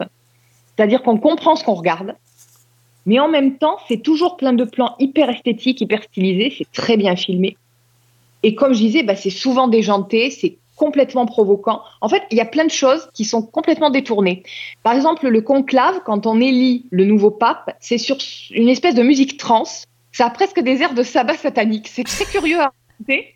C'est-à-dire 0.77 1.03
qu'on 1.03 1.19
comprend 1.19 1.57
ce 1.57 1.65
qu'on 1.65 1.75
regarde. 1.75 2.15
Mais 3.05 3.19
en 3.19 3.29
même 3.29 3.59
temps, 3.59 3.77
c'est 3.87 4.03
toujours 4.03 4.37
plein 4.37 4.53
de 4.53 4.65
plans 4.65 4.97
hyper 4.99 5.29
esthétiques, 5.31 5.81
hyper 5.81 6.03
stylisés. 6.03 6.55
C'est 6.57 6.73
très 6.73 6.97
bien 6.97 7.17
filmé. 7.17 7.57
Et 8.43 8.55
comme 8.55 8.73
je 8.75 8.79
disais, 8.81 9.03
bah, 9.03 9.17
c'est 9.17 9.31
souvent 9.31 9.69
déjanté, 9.69 10.31
c'est 10.31 10.59
complètement 10.77 11.25
provoquant. 11.27 11.81
En 12.01 12.09
fait, 12.09 12.23
il 12.31 12.37
y 12.37 12.41
a 12.41 12.45
plein 12.45 12.65
de 12.67 12.71
choses 12.71 13.09
qui 13.15 13.25
sont 13.25 13.43
complètement 13.43 13.91
détournées. 13.91 14.43
Par 14.83 14.95
exemple, 14.95 15.27
le 15.29 15.41
conclave, 15.41 16.01
quand 16.05 16.27
on 16.27 16.39
élit 16.41 16.87
le 16.91 17.05
nouveau 17.07 17.31
pape, 17.31 17.75
c'est 17.81 17.99
sur 17.99 18.19
une 18.51 18.69
espèce 18.69 18.95
de 18.95 19.03
musique 19.03 19.39
trans. 19.39 19.65
Ça 20.13 20.27
a 20.27 20.31
presque 20.31 20.61
des 20.61 20.83
airs 20.83 20.95
de 20.95 21.03
sabbat 21.03 21.35
satanique. 21.37 21.89
C'est 21.89 22.05
très 22.05 22.25
curieux 22.27 22.61
à 22.61 22.73
raconter. 22.99 23.35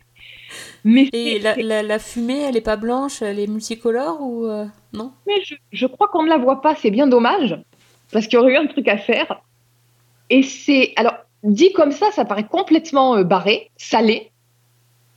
Mais, 0.83 1.09
Et 1.13 1.39
la, 1.39 1.55
c'est- 1.55 1.63
la, 1.63 1.81
la 1.83 1.99
fumée, 1.99 2.41
elle 2.41 2.57
est 2.57 2.61
pas 2.61 2.75
blanche, 2.75 3.21
elle 3.21 3.39
est 3.39 3.47
multicolore 3.47 4.17
ou 4.21 4.45
euh, 4.45 4.65
non? 4.93 5.11
Mais 5.27 5.41
je, 5.43 5.55
je 5.71 5.85
crois 5.87 6.07
qu'on 6.09 6.23
ne 6.23 6.29
la 6.29 6.37
voit 6.37 6.61
pas. 6.61 6.75
C'est 6.75 6.91
bien 6.91 7.07
dommage, 7.07 7.57
parce 8.11 8.25
qu'il 8.27 8.35
y 8.35 8.37
aurait 8.41 8.53
eu 8.53 8.57
un 8.57 8.67
truc 8.67 8.87
à 8.87 8.97
faire. 8.97 9.41
Et 10.29 10.43
c'est. 10.43 10.93
Alors, 10.95 11.13
dit 11.43 11.71
comme 11.71 11.91
ça, 11.91 12.11
ça 12.11 12.25
paraît 12.25 12.47
complètement 12.47 13.15
euh, 13.15 13.23
barré, 13.23 13.69
salé. 13.77 14.31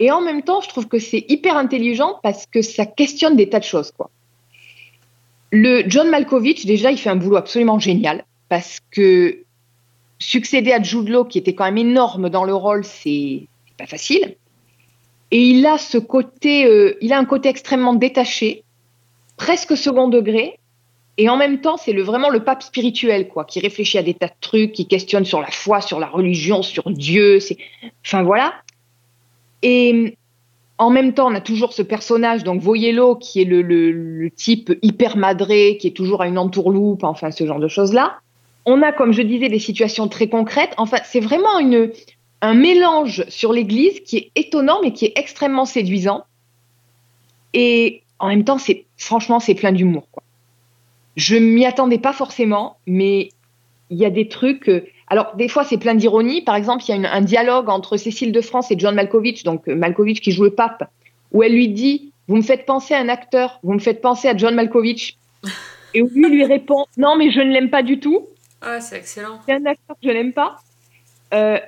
Et 0.04 0.10
en 0.10 0.20
même 0.20 0.42
temps, 0.42 0.60
je 0.60 0.68
trouve 0.68 0.86
que 0.86 0.98
c'est 0.98 1.24
hyper 1.30 1.56
intelligent 1.56 2.20
parce 2.22 2.44
que 2.44 2.60
ça 2.60 2.84
questionne 2.84 3.36
des 3.36 3.48
tas 3.48 3.58
de 3.58 3.64
choses. 3.64 3.90
Le 5.50 5.82
John 5.88 6.10
Malkovich, 6.10 6.66
déjà, 6.66 6.90
il 6.90 6.98
fait 6.98 7.08
un 7.08 7.16
boulot 7.16 7.36
absolument 7.36 7.78
génial 7.78 8.26
parce 8.50 8.80
que 8.90 9.38
succéder 10.18 10.72
à 10.72 10.82
Jude 10.82 11.08
Law, 11.08 11.24
qui 11.24 11.38
était 11.38 11.54
quand 11.54 11.64
même 11.64 11.78
énorme 11.78 12.28
dans 12.28 12.44
le 12.44 12.54
rôle, 12.54 12.84
c'est 12.84 13.46
pas 13.78 13.86
facile. 13.86 14.36
Et 15.30 15.40
il 15.40 15.64
a 15.64 15.78
ce 15.78 15.96
côté, 15.96 16.66
euh, 16.66 16.98
il 17.00 17.14
a 17.14 17.18
un 17.18 17.24
côté 17.24 17.48
extrêmement 17.48 17.94
détaché, 17.94 18.62
presque 19.38 19.74
second 19.74 20.08
degré, 20.08 20.58
et 21.16 21.30
en 21.30 21.38
même 21.38 21.62
temps, 21.62 21.78
c'est 21.78 21.94
vraiment 21.94 22.28
le 22.28 22.44
pape 22.44 22.62
spirituel, 22.62 23.28
quoi, 23.28 23.46
qui 23.46 23.58
réfléchit 23.58 23.96
à 23.96 24.02
des 24.02 24.12
tas 24.12 24.26
de 24.26 24.34
trucs, 24.42 24.72
qui 24.72 24.86
questionne 24.86 25.24
sur 25.24 25.40
la 25.40 25.50
foi, 25.50 25.80
sur 25.80 25.98
la 25.98 26.08
religion, 26.08 26.60
sur 26.60 26.90
Dieu. 26.90 27.38
Enfin 28.04 28.22
voilà. 28.22 28.52
Et 29.64 30.18
en 30.79 30.90
même 30.90 31.14
temps, 31.14 31.29
on 31.29 31.35
a 31.35 31.40
toujours 31.40 31.72
ce 31.72 31.83
personnage, 31.83 32.44
donc 32.44 32.61
Voyello, 32.61 33.16
qui 33.16 33.40
est 33.40 33.44
le, 33.44 34.31
type 34.37 34.72
hyper 34.83 35.16
madré, 35.16 35.79
qui 35.81 35.88
est 35.88 35.96
toujours 35.96 36.20
à 36.22 36.29
une 36.29 36.38
entourloupe, 36.38 37.03
enfin 37.03 37.31
ce 37.31 37.46
genre 37.46 37.59
de 37.59 37.68
choses-là. 37.68 38.20
On 38.66 38.83
a, 38.83 38.92
comme 38.92 39.12
je 39.12 39.22
disais, 39.22 39.48
des 39.48 39.59
situations 39.59 40.07
très 40.07 40.29
concrètes. 40.29 40.74
Enfin, 40.77 40.98
c'est 41.05 41.20
vraiment 41.20 41.59
un 42.42 42.55
mélange 42.55 43.24
sur 43.29 43.53
l'Église 43.53 44.00
qui 44.00 44.18
est 44.18 44.31
étonnant, 44.37 44.81
mais 44.83 44.92
qui 44.92 45.07
est 45.07 45.12
extrêmement 45.16 45.64
séduisant. 45.64 46.24
Et 47.55 48.03
en 48.18 48.29
même 48.29 48.44
temps, 48.44 48.59
franchement, 48.98 49.40
c'est 49.40 49.55
plein 49.55 49.72
d'humour. 49.72 50.07
Je 51.16 51.37
m'y 51.37 51.64
attendais 51.64 51.98
pas 51.98 52.12
forcément, 52.12 52.77
mais 52.87 53.31
il 53.88 53.98
y 53.98 54.05
a 54.05 54.11
des 54.11 54.29
trucs. 54.29 54.70
Alors, 55.14 55.37
des 55.37 55.46
fois, 55.48 55.62
c'est 55.64 55.79
plein 55.79 55.94
d'ironie. 55.94 56.42
Par 56.42 56.57
exemple, 56.57 56.83
il 56.87 56.88
y 56.90 56.92
a 56.92 56.96
une- 56.96 57.07
un 57.07 57.20
dialogue 57.20 57.68
entre 57.68 57.96
Cécile 57.96 58.33
de 58.33 58.40
France 58.40 58.70
et 58.72 58.77
John 58.77 58.94
Malkovich, 58.96 59.44
donc 59.44 59.68
euh, 59.68 59.77
Malkovich 59.77 60.20
qui 60.20 60.33
joue 60.33 60.42
le 60.44 60.50
pape, 60.50 60.83
où 61.33 61.42
elle 61.44 61.53
lui 61.55 61.68
dit 61.68 62.11
Vous 62.27 62.37
me 62.37 62.42
faites 62.42 62.66
penser 62.66 62.94
à 62.94 62.98
un 62.98 63.09
acteur, 63.09 63.61
vous 63.62 63.74
me 63.74 63.79
faites 63.79 64.00
penser 64.00 64.29
à 64.29 64.37
John 64.37 64.55
Malkovich. 64.55 65.16
Et 65.94 66.03
où 66.03 66.09
lui 66.12 66.29
lui 66.31 66.44
répond 66.44 66.87
Non, 66.96 67.16
mais 67.16 67.31
je 67.31 67.38
ne 67.40 67.53
l'aime 67.53 67.70
pas 67.70 67.83
du 67.83 68.00
tout. 68.00 68.27
Ah, 68.61 68.81
c'est 68.81 68.96
excellent. 68.96 69.38
C'est 69.46 69.53
un 69.55 69.66
acteur 69.66 69.94
que 70.03 70.09
je 70.09 70.11
n'aime 70.11 70.33
pas. 70.33 70.57
Euh, 71.33 71.59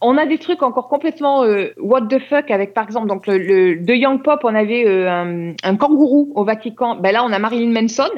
on 0.00 0.16
a 0.18 0.26
des 0.26 0.38
trucs 0.38 0.62
encore 0.62 0.88
complètement 0.88 1.42
euh, 1.42 1.68
what 1.78 2.02
the 2.02 2.18
fuck 2.28 2.50
avec, 2.50 2.74
par 2.74 2.84
exemple, 2.84 3.08
donc 3.08 3.26
le, 3.26 3.38
le- 3.38 3.76
de 3.80 3.94
Young 3.94 4.22
Pop, 4.22 4.40
on 4.44 4.54
avait 4.54 4.86
euh, 4.86 5.10
un, 5.10 5.54
un 5.64 5.76
kangourou 5.76 6.30
au 6.34 6.44
Vatican. 6.44 6.96
Ben 6.96 7.10
là, 7.12 7.24
on 7.24 7.32
a 7.32 7.38
Marilyn 7.38 7.72
Manson. 7.72 8.10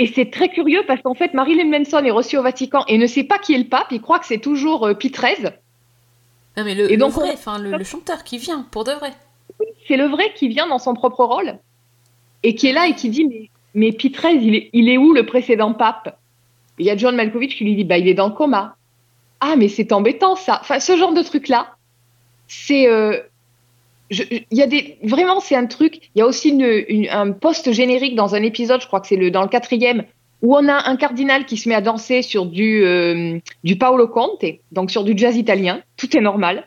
Et 0.00 0.06
c'est 0.06 0.30
très 0.30 0.48
curieux 0.48 0.82
parce 0.86 1.02
qu'en 1.02 1.14
fait, 1.14 1.34
Marilyn 1.34 1.66
Manson 1.68 2.02
est 2.04 2.10
reçue 2.10 2.38
au 2.38 2.42
Vatican 2.42 2.84
et 2.88 2.96
ne 2.96 3.06
sait 3.06 3.24
pas 3.24 3.38
qui 3.38 3.54
est 3.54 3.58
le 3.58 3.64
pape. 3.68 3.88
Il 3.90 4.00
croit 4.00 4.18
que 4.18 4.26
c'est 4.26 4.38
toujours 4.38 4.86
euh, 4.86 4.94
Pie 4.94 5.10
XIII. 5.10 5.50
Ah, 6.56 6.64
mais 6.64 6.74
le, 6.74 6.86
Et 6.90 6.92
le 6.94 6.96
donc, 6.96 7.12
vrai, 7.12 7.30
on- 7.30 7.34
enfin 7.34 7.58
le, 7.58 7.72
le 7.76 7.84
chanteur 7.84 8.24
qui 8.24 8.38
vient, 8.38 8.66
pour 8.70 8.84
de 8.84 8.92
vrai. 8.92 9.12
C'est 9.86 9.96
le 9.96 10.06
vrai 10.06 10.32
qui 10.34 10.48
vient 10.48 10.66
dans 10.66 10.78
son 10.78 10.94
propre 10.94 11.24
rôle 11.24 11.58
et 12.42 12.54
qui 12.54 12.68
est 12.68 12.72
là 12.72 12.86
et 12.86 12.94
qui 12.94 13.10
dit 13.10 13.26
Mais, 13.26 13.50
mais 13.74 13.92
Pie 13.92 14.10
XIII, 14.10 14.38
il 14.42 14.54
est, 14.54 14.70
il 14.72 14.88
est 14.88 14.96
où 14.96 15.12
le 15.12 15.26
précédent 15.26 15.74
pape? 15.74 16.18
Il 16.78 16.86
y 16.86 16.90
a 16.90 16.96
John 16.96 17.14
Malkovich 17.14 17.56
qui 17.56 17.64
lui 17.64 17.76
dit 17.76 17.84
Bah, 17.84 17.98
il 17.98 18.08
est 18.08 18.14
dans 18.14 18.28
le 18.28 18.34
coma. 18.34 18.76
Ah, 19.40 19.54
mais 19.56 19.68
c'est 19.68 19.92
embêtant 19.92 20.34
ça. 20.34 20.58
Enfin, 20.62 20.80
ce 20.80 20.96
genre 20.96 21.12
de 21.12 21.22
truc-là, 21.22 21.74
c'est. 22.48 22.88
euh, 22.88 23.20
Il 24.10 24.44
y 24.50 24.62
a 24.62 24.66
des 24.66 24.98
vraiment 25.04 25.40
c'est 25.40 25.54
un 25.56 25.66
truc. 25.66 26.10
Il 26.14 26.18
y 26.18 26.22
a 26.22 26.26
aussi 26.26 26.48
une, 26.50 26.84
une- 26.88 27.08
un 27.10 27.30
post 27.32 27.70
générique 27.72 28.16
dans 28.16 28.34
un 28.34 28.42
épisode, 28.42 28.80
je 28.80 28.86
crois 28.86 29.00
que 29.00 29.06
c'est 29.06 29.16
le 29.16 29.30
dans 29.30 29.42
le 29.42 29.48
quatrième, 29.48 30.04
où 30.42 30.56
on 30.56 30.68
a 30.68 30.88
un 30.88 30.96
cardinal 30.96 31.46
qui 31.46 31.56
se 31.56 31.68
met 31.68 31.74
à 31.76 31.80
danser 31.80 32.22
sur 32.22 32.46
du 32.46 32.82
euh, 32.84 33.38
du 33.62 33.76
Paolo 33.76 34.08
Conte, 34.08 34.44
donc 34.72 34.90
sur 34.90 35.04
du 35.04 35.12
jazz 35.16 35.36
italien. 35.36 35.82
Tout 35.96 36.16
est 36.16 36.20
normal. 36.20 36.66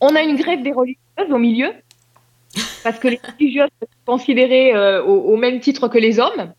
On 0.00 0.14
a 0.16 0.22
une 0.22 0.36
grève 0.36 0.62
des 0.62 0.72
religieuses 0.72 1.30
au 1.30 1.38
milieu, 1.38 1.70
parce 2.82 2.98
que 2.98 3.08
les 3.08 3.20
religieuses 3.38 3.68
sont 3.80 3.86
considérées 4.06 4.74
euh, 4.74 5.02
au, 5.04 5.34
au 5.34 5.36
même 5.36 5.60
titre 5.60 5.88
que 5.88 5.98
les 5.98 6.18
hommes. 6.18 6.52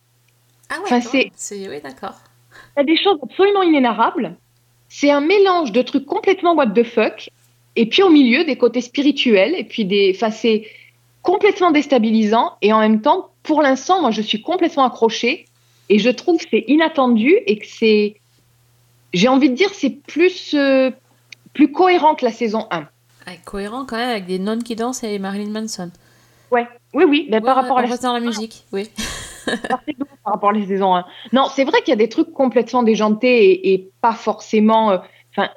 Ah 0.69 0.75
ouais, 0.77 0.81
Enfin, 0.85 1.01
c'est 1.01 1.31
oui, 1.69 1.81
d'accord. 1.83 2.15
Il 2.77 2.79
y 2.79 2.81
a 2.81 2.83
des 2.85 2.95
choses 2.97 3.17
absolument 3.21 3.63
inénarrables. 3.63 4.35
C'est 4.87 5.09
un 5.11 5.21
mélange 5.21 5.71
de 5.71 5.81
trucs 5.81 6.05
complètement 6.05 6.53
what 6.53 6.67
the 6.67 6.83
fuck, 6.83 7.29
et 7.75 7.85
puis 7.87 8.03
au 8.03 8.09
milieu 8.09 8.43
des 8.45 8.55
côtés 8.57 8.81
spirituels, 8.81 9.55
et 9.55 9.63
puis 9.63 9.85
des. 9.85 10.17
C'est 10.31 10.65
complètement 11.21 11.71
déstabilisant, 11.71 12.53
et 12.61 12.73
en 12.73 12.79
même 12.79 13.01
temps, 13.01 13.29
pour 13.43 13.61
l'instant, 13.61 14.01
moi, 14.01 14.11
je 14.11 14.21
suis 14.21 14.41
complètement 14.41 14.85
accrochée. 14.85 15.45
Et 15.89 15.99
je 15.99 16.09
trouve 16.09 16.37
que 16.39 16.45
c'est 16.49 16.63
inattendu 16.69 17.35
et 17.45 17.57
que 17.57 17.65
c'est, 17.67 18.15
j'ai 19.13 19.27
envie 19.27 19.49
de 19.49 19.55
dire, 19.55 19.69
c'est 19.73 19.89
plus, 19.89 20.53
euh, 20.53 20.91
plus 21.53 21.71
cohérent 21.73 22.15
que 22.15 22.23
la 22.23 22.31
saison 22.31 22.67
1. 22.71 22.87
Ouais, 23.27 23.39
cohérent 23.43 23.85
quand 23.85 23.97
même 23.97 24.09
avec 24.09 24.25
des 24.25 24.39
nonnes 24.39 24.63
qui 24.63 24.75
dansent 24.77 25.03
et 25.03 25.19
Marilyn 25.19 25.51
Manson. 25.51 25.91
Ouais, 26.51 26.67
oui, 26.93 27.03
oui, 27.03 27.27
mais 27.29 27.41
par 27.41 27.57
Ouais, 27.57 27.61
rapport 27.63 27.79
à 27.79 27.85
la 27.85 27.97
dans 27.97 28.13
la 28.13 28.21
musique, 28.21 28.63
oui. 28.71 28.89
par 29.69 29.81
rapport 30.25 30.51
à 30.51 30.53
la 30.53 30.65
saison 30.65 30.95
1. 30.95 31.05
Non, 31.33 31.47
c'est 31.53 31.65
vrai 31.65 31.79
qu'il 31.81 31.89
y 31.89 31.93
a 31.93 31.97
des 31.97 32.09
trucs 32.09 32.31
complètement 32.31 32.81
déjantés 32.83 33.51
et, 33.51 33.73
et 33.73 33.89
pas 34.01 34.13
forcément. 34.13 34.91
euh, 34.91 34.97
Enfin, 35.35 35.49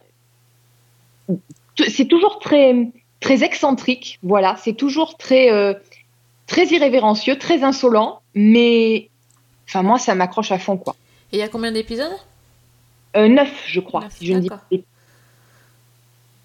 c'est 1.88 2.06
toujours 2.06 2.38
très, 2.38 2.90
très 3.20 3.42
excentrique. 3.44 4.18
Voilà, 4.22 4.56
c'est 4.62 4.74
toujours 4.74 5.16
très, 5.16 5.50
euh, 5.52 5.74
très 6.46 6.66
irrévérencieux, 6.66 7.38
très 7.38 7.62
insolent, 7.62 8.20
mais 8.34 9.08
enfin 9.68 9.82
moi 9.82 9.98
ça 9.98 10.14
m'accroche 10.14 10.52
à 10.52 10.58
fond 10.58 10.76
quoi. 10.76 10.94
Et 11.32 11.36
il 11.36 11.40
y 11.40 11.42
a 11.42 11.48
combien 11.48 11.72
d'épisodes? 11.72 12.16
Euh, 13.16 13.28
neuf, 13.28 13.50
je 13.66 13.80
crois, 13.80 14.02
Neuf, 14.02 14.16
si 14.18 14.26
je 14.26 14.32
ne 14.34 14.40
dis 14.40 14.48
d'accord. 14.48 14.64
pas. 14.70 14.76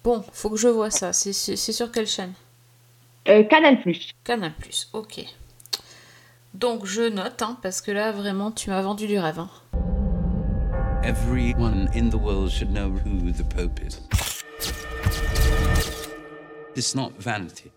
Bon, 0.04 0.24
faut 0.32 0.50
que 0.50 0.56
je 0.56 0.68
vois 0.68 0.90
ça. 0.90 1.12
C'est 1.12 1.32
sur 1.56 1.92
quelle 1.92 2.06
chaîne? 2.08 2.32
Euh, 3.28 3.44
Canal 3.44 3.80
Plus. 3.80 4.10
Canal+, 4.24 4.52
ok. 4.92 5.24
Donc 6.54 6.84
je 6.86 7.02
note, 7.02 7.40
hein, 7.42 7.56
parce 7.62 7.80
que 7.80 7.92
là, 7.92 8.10
vraiment, 8.10 8.50
tu 8.50 8.70
m'as 8.70 8.82
vendu 8.82 9.06
du 9.06 9.18
rêve. 9.18 9.38
hein. 9.38 9.50
Everyone 11.04 11.88
in 11.94 12.08
the 12.10 12.14
world 12.14 12.50
should 12.50 12.72
know 12.72 12.88
who 12.90 13.30
the 13.32 13.44
Pope 13.54 13.80
is. 13.86 14.00
It's 16.76 16.94
not 16.94 17.12
vanity, 17.18 17.70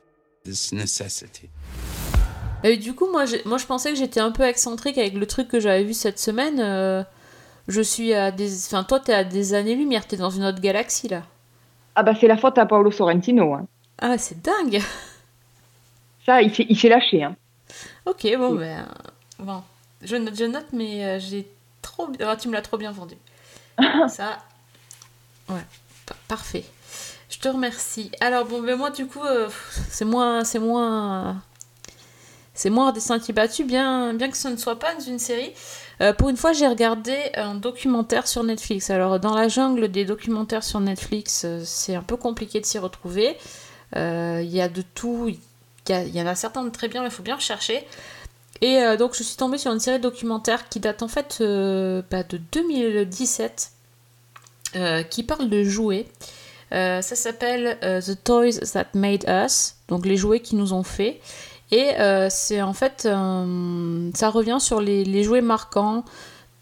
it's 0.45 0.71
necessity. 0.71 1.49
Et 2.63 2.77
du 2.77 2.93
coup, 2.95 3.11
moi, 3.11 3.25
moi, 3.45 3.57
je 3.57 3.65
pensais 3.65 3.91
que 3.91 3.97
j'étais 3.97 4.19
un 4.21 4.31
peu 4.31 4.43
excentrique 4.43 4.97
avec 4.97 5.13
le 5.13 5.27
truc 5.27 5.47
que 5.49 5.59
j'avais 5.59 5.83
vu 5.83 5.93
cette 5.93 6.17
semaine. 6.19 6.59
euh, 6.59 7.03
je 7.67 7.81
suis 7.81 8.13
à 8.13 8.31
des... 8.31 8.65
Enfin, 8.65 8.83
toi, 8.83 8.99
t'es 8.99 9.13
à 9.13 9.23
des 9.23 9.53
années-lumière, 9.53 10.07
t'es 10.07 10.17
dans 10.17 10.29
une 10.29 10.43
autre 10.45 10.61
galaxie, 10.61 11.07
là. 11.09 11.23
Ah 11.95 12.03
bah 12.03 12.13
c'est 12.19 12.27
la 12.27 12.37
faute 12.37 12.57
à 12.57 12.65
Paolo 12.65 12.91
Sorrentino. 12.91 13.53
hein. 13.53 13.67
Ah, 13.99 14.17
c'est 14.17 14.41
dingue 14.41 14.81
Ça, 16.25 16.41
il 16.41 16.53
s'est 16.53 16.65
il 16.69 16.77
s'est 16.77 16.89
lâché. 16.89 17.23
Hein. 17.23 17.35
Ok, 18.05 18.27
bon, 18.37 18.55
ben... 18.55 18.79
euh, 18.79 19.43
Bon, 19.43 19.61
je 20.01 20.15
note, 20.15 20.35
je 20.37 20.45
note, 20.45 20.67
mais 20.73 21.03
euh, 21.05 21.19
j'ai 21.19 21.47
trop... 21.81 22.07
Ah, 22.21 22.35
tu 22.37 22.47
me 22.47 22.53
l'as 22.53 22.61
trop 22.61 22.77
bien 22.77 22.91
vendu. 22.91 23.15
Ça... 24.07 24.37
Ouais, 25.49 25.61
pa- 26.05 26.15
parfait. 26.27 26.65
Je 27.35 27.41
te 27.41 27.49
remercie. 27.49 28.11
Alors, 28.21 28.45
bon, 28.45 28.61
ben 28.61 28.77
moi, 28.77 28.91
du 28.91 29.07
coup, 29.07 29.21
euh, 29.21 29.49
c'est 29.89 30.05
moins... 30.05 30.45
C'est 30.45 30.59
moins... 30.59 31.41
C'est 32.57 32.69
moins 32.69 32.93
des 32.93 33.01
sentiers 33.01 33.33
battus, 33.33 33.67
bien, 33.67 34.17
que 34.17 34.37
ce 34.37 34.47
ne 34.47 34.55
soit 34.55 34.79
pas 34.79 34.93
une 35.05 35.19
série. 35.19 35.51
Euh, 35.99 36.13
pour 36.13 36.29
une 36.29 36.37
fois, 36.37 36.53
j'ai 36.53 36.65
regardé 36.65 37.13
un 37.35 37.55
documentaire 37.55 38.27
sur 38.27 38.45
Netflix. 38.45 38.89
Alors, 38.89 39.19
dans 39.19 39.35
la 39.35 39.49
jungle 39.49 39.89
des 39.89 40.05
documentaires 40.05 40.63
sur 40.63 40.79
Netflix, 40.79 41.43
euh, 41.43 41.63
c'est 41.65 41.95
un 41.95 42.01
peu 42.01 42.15
compliqué 42.15 42.61
de 42.61 42.65
s'y 42.65 42.77
retrouver. 42.77 43.35
Euh, 43.97 44.39
Il 44.41 44.49
y 44.49 44.61
a 44.61 44.69
de 44.69 44.81
tout. 44.81 45.27
Il 45.27 46.15
y, 46.15 46.21
en 46.21 46.27
a 46.27 46.35
certains 46.35 46.63
de 46.63 46.69
très 46.69 46.87
bien, 46.87 47.01
mais 47.01 47.09
il 47.09 47.11
faut 47.13 47.23
bien 47.23 47.35
rechercher. 47.35 47.85
Et 48.61 48.77
euh, 48.77 48.95
donc, 48.95 49.13
je 49.15 49.23
suis 49.23 49.35
tombée 49.35 49.57
sur 49.57 49.73
une 49.73 49.81
série 49.81 49.99
documentaire 49.99 50.69
qui 50.69 50.79
date 50.79 51.03
en 51.03 51.09
fait 51.09 51.39
euh, 51.41 52.01
bah, 52.09 52.23
de 52.23 52.37
2017, 52.53 53.71
euh, 54.77 55.03
qui 55.03 55.23
parle 55.23 55.49
de 55.49 55.65
jouets. 55.65 56.07
Euh, 56.71 57.01
ça 57.01 57.15
s'appelle 57.15 57.77
euh, 57.83 58.01
The 58.01 58.23
Toys 58.23 58.59
That 58.73 58.87
Made 58.93 59.25
Us, 59.27 59.75
donc 59.87 60.05
les 60.05 60.17
jouets 60.17 60.39
qui 60.39 60.55
nous 60.55 60.73
ont 60.73 60.83
fait. 60.83 61.21
Et 61.71 61.99
euh, 61.99 62.27
c'est 62.29 62.61
en 62.61 62.73
fait, 62.73 63.01
ça 63.03 64.29
revient 64.29 64.57
sur 64.59 64.81
les, 64.81 65.03
les 65.03 65.23
jouets 65.23 65.41
marquants 65.41 66.05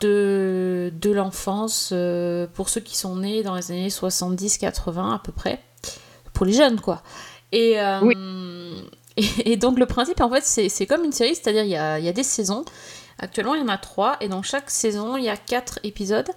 de, 0.03 0.91
de 1.01 1.11
l'enfance 1.11 1.89
euh, 1.91 2.47
pour 2.53 2.69
ceux 2.69 2.81
qui 2.81 2.97
sont 2.97 3.17
nés 3.17 3.43
dans 3.43 3.55
les 3.55 3.71
années 3.71 3.87
70-80 3.87 5.15
à 5.15 5.19
peu 5.23 5.31
près. 5.31 5.61
Pour 6.33 6.45
les 6.45 6.53
jeunes, 6.53 6.79
quoi. 6.79 7.01
Et, 7.51 7.79
euh, 7.79 7.99
Oui. 8.01 8.15
et, 9.17 9.53
et 9.53 9.57
donc 9.57 9.79
le 9.79 9.85
principe, 9.85 10.21
en 10.21 10.29
fait, 10.29 10.43
c'est 10.43 10.85
comme 10.85 11.03
une 11.03 11.11
série, 11.11 11.35
c'est-à-dire 11.35 11.63
il 11.63 11.69
y 11.69 11.77
a, 11.77 11.99
y 11.99 12.09
a 12.09 12.13
des 12.13 12.23
saisons. 12.23 12.65
Actuellement, 13.19 13.55
il 13.55 13.61
y 13.61 13.63
en 13.63 13.69
a 13.69 13.77
trois, 13.77 14.17
et 14.21 14.27
dans 14.27 14.41
chaque 14.41 14.69
saison, 14.69 15.17
il 15.17 15.23
y 15.23 15.29
a 15.29 15.37
quatre 15.37 15.79
épisodes 15.83 16.29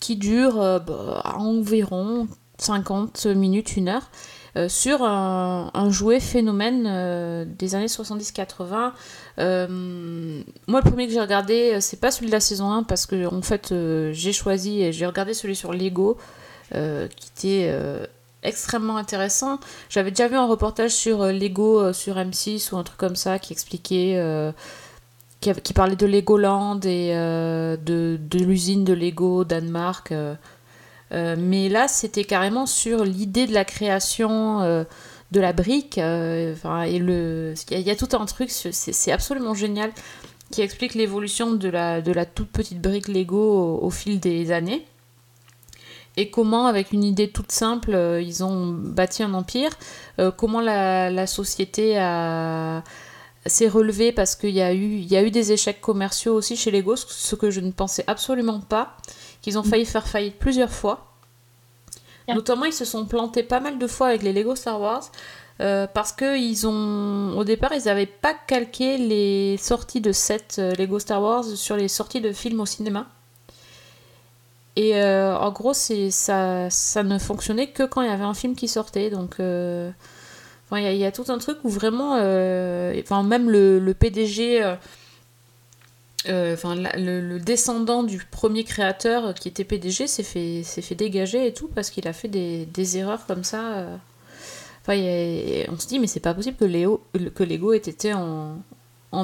qui 0.00 0.16
durent 0.16 0.60
euh, 0.60 0.78
bah, 0.78 1.22
environ 1.36 2.28
50 2.58 3.26
minutes, 3.26 3.76
une 3.76 3.88
heure, 3.88 4.10
euh, 4.56 4.68
sur 4.68 5.02
un, 5.02 5.90
jouet 5.90 6.20
phénomène 6.20 6.84
euh, 6.86 7.44
des 7.44 7.74
années 7.74 7.86
70-80. 7.86 8.92
Euh, 9.40 10.42
moi, 10.68 10.80
le 10.80 10.88
premier 10.88 11.08
que 11.08 11.12
j'ai 11.12 11.20
regardé, 11.20 11.80
c'est 11.80 11.98
pas 11.98 12.12
celui 12.12 12.28
de 12.28 12.32
la 12.32 12.40
saison 12.40 12.70
1, 12.70 12.84
parce 12.84 13.06
que 13.06 13.26
en 13.26 13.42
fait, 13.42 13.74
j'ai 14.12 14.32
choisi 14.32 14.82
et 14.82 14.92
j'ai 14.92 15.06
regardé 15.06 15.34
celui 15.34 15.56
sur 15.56 15.72
Lego, 15.72 16.18
qui 16.70 17.28
était 17.36 17.74
extrêmement 18.42 18.96
intéressant. 18.96 19.58
J'avais 19.88 20.10
déjà 20.10 20.28
vu 20.28 20.36
un 20.36 20.46
reportage 20.46 20.92
sur 20.92 21.24
Lego 21.26 21.92
sur 21.92 22.16
M6 22.16 22.72
ou 22.72 22.76
un 22.76 22.84
truc 22.84 22.98
comme 22.98 23.16
ça 23.16 23.38
qui 23.40 23.52
expliquait. 23.52 24.52
qui, 25.40 25.72
parlait 25.72 25.96
de 25.96 26.06
Legoland 26.06 26.78
et 26.84 27.12
de, 27.12 28.18
de 28.20 28.38
l'usine 28.38 28.84
de 28.84 28.92
Lego 28.92 29.44
Danemark. 29.44 30.12
Euh, 31.12 31.36
mais 31.38 31.68
là, 31.68 31.88
c'était 31.88 32.24
carrément 32.24 32.66
sur 32.66 33.04
l'idée 33.04 33.46
de 33.46 33.52
la 33.54 33.64
création 33.64 34.60
euh, 34.62 34.84
de 35.32 35.40
la 35.40 35.52
brique. 35.52 35.98
euh, 35.98 36.52
enfin, 36.54 36.84
il 36.86 37.04
y, 37.70 37.90
a- 37.90 37.96
tout 37.96 38.08
un 38.16 38.24
truc, 38.26 38.50
c'est 38.50 39.12
absolument 39.12 39.54
génial, 39.54 39.92
qui 40.50 40.62
explique 40.62 40.94
l'évolution 40.94 41.52
de 41.52 41.68
la, 41.68 42.00
toute 42.26 42.48
petite 42.50 42.80
brique 42.80 43.08
Lego 43.08 43.78
au, 43.80 43.90
fil 43.90 44.20
des 44.20 44.50
années. 44.52 44.86
Et 46.16 46.30
comment, 46.30 46.66
avec 46.66 46.92
une 46.92 47.02
idée 47.02 47.28
toute 47.30 47.50
simple, 47.50 47.90
ils 48.22 48.44
ont 48.44 48.66
bâti 48.72 49.24
un 49.24 49.34
empire. 49.34 49.70
Comment 50.36 50.60
la, 50.60 51.10
la 51.10 51.26
société 51.26 51.94
s'est 53.46 53.68
relevée 53.68 54.12
parce 54.12 54.36
qu'il 54.36 54.50
y, 54.50 54.62
a 54.62 54.72
eu- 54.72 55.30
des 55.30 55.52
échecs 55.52 55.80
commerciaux 55.80 56.34
aussi 56.34 56.56
chez 56.56 56.70
Lego, 56.70 56.94
ce 56.96 57.34
que 57.34 57.50
je 57.50 57.58
ne 57.60 57.72
pensais 57.72 58.04
absolument 58.06 58.60
pas, 58.60 58.96
qu'ils 59.44 59.58
ont 59.58 59.62
failli 59.62 59.84
faire 59.84 60.08
faillite 60.08 60.38
plusieurs 60.38 60.70
fois. 60.72 61.12
Notamment, 62.34 62.64
ils 62.64 62.72
se 62.72 62.86
sont 62.86 63.04
plantés 63.04 63.42
pas 63.42 63.60
mal 63.60 63.78
de 63.78 63.86
fois 63.86 64.06
avec 64.08 64.22
les 64.22 64.32
Lego 64.32 64.56
Star 64.56 64.80
Wars. 64.80 65.04
euh, 65.60 65.86
parce 65.86 66.10
que 66.12 66.36
ils 66.36 66.66
ont 66.66 67.36
au 67.38 67.44
départ 67.44 67.72
ils 67.74 67.84
n'avaient 67.84 68.06
pas 68.26 68.34
calqué 68.34 68.98
les 68.98 69.56
sorties 69.58 70.00
de 70.00 70.10
set 70.12 70.56
euh, 70.58 70.72
Lego 70.74 70.98
Star 70.98 71.22
Wars 71.22 71.44
sur 71.44 71.76
les 71.76 71.86
sorties 71.88 72.20
de 72.20 72.32
films 72.32 72.58
au 72.60 72.66
cinéma 72.66 73.06
et 74.76 74.96
euh, 74.96 75.36
en 75.38 75.52
gros 75.52 75.72
c'est 75.74 76.10
ça 76.10 76.68
ça 76.70 77.02
ne 77.04 77.18
fonctionnait 77.18 77.68
que 77.68 77.84
quand 77.84 78.00
il 78.02 78.08
y 78.08 78.12
avait 78.12 78.24
un 78.24 78.34
film 78.34 78.56
qui 78.56 78.66
sortait 78.66 79.10
donc 79.10 79.36
euh, 79.38 79.90
enfin, 80.66 80.78
il 80.80 80.84
y, 80.84 80.88
a- 80.88 80.92
il 80.92 80.98
y 80.98 81.04
a 81.06 81.12
tout 81.12 81.26
un 81.28 81.38
truc 81.38 81.58
où 81.62 81.68
vraiment 81.68 82.14
enfin 83.00 83.22
même 83.22 83.48
le, 83.48 83.78
le 83.78 83.94
PDG 83.94 84.74
euh, 86.28 86.54
enfin 86.54 86.74
le, 86.76 87.38
descendant 87.38 88.02
du 88.02 88.18
premier 88.18 88.64
créateur 88.64 89.34
qui 89.34 89.48
était 89.48 89.64
PDG 89.64 90.06
s'est 90.06 90.22
fait 90.22 90.62
fait 90.62 90.94
dégager 90.94 91.46
et 91.46 91.52
tout 91.52 91.68
parce 91.68 91.90
qu'il 91.90 92.08
a 92.08 92.12
fait 92.12 92.28
des, 92.28 92.96
erreurs 92.96 93.26
comme 93.26 93.44
ça 93.44 93.74
euh. 93.74 93.96
Enfin, 94.82 94.98
on 95.72 95.78
se 95.78 95.86
dit 95.86 95.98
mais 95.98 96.06
c'est 96.06 96.20
pas 96.20 96.34
possible 96.34 96.56
que 96.56 96.64
Léo 96.64 97.02
Lego 97.14 97.72
ait 97.72 97.78
été 97.78 98.12
en, 98.12 98.56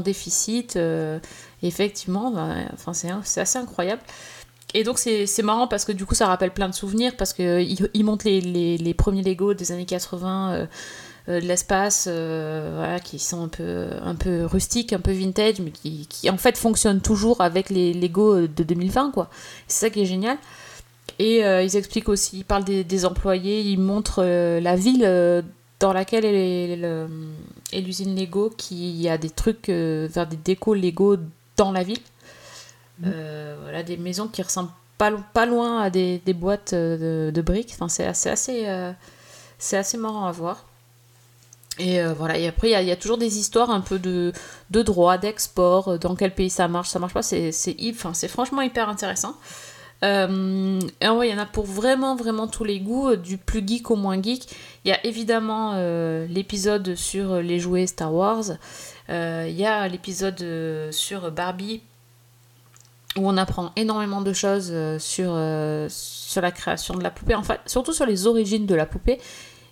déficit 0.00 0.76
euh, 0.76 1.18
effectivement 1.62 2.32
enfin 2.72 2.92
c'est 2.94 3.40
assez 3.40 3.58
incroyable. 3.58 4.02
Et 4.74 4.84
donc 4.84 4.98
c'est 4.98 5.42
marrant 5.42 5.66
parce 5.66 5.84
que 5.84 5.92
du 5.92 6.06
coup 6.06 6.14
ça 6.14 6.26
rappelle 6.26 6.52
plein 6.52 6.68
de 6.68 6.74
souvenirs 6.74 7.16
parce 7.16 7.32
que 7.32 7.60
il, 7.60 7.88
il 7.92 8.04
montre 8.04 8.26
les, 8.28 8.94
premiers 8.94 9.22
Lego 9.22 9.55
des 9.55 9.72
années 9.72 9.86
80 9.86 10.53
euh, 10.53 10.55
euh, 10.55 10.66
de 11.28 11.34
l'espace 11.34 12.06
euh, 12.10 12.72
voilà 12.76 12.98
qui 13.00 13.18
sont 13.18 13.44
un 13.44 13.48
peu 13.48 13.86
un 14.02 14.14
peu 14.14 14.44
rustiques 14.46 14.92
un 14.92 14.98
peu 15.00 15.12
vintage 15.12 15.60
mais 15.60 15.70
qui, 15.70 16.06
qui 16.08 16.28
en 16.30 16.36
fait 16.38 16.56
fonctionnent 16.58 17.00
toujours 17.00 17.40
avec 17.40 17.70
les 17.70 17.92
Lego 17.94 18.42
de 18.42 18.62
2020 18.64 19.10
quoi 19.12 19.28
c'est 19.68 19.86
ça 19.86 19.90
qui 19.90 20.02
est 20.02 20.06
génial 20.06 20.36
et 21.18 21.44
euh, 21.44 21.62
ils 21.62 21.76
expliquent 21.76 22.08
aussi 22.08 22.38
ils 22.38 22.44
parlent 22.44 22.64
des, 22.64 22.84
des 22.84 23.04
employés 23.04 23.60
ils 23.62 23.78
montrent 23.78 24.22
euh, 24.24 24.60
la 24.60 24.76
ville 24.76 25.04
euh, 25.04 25.42
dans 25.78 25.92
laquelle 25.92 26.24
est, 26.24 26.76
le- 26.76 27.08
l'usine 27.72 28.14
Lego 28.18 28.50
qui 28.56 29.08
a 29.08 29.16
des 29.18 29.30
trucs 29.30 29.68
euh, 29.68 30.08
vers 30.10 30.26
des 30.26 30.36
décos 30.36 30.74
Lego 30.74 31.16
dans 31.56 31.72
la 31.72 31.82
ville 31.82 32.00
euh, 33.06 33.56
voilà, 33.62 33.82
des 33.82 33.96
maisons 33.96 34.28
qui 34.28 34.42
ressemblent 34.42 34.70
pas, 34.98 35.10
pas 35.32 35.46
loin 35.46 35.80
à 35.80 35.88
des, 35.90 36.20
des 36.26 36.34
boîtes 36.34 36.74
euh, 36.74 37.30
de, 37.30 37.30
de 37.30 37.40
briques. 37.42 37.70
Enfin, 37.72 37.88
c'est 37.88 38.04
assez, 38.04 38.28
assez, 38.28 38.64
euh, 38.68 38.92
c'est 39.58 39.78
assez 39.78 39.96
marrant 39.96 40.26
à 40.26 40.32
voir. 40.32 40.66
Et 41.81 42.01
euh, 42.01 42.12
voilà, 42.12 42.37
et 42.39 42.47
après, 42.47 42.70
il 42.70 42.87
y, 42.87 42.91
a- 42.91 42.97
toujours 42.97 43.16
des 43.16 43.39
histoires 43.39 43.70
un 43.70 43.81
peu 43.81 43.99
de, 43.99 44.33
droit, 44.70 45.16
d'export, 45.16 45.89
euh, 45.89 45.99
dans 45.99 46.14
quel 46.14 46.35
pays 46.35 46.51
ça 46.51 46.68
marche, 46.68 46.91
ça 46.91 46.99
marche 46.99 47.14
pas. 47.14 47.22
C'est, 47.22 47.51
enfin, 47.91 48.12
franchement 48.28 48.61
hyper 48.61 48.89
intéressant. 48.89 49.35
Euh, 50.03 50.78
et 51.01 51.09
ouais, 51.09 51.28
il 51.28 51.31
y 51.31 51.35
en 51.35 51.39
a 51.39 51.47
pour 51.47 51.64
vraiment, 51.64 52.16
vraiment 52.16 52.49
tous 52.49 52.64
les 52.64 52.81
goûts, 52.81 53.11
euh, 53.11 53.16
du 53.16 53.39
plus 53.39 53.66
geek 53.66 53.91
au 53.91 53.97
moins 53.97 54.22
geek. 54.22 54.47
Il 54.85 54.91
y 54.91 54.93
a 54.93 55.05
évidemment 55.07 55.74
l'épisode 56.28 56.95
sur 56.95 57.37
les 57.37 57.59
jouets 57.59 57.87
Star 57.87 58.12
Wars. 58.14 58.45
Il 59.09 59.51
y 59.57 59.66
a 59.66 59.89
l'épisode 59.89 60.91
sur 60.91 61.31
Barbie 61.31 61.83
où 63.16 63.28
on 63.28 63.37
apprend 63.37 63.72
énormément 63.76 64.22
de 64.22 64.33
choses 64.33 64.72
sur, 64.99 65.37
sur 65.91 66.43
la 66.43 66.51
création 66.51 66.95
de 66.95 67.03
la 67.03 67.11
poupée, 67.11 67.35
en 67.35 67.43
fait, 67.43 67.61
surtout 67.66 67.93
sur 67.93 68.07
les 68.07 68.26
origines 68.26 68.64
de 68.66 68.74
la 68.74 68.87
poupée 68.87 69.18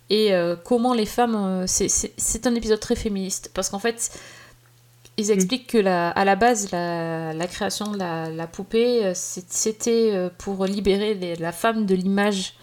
et 0.09 0.33
euh, 0.33 0.55
comment 0.55 0.93
les 0.93 1.05
femmes. 1.05 1.35
euh, 1.35 1.63
c'est- 1.67 2.47
un 2.47 2.55
épisode 2.55 2.79
très 2.79 2.95
féministe 2.95 3.51
parce 3.53 3.69
qu'en 3.69 3.79
fait, 3.79 4.11
ils 5.17 5.31
expliquent 5.31 5.67
que 5.67 5.77
la, 5.77 6.09
à 6.11 6.23
la 6.25 6.35
base, 6.35 6.71
la, 6.71 7.33
la 7.33 7.47
création 7.47 7.91
de 7.91 7.97
la, 7.97 8.29
la 8.29 8.47
poupée, 8.47 9.05
euh, 9.05 9.11
c'était 9.15 10.29
pour 10.37 10.65
libérer 10.65 11.13
les- 11.13 11.35
la 11.35 11.51
femme 11.51 11.85
de 11.85 11.95
l'image. 11.95 12.53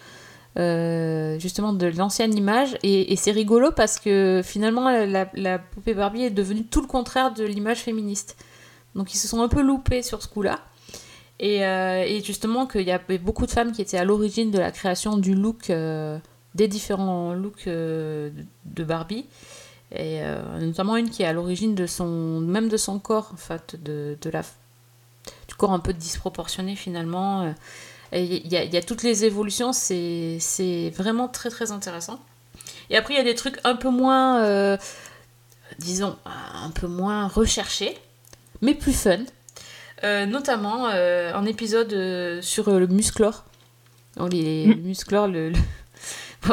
euh, 0.57 1.37
justement 1.37 1.71
de 1.71 1.85
l'ancienne 1.85 2.35
image 2.35 2.79
et, 2.81 3.13
et 3.13 3.15
c'est 3.15 3.29
rigolo 3.31 3.71
parce 3.71 3.99
que 3.99 4.41
finalement 4.43 4.89
la, 4.89 5.29
la 5.35 5.59
poupée 5.59 5.93
Barbie 5.93 6.23
est 6.23 6.29
devenue 6.31 6.63
tout 6.65 6.81
le 6.81 6.87
contraire 6.87 7.31
de 7.31 7.43
l'image 7.43 7.77
féministe 7.77 8.35
donc 8.95 9.13
ils 9.13 9.17
se 9.17 9.27
sont 9.27 9.41
un 9.43 9.49
peu 9.49 9.61
loupés 9.61 10.01
sur 10.01 10.23
ce 10.23 10.27
coup-là. 10.27 10.57
Et, 11.39 11.63
euh, 11.63 12.03
et 12.07 12.23
justement 12.23 12.65
qu'il 12.65 12.81
y 12.87 12.91
avait 12.91 13.19
beaucoup 13.19 13.45
de 13.45 13.51
femmes 13.51 13.71
qui 13.71 13.83
étaient 13.83 13.99
à 13.99 14.03
l'origine 14.05 14.49
de 14.49 14.57
la 14.57 14.71
création 14.71 15.17
du 15.17 15.35
look, 15.35 15.69
euh, 15.69 16.17
des 16.57 16.67
différents 16.67 17.33
looks 17.33 17.67
euh, 17.67 18.29
de 18.65 18.83
Barbie. 18.83 19.25
Et 19.93 20.19
euh, 20.21 20.41
notamment 20.59 20.97
une 20.97 21.09
qui 21.09 21.23
est 21.23 21.25
à 21.25 21.31
l'origine 21.33 21.73
de 21.73 21.87
son, 21.87 22.41
même 22.41 22.67
de 22.67 22.75
son 22.75 22.99
corps, 22.99 23.29
en 23.33 23.37
fait, 23.37 23.81
de, 23.81 24.17
de 24.21 24.29
la, 24.29 24.41
du 25.47 25.55
corps 25.55 25.71
un 25.71 25.79
peu 25.79 25.93
disproportionné 25.93 26.75
finalement. 26.75 27.53
Il 28.11 28.47
y, 28.47 28.57
a- 28.57 28.63
il 28.63 28.73
y 28.73 28.77
a 28.77 28.81
toutes 28.81 29.03
les 29.03 29.23
évolutions, 29.25 29.71
c'est 29.73 30.37
c'est 30.39 30.89
vraiment 30.95 31.27
très 31.29 31.49
très 31.49 31.71
intéressant. 31.71 32.19
Et 32.89 32.97
après, 32.97 33.13
il 33.13 33.17
y 33.17 33.19
a 33.19 33.23
des 33.23 33.35
trucs 33.35 33.59
un 33.63 33.75
peu 33.75 33.89
moins, 33.89 34.43
euh, 34.43 34.77
disons, 35.79 36.15
un 36.25 36.69
peu 36.71 36.87
moins 36.87 37.27
recherchés 37.27 37.97
mais 38.61 38.73
plus 38.73 38.93
fun. 38.93 39.19
Euh, 40.03 40.25
notamment 40.25 40.87
euh, 40.89 41.33
un 41.33 41.45
épisode 41.45 42.41
sur 42.41 42.69
le 42.69 42.87
musclor. 42.87 43.43
Bon, 44.15 44.25
les, 44.27 44.67
les 44.67 44.75
musclor, 44.75 45.27
le, 45.27 45.49
le- 45.49 45.59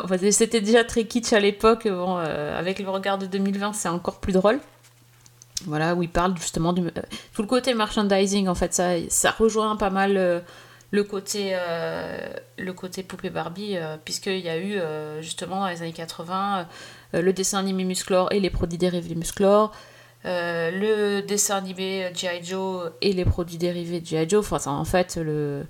Bah, 0.09 0.19
c'était 0.31 0.61
déjà 0.61 0.85
très 0.85 1.05
kitsch 1.05 1.33
à 1.33 1.41
l'époque. 1.41 1.87
Bon, 1.87 2.19
euh, 2.19 2.59
avec 2.59 2.79
le 2.79 2.89
regard 2.89 3.19
de 3.19 3.27
2020, 3.27 3.73
c'est 3.75 3.89
encore 3.89 4.19
plus 4.19 4.33
drôle. 4.33 4.59
Voilà, 5.67 5.95
où 5.95 6.03
il 6.03 6.11
parle 6.11 6.37
justement 6.37 6.73
du 6.73 6.83
euh, 6.83 6.91
tout 7.33 7.43
le 7.43 7.49
côté 7.49 7.75
merchandising. 7.75 8.49
En 8.49 8.55
fait, 8.55 8.75
ça, 8.75 8.95
ça 9.09 9.31
rejoint 9.31 9.77
pas 9.77 9.91
mal 9.91 10.17
euh, 10.17 10.41
le 10.91 11.05
côté 11.05 11.57
le 12.59 12.73
côté 12.73 13.03
poupée 13.03 13.31
Barbie, 13.31 13.77
puisqu'il 14.05 14.39
y 14.39 14.49
a 14.49 14.59
eu 14.59 14.79
justement 15.21 15.61
dans 15.61 15.69
les 15.69 15.83
années 15.83 15.93
80 15.93 16.67
euh, 17.15 17.23
le 17.23 17.33
dessin 17.33 17.59
animé 17.59 17.85
Musclor 17.85 18.33
et 18.33 18.41
les 18.41 18.51
produits 18.51 18.79
dérivés 18.79 19.15
Musclor. 19.15 19.73
Euh, 20.25 20.71
le 20.71 21.23
dessin 21.23 21.57
animé 21.57 22.11
G.I. 22.15 22.43
Joe 22.43 22.93
et 23.03 23.13
les 23.13 23.25
produits 23.25 23.59
dérivés 23.59 24.01
de 24.01 24.07
G.I. 24.07 24.29
Joe. 24.29 24.53
Enfin, 24.53 24.73
en 24.73 24.85
fait, 24.85 25.17
le, 25.17 25.65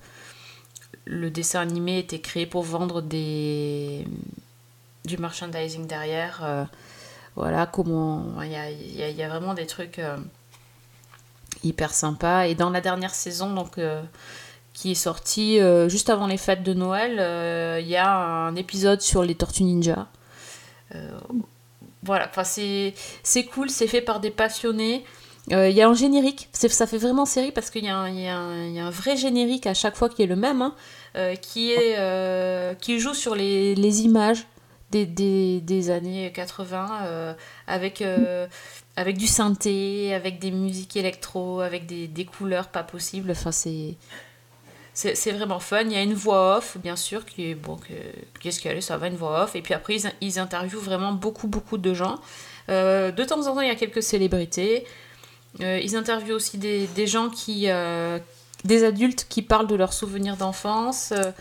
le 1.07 1.31
dessin 1.31 1.61
animé 1.61 1.99
était 1.99 2.21
créé 2.21 2.47
pour 2.47 2.63
vendre 2.63 3.03
des, 3.03 4.07
du 5.05 5.19
merchandising 5.19 5.87
derrière. 5.87 6.41
euh, 6.43 6.65
voilà, 7.37 7.67
comment. 7.67 8.41
Il 8.43 8.51
y 8.51 9.23
a, 9.23 9.29
vraiment 9.29 9.55
des 9.55 9.67
trucs 9.67 9.99
euh, 9.99 10.17
hyper 11.63 11.93
sympas. 11.93 12.47
Et 12.47 12.55
dans 12.55 12.71
la 12.71 12.81
dernière 12.81 13.15
saison, 13.15 13.69
euh, 13.79 14.03
qui 14.73 14.93
est 14.93 14.97
sortie 14.97 15.59
juste 15.89 16.11
avant 16.11 16.27
les 16.27 16.37
fêtes 16.37 16.63
de 16.63 16.75
Noël, 16.75 17.81
il 17.81 17.89
y 17.89 17.97
a 17.97 18.11
un 18.11 18.57
épisode 18.57 19.01
sur 19.01 19.23
les 19.23 19.35
Tortues 19.35 19.65
Ninja. 19.65 20.09
Voilà, 22.03 22.29
enfin 22.29 22.45
c'est 22.45 23.45
cool, 23.53 23.71
c'est 23.71 23.87
fait 23.87 24.03
par 24.03 24.21
des 24.21 24.31
passionnés. 24.31 25.05
Euh, 25.53 25.69
Il 25.69 25.77
y 25.77 25.83
a 25.83 25.89
un 25.89 25.95
générique, 25.95 26.49
ça 26.53 26.87
fait 26.87 26.99
vraiment 26.99 27.27
série 27.27 27.53
parce 27.53 27.71
qu'il 27.71 27.85
y, 27.85 27.89
a 27.89 27.97
un- 27.99 28.91
vrai 28.91 29.17
générique 29.17 29.67
à 29.67 29.75
chaque 29.75 29.97
fois 29.97 30.09
qui 30.09 30.23
est 30.23 30.27
le 30.27 30.37
même, 30.37 30.63
hein, 30.63 30.75
euh, 31.17 31.35
euh, 31.59 32.75
qui 32.75 32.99
joue 32.99 33.15
sur 33.15 33.35
les, 33.35 34.03
images 34.03 34.47
des, 34.91 35.91
années 35.91 36.33
80 36.35 36.89
euh, 37.03 37.35
avec, 37.67 38.01
euh, 38.01 38.47
avec 38.97 39.19
du 39.19 39.27
synthé, 39.27 40.15
avec 40.15 40.39
des 40.39 40.51
musiques 40.51 40.97
électro, 40.97 41.61
avec 41.61 41.87
des, 41.87 42.25
couleurs 42.25 42.69
pas 42.69 42.83
possibles. 42.83 43.33
Enfin, 43.33 43.53
c'est. 43.53 43.97
Vraiment 45.33 45.59
fun. 45.59 45.83
Il 45.83 45.93
y 45.93 45.97
a 45.97 46.03
une 46.03 46.15
voix 46.15 46.59
off, 46.59 46.77
bien 46.79 46.95
sûr, 46.97 47.27
qui 47.27 47.51
est 47.51 47.55
bon. 47.55 47.77
que- 47.77 47.93
Qu'est-ce 48.41 48.61
qu'elle 48.61 48.77
est 48.77 48.81
Ça 48.81 48.97
va, 48.97 49.09
une 49.09 49.17
voix 49.17 49.43
off. 49.43 49.57
Et 49.57 49.63
puis 49.63 49.75
après, 49.75 49.97
ils, 50.21 50.39
interviewent 50.39 50.79
vraiment 50.81 51.13
beaucoup, 51.13 51.49
beaucoup 51.49 51.79
de 51.79 51.93
gens. 51.95 52.17
Euh, 52.69 53.11
de 53.11 53.25
temps 53.25 53.41
en 53.49 53.55
temps, 53.55 53.61
il 53.61 53.69
y 53.69 53.71
a 53.71 53.75
quelques 53.75 54.03
célébrités. 54.03 54.87
Euh, 55.61 55.81
ils 55.83 55.97
interviewent 55.97 56.35
aussi 56.35 56.59
des, 56.59 57.07
gens 57.07 57.29
qui. 57.29 57.65
euh, 57.69 58.19
des 58.65 58.85
adultes 58.85 59.27
qui 59.29 59.43
parlent 59.43 59.67
de 59.67 59.75
leurs 59.75 59.93
souvenirs 59.93 60.37
d'enfance. 60.37 61.13
euh, 61.13 61.33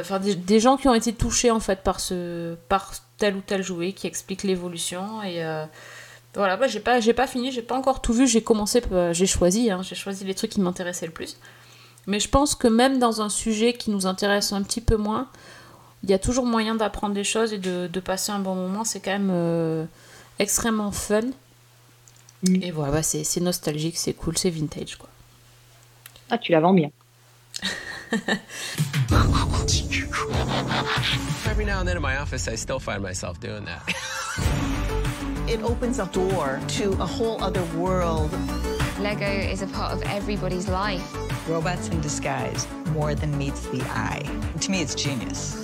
Enfin, 0.00 0.20
des, 0.20 0.60
gens 0.60 0.78
qui 0.78 0.88
ont 0.88 0.94
été 0.94 1.12
touchés 1.12 1.50
en 1.50 1.60
fait 1.60 1.80
par, 1.82 2.00
ce, 2.00 2.54
par 2.68 2.92
tel 3.18 3.36
ou 3.36 3.42
tel 3.44 3.62
jouet, 3.62 3.92
qui 3.92 4.06
expliquent 4.06 4.44
l'évolution. 4.44 5.22
Et 5.22 5.42
voilà, 6.34 6.56
bah, 6.56 6.66
j'ai 6.66 6.80
pas, 6.80 6.98
pas 7.14 7.26
fini, 7.26 7.52
j'ai 7.52 7.60
pas 7.60 7.76
encore 7.76 8.00
tout 8.00 8.14
vu. 8.14 8.26
J'ai 8.26 8.42
commencé, 8.42 8.80
j'ai 9.10 9.26
choisi, 9.26 9.70
hein, 9.70 9.82
j'ai 9.82 9.96
choisi 9.96 10.24
les 10.24 10.34
trucs 10.34 10.52
qui 10.52 10.60
m'intéressaient 10.60 11.06
le 11.06 11.12
plus. 11.12 11.36
Mais 12.06 12.20
je 12.20 12.28
pense 12.28 12.54
que 12.54 12.68
même 12.68 12.98
dans 13.00 13.20
un 13.20 13.28
sujet 13.28 13.74
qui 13.74 13.90
nous 13.90 14.06
intéresse 14.06 14.52
un 14.52 14.62
petit 14.62 14.80
peu 14.80 14.96
moins, 14.96 15.28
il 16.04 16.10
y 16.10 16.14
a 16.14 16.18
toujours 16.18 16.46
moyen 16.46 16.74
d'apprendre 16.74 17.12
des 17.12 17.24
choses 17.24 17.52
et 17.52 17.58
de, 17.58 18.00
passer 18.00 18.32
un 18.32 18.38
bon 18.38 18.54
moment. 18.54 18.84
C'est 18.84 19.00
quand 19.00 19.18
même 19.18 19.88
extrêmement 20.38 20.92
fun. 20.92 21.20
Mm. 22.42 22.62
Et 22.62 22.70
voilà, 22.70 22.92
bah, 22.92 23.02
c'est 23.02 23.24
c'est 23.24 23.40
nostalgique, 23.40 23.96
c'est 23.96 24.14
cool, 24.14 24.36
c'est 24.36 24.50
vintage 24.50 24.96
quoi. 24.96 25.08
Ah, 26.30 26.38
tu 26.38 26.52
la 26.52 26.60
vends 26.60 26.74
bien. 26.74 26.90
Every 31.46 31.64
now 31.64 31.80
and 31.80 31.86
then 31.86 31.96
in 31.96 32.02
my 32.02 32.16
office, 32.16 32.48
I 32.48 32.56
still 32.56 32.78
find 32.78 33.02
myself 33.02 33.38
doing 33.40 33.64
that. 33.66 33.82
It 35.48 35.62
opens 35.62 35.98
a 35.98 36.06
door 36.12 36.60
to 36.78 36.92
a 37.00 37.06
whole 37.06 37.42
other 37.42 37.62
world. 37.76 38.30
Lego 39.00 39.26
is 39.26 39.62
a 39.62 39.66
part 39.66 39.92
of 39.92 40.02
everybody's 40.04 40.68
life. 40.68 41.02
Robots 41.48 41.88
in 41.88 42.00
disguise, 42.00 42.66
more 42.94 43.14
than 43.14 43.36
meets 43.36 43.66
the 43.68 43.82
eye. 43.90 44.22
To 44.60 44.70
me, 44.70 44.80
it's 44.80 44.94
genius. 44.94 45.56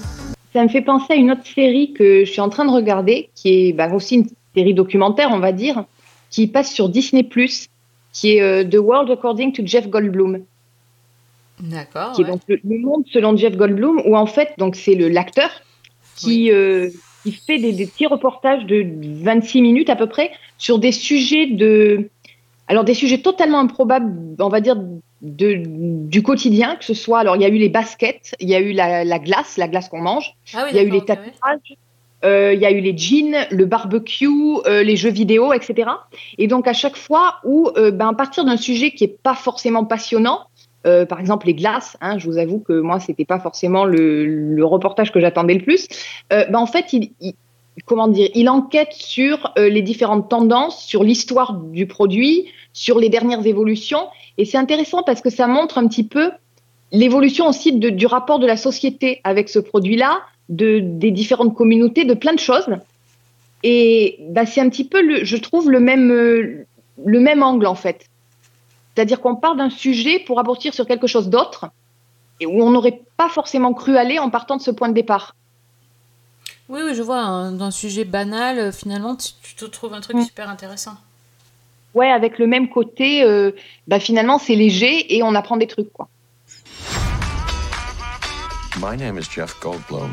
Ça 0.53 0.63
me 0.63 0.69
fait 0.69 0.83
penser 0.83 1.13
à 1.13 1.17
une 1.17 1.31
autre 1.31 1.47
série 1.47 1.93
que 1.93 2.25
je 2.25 2.31
suis 2.31 2.41
en 2.41 2.49
train 2.49 2.65
de 2.65 2.71
regarder, 2.71 3.31
qui 3.35 3.69
est 3.69 3.73
bah, 3.73 3.93
aussi 3.93 4.17
une 4.17 4.29
série 4.55 4.75
documentaire, 4.75 5.31
on 5.31 5.39
va 5.39 5.53
dire, 5.53 5.85
qui 6.31 6.47
passe 6.47 6.73
sur 6.73 6.89
Disney+, 6.89 7.29
qui 8.13 8.37
est 8.37 8.43
euh, 8.43 8.65
The 8.65 8.77
World 8.77 9.11
According 9.11 9.53
to 9.53 9.63
Jeff 9.65 9.89
Goldblum. 9.89 10.45
D'accord. 11.61 12.13
qui 12.13 12.23
est 12.23 12.25
donc 12.25 12.41
le, 12.47 12.61
le 12.63 12.79
monde 12.79 13.05
selon 13.13 13.37
Jeff 13.37 13.57
Goldblum, 13.57 14.03
où 14.07 14.17
en 14.17 14.27
fait, 14.27 14.55
donc 14.59 14.77
c'est 14.77 14.95
l'acteur 14.95 15.51
qui, 16.15 16.53
euh, 16.53 16.89
qui 17.23 17.33
fait 17.33 17.59
des, 17.59 17.73
des 17.73 17.87
petits 17.87 18.07
reportages 18.07 18.65
de 18.65 18.87
26 19.25 19.63
minutes 19.63 19.91
à 19.91 19.97
peu 19.97 20.07
près 20.07 20.31
sur 20.57 20.79
des 20.79 20.93
sujets 20.93 21.47
de, 21.47 22.11
alors 22.69 22.85
des 22.85 22.95
sujets 22.95 23.19
totalement 23.19 23.59
improbables, 23.59 24.37
on 24.39 24.49
va 24.49 24.61
dire 24.61 24.77
de, 25.23 25.63
du 26.09 26.23
quotidien, 26.23 26.77
que 26.77 26.85
ce 26.85 26.95
soit, 26.95 27.21
alors 27.21 27.37
il 27.37 27.43
y 27.43 27.45
a 27.45 27.49
eu 27.49 27.59
les 27.59 27.69
baskets, 27.69 28.37
il 28.41 28.49
y 28.49 28.55
a 28.55 28.61
eu 28.61 28.73
la, 28.73 29.05
la 29.05 29.19
glace, 29.19 29.57
la 29.57 29.69
glace 29.69 29.89
qu'on 29.89 30.01
mange, 30.01 30.37
Ah 30.55 30.63
oui, 30.65 30.71
il 30.73 30.77
y 30.77 30.79
a 30.79 30.83
eu 30.83 30.91
les 30.91 31.01
ouais. 31.01 31.07
Euh, 32.25 32.53
il 32.53 32.61
y 32.61 32.67
a 32.67 32.71
eu 32.71 32.81
les 32.81 32.97
jeans, 32.97 33.47
le 33.51 33.65
barbecue, 33.65 34.27
euh, 34.67 34.83
les 34.83 34.97
jeux 34.97 35.11
vidéo, 35.11 35.53
etc. 35.53 35.91
Et 36.37 36.47
donc 36.47 36.67
à 36.67 36.73
chaque 36.73 36.97
fois 36.97 37.37
où, 37.45 37.71
euh, 37.77 37.91
ben, 37.91 38.09
à 38.09 38.15
partir 38.15 38.45
d'un 38.45 38.57
sujet 38.57 38.91
qui 38.91 39.05
est 39.05 39.19
pas 39.23 39.35
forcément 39.35 39.85
passionnant, 39.85 40.47
par 41.11 41.21
exemple 41.21 41.47
les 41.49 41.53
glaces, 41.53 41.99
hein, 42.01 42.17
je 42.17 42.25
vous 42.25 42.39
avoue 42.39 42.61
que 42.61 42.81
moi 42.81 42.99
c'était 42.99 43.27
pas 43.27 43.39
forcément 43.39 43.85
le, 43.85 44.65
reportage 44.65 45.13
que 45.13 45.21
j'attendais 45.21 45.53
le 45.53 45.61
plus. 45.61 45.87
Ben, 46.31 46.55
en 46.55 46.65
fait, 46.65 46.95
il, 46.95 47.11
comment 47.85 48.09
dire, 48.09 48.31
il 48.35 48.49
enquête 48.49 48.95
sur 48.95 49.53
les 49.59 49.83
différentes 49.83 50.31
tendances, 50.31 50.83
sur 50.83 51.05
l'histoire 51.05 51.53
du 51.53 51.87
produit, 51.87 52.47
sur 52.73 52.99
les 52.99 53.11
dernières 53.11 53.47
évolutions. 53.47 54.07
Et 54.39 54.47
c'est 54.47 54.57
intéressant 54.57 55.03
parce 55.03 55.21
que 55.21 55.29
ça 55.29 55.47
montre 55.47 55.77
un 55.77 55.89
petit 55.89 56.05
peu 56.05 56.31
l'évolution 56.91 57.49
aussi 57.49 57.75
du 57.75 58.07
rapport 58.07 58.39
de 58.39 58.47
la 58.47 58.57
société 58.57 59.21
avec 59.25 59.51
ce 59.51 59.59
produit-là, 59.59 60.23
de, 60.49 60.81
des 60.83 61.11
différentes 61.11 61.55
communautés, 61.55 62.05
de 62.05 62.15
plein 62.15 62.33
de 62.35 62.39
choses. 62.39 62.67
Et 63.63 64.19
bah, 64.31 64.47
c'est 64.47 64.61
un 64.61 64.69
petit 64.69 64.85
peu, 64.87 65.03
le, 65.03 65.25
je 65.25 65.37
trouve, 65.37 65.71
le 65.71 65.81
même, 65.81 66.11
euh, 66.11 66.65
le 67.05 67.21
même 67.21 67.43
angle 67.43 67.67
en 67.67 67.75
fait. 67.75 68.07
C'est-à-dire 68.95 69.21
qu'on 69.21 69.37
part 69.37 69.57
d'un 69.57 69.71
sujet 69.71 70.19
pour 70.21 70.39
aboutir 70.41 70.75
sur 70.75 70.87
quelque 70.87 71.07
chose 71.07 71.29
d'autre 71.29 71.67
et 72.41 72.47
où 72.47 72.63
on 72.63 72.71
n'aurait 72.71 73.01
pas 73.17 73.29
forcément 73.29 73.73
cru 73.75 73.97
aller 73.97 74.19
en 74.19 74.31
partant 74.31 74.57
de 74.57 74.63
ce 74.63 74.71
point 74.71 74.89
de 74.89 74.95
départ. 74.95 75.35
Oui, 76.69 76.81
oui, 76.85 76.95
je 76.95 77.03
vois, 77.03 77.19
un- 77.21 77.53
d'un 77.53 77.71
sujet 77.71 78.05
banal, 78.05 78.59
euh, 78.59 78.73
finalement, 78.73 79.17
tu, 79.17 79.31
tu 79.43 79.55
te 79.55 79.65
trouves 79.65 79.95
un 79.95 80.01
truc 80.01 80.17
Mm. 80.17 80.23
super 80.25 80.49
intéressant. 80.51 80.95
Ouais, 81.95 82.11
avec 82.11 82.39
le 82.39 82.47
même 82.47 82.69
côté, 82.69 83.23
euh, 83.25 83.53
bah, 83.89 83.99
finalement 83.99 84.39
c'est 84.39 84.55
léger 84.55 85.17
et 85.17 85.23
on 85.23 85.35
apprend 85.35 85.57
des 85.57 85.67
trucs 85.67 85.91
quoi. 85.93 86.09
My 88.81 88.97
name 88.97 89.19
is 89.19 89.25
Jeff 89.35 89.59
Goldblum. 89.61 90.11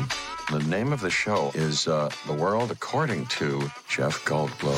The 0.50 0.62
name 0.68 0.92
of 0.92 1.00
the 1.00 1.10
show 1.10 1.50
is 1.56 1.88
uh, 1.88 2.08
The 2.28 2.32
World 2.32 2.70
According 2.70 3.26
to 3.38 3.68
Jeff 3.88 4.24
Goldblum. 4.24 4.76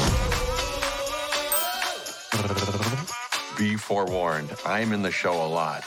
Be 3.59 3.77
forewarned, 3.77 4.51
I'm 4.65 4.95
in 4.95 5.03
the 5.03 5.11
show 5.11 5.33
a 5.33 5.47
lot. 5.47 5.83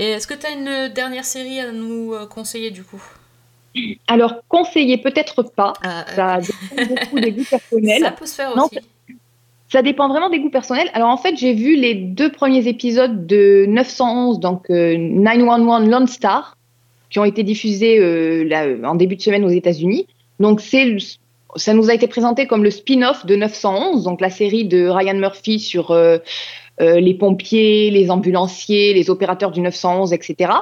Et 0.00 0.10
est-ce 0.10 0.26
que 0.26 0.34
tu 0.34 0.46
as 0.46 0.50
une 0.50 0.92
dernière 0.92 1.24
série 1.24 1.60
à 1.60 1.70
nous 1.70 2.12
euh, 2.12 2.26
conseiller 2.26 2.72
du 2.72 2.82
coup? 2.82 3.00
Alors, 4.08 4.42
conseiller, 4.48 4.98
peut-être 4.98 5.44
pas. 5.44 5.74
Ah, 5.84 6.04
euh, 6.08 6.40
Ça 6.40 6.40
dépend 6.40 6.94
beaucoup 6.96 7.20
des 7.20 7.30
goûts 7.30 7.44
personnels. 7.48 8.02
Ça 8.02 8.10
peut 8.10 8.26
se 8.26 8.34
faire 8.34 8.56
Non, 8.56 8.64
aussi. 8.64 8.80
Ça 9.68 9.82
dépend 9.82 10.08
vraiment 10.08 10.28
des 10.28 10.40
goûts 10.40 10.50
personnels. 10.50 10.90
Alors 10.92 11.08
en 11.10 11.16
fait, 11.16 11.36
j'ai 11.36 11.54
vu 11.54 11.76
les 11.76 11.94
deux 11.94 12.32
premiers 12.32 12.66
épisodes 12.66 13.28
de 13.28 13.64
911, 13.68 14.40
donc 14.40 14.68
euh, 14.70 14.96
911 14.98 15.88
Lone 15.88 16.08
Star, 16.08 16.56
qui 17.10 17.18
ont 17.18 17.24
été 17.24 17.42
diffusés 17.42 17.98
euh, 17.98 18.82
en 18.84 18.94
début 18.94 19.16
de 19.16 19.22
semaine 19.22 19.44
aux 19.44 19.50
États-Unis. 19.50 20.06
Donc 20.38 20.60
ça 20.60 21.74
nous 21.74 21.90
a 21.90 21.94
été 21.94 22.06
présenté 22.06 22.46
comme 22.46 22.64
le 22.64 22.70
spin-off 22.70 23.26
de 23.26 23.36
911, 23.36 24.04
donc 24.04 24.20
la 24.20 24.30
série 24.30 24.64
de 24.64 24.88
Ryan 24.88 25.16
Murphy 25.16 25.58
sur 25.58 25.90
euh, 25.90 26.18
euh, 26.80 27.00
les 27.00 27.14
pompiers, 27.14 27.90
les 27.90 28.10
ambulanciers, 28.10 28.94
les 28.94 29.10
opérateurs 29.10 29.50
du 29.50 29.60
911, 29.60 30.12
etc. 30.12 30.52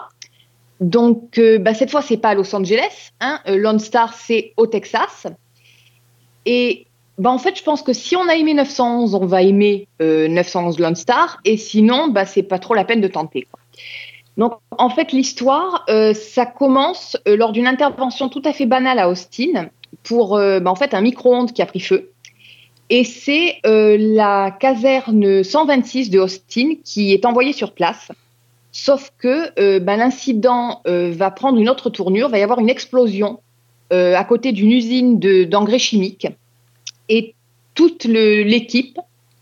Donc 0.81 1.41
bah, 1.61 1.75
cette 1.75 1.91
fois, 1.91 2.03
c'est 2.03 2.17
pas 2.17 2.31
à 2.31 2.35
Los 2.35 2.55
Angeles. 2.55 3.11
Hein, 3.21 3.41
Lone 3.47 3.81
Star, 3.81 4.15
c'est 4.15 4.53
au 4.57 4.67
Texas. 4.67 5.27
Et 6.47 6.87
bah, 7.19 7.31
en 7.31 7.39
fait, 7.39 7.59
je 7.59 7.65
pense 7.65 7.83
que 7.83 7.93
si 7.93 8.15
on 8.17 8.29
a 8.29 8.37
aimé 8.37 8.55
911, 8.55 9.15
on 9.15 9.27
va 9.27 9.43
aimer 9.43 9.89
euh, 10.01 10.29
911 10.29 10.79
Lone 10.79 10.95
Star. 10.95 11.41
Et 11.45 11.57
sinon, 11.57 12.09
bah, 12.09 12.25
c'est 12.25 12.45
pas 12.45 12.61
trop 12.61 12.75
la 12.75 12.85
peine 12.85 13.01
de 13.01 13.09
tenter. 13.09 13.49
Donc, 14.39 14.55
en 14.79 14.89
fait, 14.89 15.11
l'histoire, 15.13 15.85
euh, 15.91 16.15
ça 16.15 16.47
commence 16.47 17.17
euh, 17.27 17.37
lors 17.37 17.51
d'une 17.51 17.67
intervention 17.67 18.29
tout 18.29 18.43
à 18.45 18.53
fait 18.53 18.67
banale 18.67 19.01
à 19.01 19.11
Austin 19.11 19.69
pour 20.05 20.37
euh, 20.37 20.61
bah, 20.61 20.71
en 20.71 20.77
fait 20.77 20.95
un 20.95 21.01
micro-ondes 21.01 21.53
qui 21.53 21.61
a 21.61 21.67
pris 21.67 21.81
feu. 21.81 22.13
Et 22.91 23.05
c'est 23.05 23.59
la 23.65 24.51
caserne 24.51 25.45
126 25.45 26.09
de 26.09 26.21
Austin 26.21 26.77
qui 26.85 27.13
est 27.13 27.27
envoyée 27.27 27.53
sur 27.53 27.73
place. 27.73 28.11
Sauf 28.73 29.13
que 29.19 29.79
bah, 29.79 29.99
l'incident 29.99 30.81
va 30.87 31.31
prendre 31.31 31.59
une 31.59 31.69
autre 31.69 31.91
tournure, 31.91 32.31
va 32.31 32.39
y 32.39 32.43
avoir 32.43 32.61
une 32.61 32.71
explosion 32.71 33.41
à 33.91 34.25
côté 34.25 34.53
d'une 34.53 34.73
usine 34.73 35.19
de- 35.19 35.45
d'engrais 35.45 35.79
chimiques 35.79 36.29
et 37.11 37.35
toute 37.75 38.05
l'équipe 38.05 38.99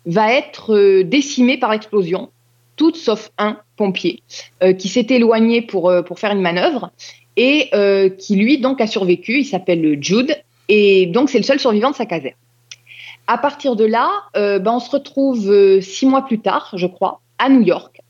va 0.06 0.32
être 0.32 1.02
décimée 1.02 1.56
par 1.56 1.70
l'explosion, 1.70 2.30
toute 2.74 2.96
sauf 2.96 3.30
un 3.38 3.58
pompier 3.76 4.22
euh, 4.62 4.72
qui 4.72 4.88
s'est 4.88 5.06
éloigné 5.10 5.62
pour, 5.62 5.88
euh, 5.88 6.02
pour 6.02 6.18
faire 6.18 6.32
une 6.32 6.40
manœuvre 6.40 6.90
et 7.36 7.68
euh, 7.74 8.08
qui 8.08 8.36
lui 8.36 8.58
donc 8.58 8.80
a 8.80 8.86
survécu. 8.86 9.40
Il 9.40 9.44
s'appelle 9.44 9.98
Jude 10.00 10.36
et 10.68 11.06
donc 11.06 11.30
c'est 11.30 11.38
le 11.38 11.44
seul 11.44 11.60
survivant 11.60 11.90
de 11.90 11.96
sa 11.96 12.06
caserne. 12.06 12.34
À 13.28 13.38
partir 13.38 13.74
de 13.74 13.84
là, 13.84 14.08
ben, 14.34 14.68
on 14.68 14.78
se 14.78 14.88
retrouve 14.88 15.80
six 15.80 16.06
mois 16.06 16.24
plus 16.24 16.38
tard, 16.38 16.70
je 16.74 16.86
crois, 16.86 17.20
à 17.38 17.48
New 17.48 17.60
York, 17.60 18.00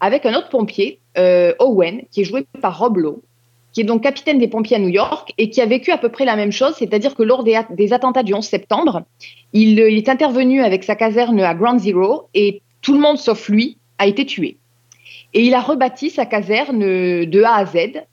avec 0.00 0.24
un 0.24 0.34
autre 0.34 0.48
pompier, 0.48 1.00
Owen, 1.58 2.00
qui 2.10 2.22
est 2.22 2.24
joué 2.24 2.46
par 2.62 2.78
Rob 2.78 2.96
Lowe, 2.96 3.20
qui 3.74 3.82
est 3.82 3.84
donc 3.84 4.02
capitaine 4.02 4.38
des 4.38 4.48
pompiers 4.48 4.76
à 4.76 4.78
New 4.78 4.88
York 4.88 5.34
et 5.36 5.50
qui 5.50 5.60
a 5.60 5.66
vécu 5.66 5.90
à 5.90 5.98
peu 5.98 6.08
près 6.08 6.24
la 6.24 6.34
même 6.34 6.50
chose, 6.50 6.72
c'est-à-dire 6.78 7.14
que 7.14 7.22
lors 7.22 7.44
des, 7.44 7.60
des 7.72 7.92
attentats 7.92 8.22
du 8.22 8.32
11 8.32 8.42
septembre, 8.42 9.02
il 9.52 9.78
est 9.78 10.08
intervenu 10.08 10.62
avec 10.62 10.82
sa 10.82 10.96
caserne 10.96 11.38
à 11.40 11.54
Ground 11.54 11.80
Zero 11.80 12.28
et 12.32 12.62
tout 12.80 12.94
le 12.94 13.00
monde 13.00 13.18
sauf 13.18 13.50
lui 13.50 13.76
a 13.98 14.06
été 14.06 14.24
tué. 14.24 14.56
Et 15.34 15.42
il 15.42 15.54
a 15.54 15.60
rebâti 15.60 16.10
sa 16.10 16.26
caserne 16.26 16.82
euh, 16.82 17.26
de 17.26 17.42
A 17.42 17.56
à 17.56 17.66
Z 17.66 18.04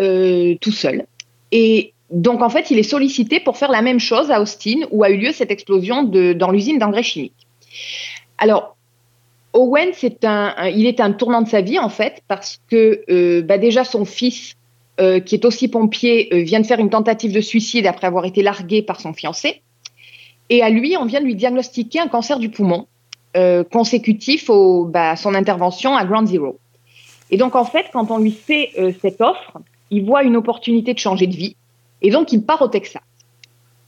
euh, 0.00 0.54
tout 0.60 0.72
seul. 0.72 1.06
Et 1.52 1.92
donc 2.10 2.42
en 2.42 2.48
fait, 2.48 2.70
il 2.70 2.78
est 2.78 2.84
sollicité 2.84 3.38
pour 3.38 3.58
faire 3.58 3.70
la 3.70 3.82
même 3.82 4.00
chose 4.00 4.30
à 4.30 4.40
Austin 4.40 4.80
où 4.90 5.04
a 5.04 5.10
eu 5.10 5.18
lieu 5.18 5.32
cette 5.32 5.50
explosion 5.50 6.02
dans 6.02 6.50
l'usine 6.50 6.78
d'engrais 6.78 7.02
chimiques. 7.02 7.46
Alors, 8.38 8.76
Owen, 9.52 9.90
c'est 9.92 10.24
un, 10.24 10.54
il 10.68 10.86
est 10.86 11.00
un 11.00 11.12
tournant 11.12 11.42
de 11.42 11.48
sa 11.48 11.60
vie 11.60 11.78
en 11.78 11.88
fait 11.90 12.22
parce 12.28 12.60
que 12.70 13.04
euh, 13.10 13.42
bah, 13.42 13.58
déjà 13.58 13.84
son 13.84 14.04
fils, 14.04 14.56
qui 15.24 15.34
est 15.34 15.46
aussi 15.46 15.68
pompier, 15.68 16.28
vient 16.44 16.60
de 16.60 16.66
faire 16.66 16.78
une 16.78 16.90
tentative 16.90 17.32
de 17.32 17.40
suicide 17.40 17.86
après 17.86 18.06
avoir 18.06 18.26
été 18.26 18.42
largué 18.42 18.82
par 18.82 19.00
son 19.00 19.14
fiancé. 19.14 19.62
Et 20.50 20.62
à 20.62 20.68
lui, 20.68 20.94
on 20.98 21.06
vient 21.06 21.20
de 21.20 21.24
lui 21.24 21.34
diagnostiquer 21.34 22.00
un 22.00 22.08
cancer 22.08 22.38
du 22.38 22.50
poumon 22.50 22.86
consécutif 23.70 24.50
bah, 24.88 25.12
à 25.12 25.16
son 25.16 25.34
intervention 25.34 25.96
à 25.96 26.04
Ground 26.04 26.28
Zero. 26.28 26.59
Et 27.30 27.36
donc 27.36 27.54
en 27.54 27.64
fait, 27.64 27.86
quand 27.92 28.10
on 28.10 28.18
lui 28.18 28.32
fait 28.32 28.70
euh, 28.78 28.92
cette 29.00 29.20
offre, 29.20 29.52
il 29.90 30.04
voit 30.04 30.22
une 30.24 30.36
opportunité 30.36 30.94
de 30.94 30.98
changer 30.98 31.26
de 31.26 31.34
vie 31.36 31.56
et 32.02 32.10
donc 32.10 32.32
il 32.32 32.42
part 32.42 32.62
au 32.62 32.68
Texas. 32.68 33.02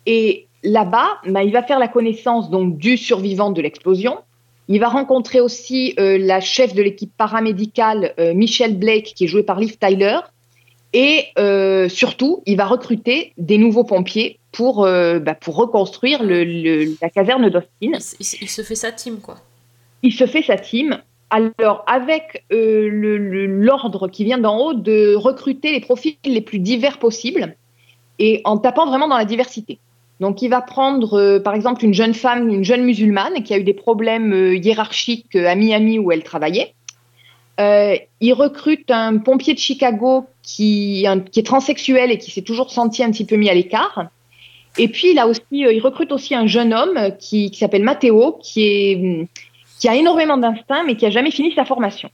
Et 0.06 0.46
là-bas, 0.62 1.08
bah, 1.26 1.42
il 1.42 1.52
va 1.52 1.62
faire 1.62 1.78
la 1.78 1.88
connaissance 1.88 2.50
donc 2.50 2.76
du 2.78 2.96
survivant 2.96 3.50
de 3.50 3.60
l'explosion. 3.62 4.18
Il 4.68 4.78
va 4.80 4.88
rencontrer 4.88 5.40
aussi 5.40 5.94
euh, 5.98 6.18
la 6.18 6.40
chef 6.40 6.74
de 6.74 6.82
l'équipe 6.82 7.12
paramédicale, 7.16 8.14
euh, 8.18 8.32
Michelle 8.34 8.76
Blake, 8.78 9.12
qui 9.14 9.24
est 9.24 9.28
jouée 9.28 9.42
par 9.42 9.58
Liv 9.58 9.76
Tyler. 9.78 10.18
Et 10.92 11.24
euh, 11.38 11.88
surtout, 11.88 12.42
il 12.46 12.56
va 12.56 12.66
recruter 12.66 13.32
des 13.38 13.58
nouveaux 13.58 13.84
pompiers 13.84 14.38
pour, 14.52 14.82
bah, 14.82 15.34
pour 15.34 15.56
reconstruire 15.56 16.22
le- 16.22 16.44
le- 16.44 16.96
la 17.00 17.08
caserne 17.08 17.48
d'Austin. 17.48 17.68
Il, 17.80 17.92
il 18.42 18.48
se 18.48 18.62
fait 18.62 18.74
sa 18.74 18.92
team, 18.92 19.18
quoi. 19.20 19.36
Il 20.02 20.12
se 20.12 20.26
fait 20.26 20.42
sa 20.42 20.56
team. 20.56 21.00
Alors, 21.32 21.82
avec 21.86 22.44
euh, 22.52 22.90
l'ordre 22.90 24.06
qui 24.06 24.22
vient 24.22 24.36
d'en 24.36 24.58
haut 24.58 24.74
de 24.74 25.14
recruter 25.14 25.72
les 25.72 25.80
profils 25.80 26.14
les 26.26 26.42
plus 26.42 26.58
divers 26.58 26.98
possibles 26.98 27.56
et 28.18 28.42
en 28.44 28.58
tapant 28.58 28.84
vraiment 28.84 29.08
dans 29.08 29.16
la 29.16 29.24
diversité. 29.24 29.78
Donc, 30.20 30.42
il 30.42 30.48
va 30.48 30.60
prendre, 30.60 31.18
euh, 31.18 31.40
par 31.40 31.54
exemple, 31.54 31.86
une 31.86 31.94
jeune 31.94 32.12
femme, 32.12 32.50
une 32.50 32.64
jeune 32.64 32.84
musulmane 32.84 33.42
qui 33.44 33.54
a 33.54 33.58
eu 33.58 33.64
des 33.64 33.72
problèmes 33.72 34.34
euh, 34.34 34.56
hiérarchiques 34.56 35.34
à 35.34 35.54
Miami 35.54 35.98
où 35.98 36.12
elle 36.12 36.22
travaillait. 36.22 36.74
Il 37.58 38.32
recrute 38.34 38.90
un 38.90 39.16
pompier 39.16 39.54
de 39.54 39.58
Chicago 39.58 40.26
qui, 40.42 41.06
est 41.06 41.46
transsexuel 41.46 42.10
et 42.10 42.18
qui 42.18 42.30
s'est 42.30 42.42
toujours 42.42 42.72
senti 42.72 43.02
un 43.02 43.10
petit 43.10 43.24
peu 43.24 43.36
mis 43.36 43.48
à 43.48 43.54
l'écart. 43.54 44.06
Et 44.76 44.88
puis, 44.88 45.12
il, 45.12 45.18
a 45.18 45.26
aussi, 45.26 45.40
il 45.52 45.80
recrute 45.80 46.12
aussi 46.12 46.34
un 46.34 46.46
jeune 46.46 46.74
homme 46.74 47.16
qui, 47.18 47.50
qui 47.50 47.58
s'appelle 47.58 47.84
Matteo, 47.84 48.38
qui, 48.42 48.66
est, 48.66 48.96
hum, 48.96 49.26
qui 49.82 49.88
a 49.88 49.96
énormément 49.96 50.36
d'instinct, 50.36 50.84
mais 50.86 50.94
qui 50.94 51.06
a 51.06 51.10
jamais 51.10 51.32
fini 51.32 51.52
sa 51.56 51.64
formation. 51.64 52.08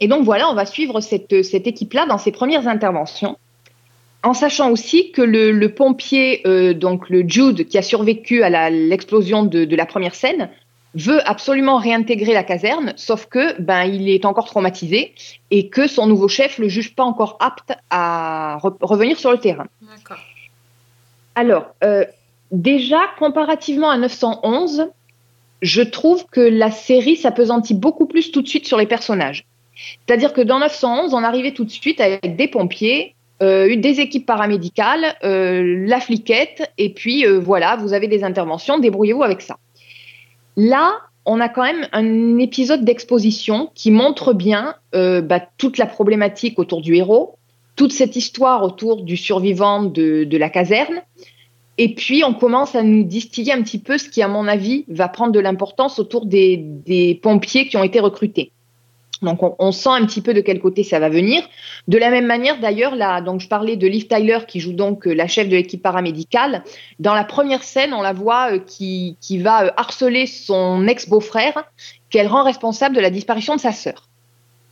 Et 0.00 0.06
donc, 0.06 0.22
voilà, 0.22 0.50
on 0.50 0.54
va 0.54 0.66
suivre 0.66 1.00
cette, 1.00 1.42
cette 1.42 1.66
équipe-là 1.66 2.04
dans 2.04 2.18
ses 2.18 2.30
premières 2.30 2.68
interventions, 2.68 3.38
en 4.22 4.34
sachant 4.34 4.70
aussi 4.70 5.10
que 5.10 5.22
le, 5.22 5.50
le 5.50 5.72
pompier, 5.72 6.42
euh, 6.46 6.74
donc 6.74 7.08
le 7.08 7.26
Jude, 7.26 7.66
qui 7.68 7.78
a 7.78 7.82
survécu 7.82 8.42
à 8.42 8.68
l'explosion 8.68 9.44
de, 9.44 9.64
de 9.64 9.76
la 9.76 9.86
première 9.86 10.14
scène, 10.14 10.50
veut 10.94 11.26
absolument 11.26 11.78
réintégrer 11.78 12.34
la 12.34 12.44
caserne, 12.44 12.92
sauf 12.96 13.24
que 13.26 13.58
ben 13.62 13.84
il 13.84 14.10
est 14.10 14.26
encore 14.26 14.44
traumatisé 14.44 15.14
et 15.50 15.70
que 15.70 15.86
son 15.86 16.06
nouveau 16.06 16.28
chef 16.28 16.58
le 16.58 16.68
juge 16.68 16.94
pas 16.94 17.04
encore 17.04 17.38
apte 17.40 17.72
à 17.88 18.58
re- 18.62 18.76
revenir 18.82 19.18
sur 19.18 19.32
le 19.32 19.38
terrain. 19.38 19.68
D'accord. 19.80 20.22
Alors, 21.34 21.64
euh, 21.82 22.04
déjà, 22.52 23.00
comparativement 23.18 23.88
à 23.88 23.96
911, 23.96 24.88
je 25.62 25.82
trouve 25.82 26.26
que 26.26 26.40
la 26.40 26.70
série 26.70 27.16
s'apesantit 27.16 27.74
beaucoup 27.74 28.06
plus 28.06 28.32
tout 28.32 28.42
de 28.42 28.48
suite 28.48 28.66
sur 28.66 28.78
les 28.78 28.86
personnages. 28.86 29.46
C'est-à-dire 30.06 30.32
que 30.32 30.40
dans 30.40 30.58
911, 30.58 31.14
on 31.14 31.22
arrivait 31.22 31.52
tout 31.52 31.64
de 31.64 31.70
suite 31.70 32.00
avec 32.00 32.36
des 32.36 32.48
pompiers, 32.48 33.14
euh, 33.42 33.76
des 33.76 34.00
équipes 34.00 34.26
paramédicales, 34.26 35.16
euh, 35.24 35.84
la 35.86 36.00
fliquette, 36.00 36.70
et 36.78 36.90
puis 36.90 37.26
euh, 37.26 37.38
voilà, 37.40 37.76
vous 37.76 37.92
avez 37.92 38.06
des 38.06 38.22
interventions, 38.22 38.78
débrouillez-vous 38.78 39.24
avec 39.24 39.40
ça. 39.40 39.56
Là, 40.56 40.92
on 41.26 41.40
a 41.40 41.48
quand 41.48 41.64
même 41.64 41.88
un 41.92 42.38
épisode 42.38 42.84
d'exposition 42.84 43.70
qui 43.74 43.90
montre 43.90 44.34
bien 44.34 44.76
bah, 44.92 45.40
toute 45.56 45.78
la 45.78 45.86
problématique 45.86 46.58
autour 46.58 46.82
du 46.82 46.94
héros, 46.94 47.38
toute 47.76 47.92
cette 47.92 48.14
histoire 48.14 48.62
autour 48.62 49.02
du 49.02 49.16
survivant 49.16 49.82
de 49.82 50.36
la 50.36 50.50
caserne. 50.50 51.00
Et 51.76 51.94
puis, 51.94 52.22
on 52.24 52.34
commence 52.34 52.74
à 52.74 52.82
nous 52.82 53.02
distiller 53.02 53.52
un 53.52 53.62
petit 53.62 53.78
peu 53.78 53.98
ce 53.98 54.08
qui, 54.08 54.22
à 54.22 54.28
mon 54.28 54.46
avis, 54.46 54.84
va 54.88 55.08
prendre 55.08 55.32
de 55.32 55.40
l'importance 55.40 55.98
autour 55.98 56.26
des, 56.26 56.56
des 56.56 57.18
pompiers 57.20 57.66
qui 57.66 57.76
ont 57.76 57.82
été 57.82 57.98
recrutés. 57.98 58.52
Donc, 59.22 59.42
on, 59.42 59.56
on 59.58 59.72
sent 59.72 59.90
un 59.90 60.04
petit 60.06 60.20
peu 60.20 60.34
de 60.34 60.40
quel 60.40 60.60
côté 60.60 60.84
ça 60.84 61.00
va 61.00 61.08
venir. 61.08 61.42
De 61.88 61.98
la 61.98 62.10
même 62.10 62.26
manière, 62.26 62.60
d'ailleurs, 62.60 62.94
là, 62.94 63.20
donc 63.20 63.40
je 63.40 63.48
parlais 63.48 63.76
de 63.76 63.86
Liv 63.86 64.06
Tyler 64.06 64.38
qui 64.46 64.60
joue 64.60 64.72
donc 64.72 65.06
euh, 65.06 65.14
la 65.14 65.26
chef 65.26 65.48
de 65.48 65.56
l'équipe 65.56 65.82
paramédicale. 65.82 66.62
Dans 67.00 67.14
la 67.14 67.24
première 67.24 67.64
scène, 67.64 67.92
on 67.92 68.02
la 68.02 68.12
voit 68.12 68.52
euh, 68.52 68.58
qui, 68.58 69.16
qui 69.20 69.38
va 69.38 69.64
euh, 69.64 69.70
harceler 69.76 70.26
son 70.26 70.86
ex-beau-frère, 70.86 71.64
qu'elle 72.10 72.28
rend 72.28 72.44
responsable 72.44 72.94
de 72.94 73.00
la 73.00 73.10
disparition 73.10 73.56
de 73.56 73.60
sa 73.60 73.72
sœur. 73.72 74.08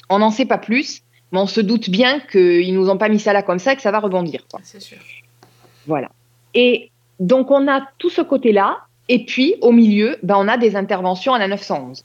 On 0.08 0.18
n'en 0.20 0.30
sait 0.30 0.46
pas 0.46 0.58
plus, 0.58 1.02
mais 1.32 1.40
on 1.40 1.46
se 1.46 1.60
doute 1.60 1.90
bien 1.90 2.20
qu'ils 2.20 2.74
nous 2.74 2.90
ont 2.90 2.98
pas 2.98 3.08
mis 3.08 3.18
ça 3.18 3.32
là 3.32 3.42
comme 3.42 3.58
ça 3.58 3.72
et 3.72 3.76
que 3.76 3.82
ça 3.82 3.90
va 3.90 3.98
rebondir. 3.98 4.44
C'est 4.62 4.82
sûr. 4.82 4.98
Voilà. 5.86 6.10
Et 6.54 6.91
donc, 7.22 7.52
on 7.52 7.68
a 7.68 7.82
tout 7.98 8.10
ce 8.10 8.20
côté-là. 8.20 8.78
Et 9.08 9.24
puis, 9.24 9.54
au 9.60 9.70
milieu, 9.70 10.16
ben, 10.24 10.34
on 10.38 10.48
a 10.48 10.56
des 10.56 10.74
interventions 10.74 11.32
à 11.34 11.38
la 11.38 11.46
911. 11.46 12.04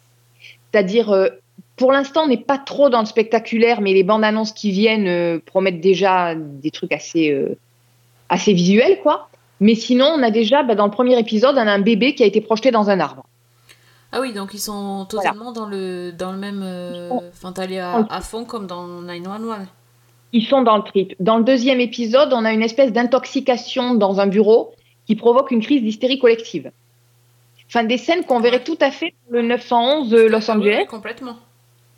C'est-à-dire, 0.71 1.11
euh, 1.11 1.29
pour 1.75 1.91
l'instant, 1.91 2.25
on 2.25 2.27
n'est 2.27 2.37
pas 2.37 2.59
trop 2.59 2.89
dans 2.89 2.99
le 2.99 3.07
spectaculaire, 3.07 3.81
mais 3.81 3.93
les 3.93 4.03
bandes 4.03 4.23
annonces 4.23 4.51
qui 4.51 4.69
viennent 4.69 5.07
euh, 5.07 5.39
promettent 5.43 5.81
déjà 5.81 6.35
des 6.35 6.69
trucs 6.69 6.91
assez, 6.91 7.31
euh, 7.31 7.57
assez 8.29 8.53
visuels, 8.53 8.99
quoi. 9.01 9.27
Mais 9.59 9.73
sinon, 9.73 10.05
on 10.05 10.21
a 10.21 10.29
déjà, 10.29 10.61
ben, 10.61 10.75
dans 10.75 10.85
le 10.85 10.91
premier 10.91 11.17
épisode, 11.17 11.55
on 11.55 11.65
a 11.67 11.71
un 11.71 11.79
bébé 11.79 12.13
qui 12.13 12.21
a 12.21 12.27
été 12.27 12.39
projeté 12.39 12.69
dans 12.69 12.91
un 12.91 12.99
arbre. 12.99 13.25
Ah 14.11 14.21
oui, 14.21 14.33
donc 14.33 14.53
ils 14.53 14.59
sont 14.59 15.05
totalement 15.09 15.51
dans 15.51 15.65
le 15.65 16.11
dans 16.11 16.31
le 16.31 16.37
même. 16.37 16.63
Enfin, 17.33 17.51
t'allais 17.51 17.79
à, 17.79 18.05
à 18.09 18.21
fond 18.21 18.45
comme 18.45 18.65
dans 18.65 18.87
911. 18.87 19.57
Ils 20.31 20.45
sont 20.45 20.61
dans 20.61 20.77
le 20.77 20.83
trip. 20.83 21.13
Dans 21.19 21.37
le 21.37 21.43
deuxième 21.43 21.81
épisode, 21.81 22.31
on 22.31 22.45
a 22.45 22.53
une 22.53 22.63
espèce 22.63 22.93
d'intoxication 22.93 23.95
dans 23.95 24.21
un 24.21 24.27
bureau 24.27 24.73
qui 25.07 25.15
provoque 25.15 25.49
une 25.51 25.61
crise 25.61 25.81
d'hystérie 25.81 26.19
collective. 26.19 26.71
Enfin, 27.69 27.83
des 27.83 27.97
scènes 27.97 28.23
qu'on 28.23 28.39
verrait 28.39 28.63
tout 28.63 28.77
à 28.79 28.91
fait 28.91 29.13
dans 29.31 29.37
le 29.37 29.47
911 29.47 30.09
de 30.09 30.19
Los 30.21 30.49
Angeles. 30.51 30.77
Oui, 30.81 30.85
complètement. 30.87 31.37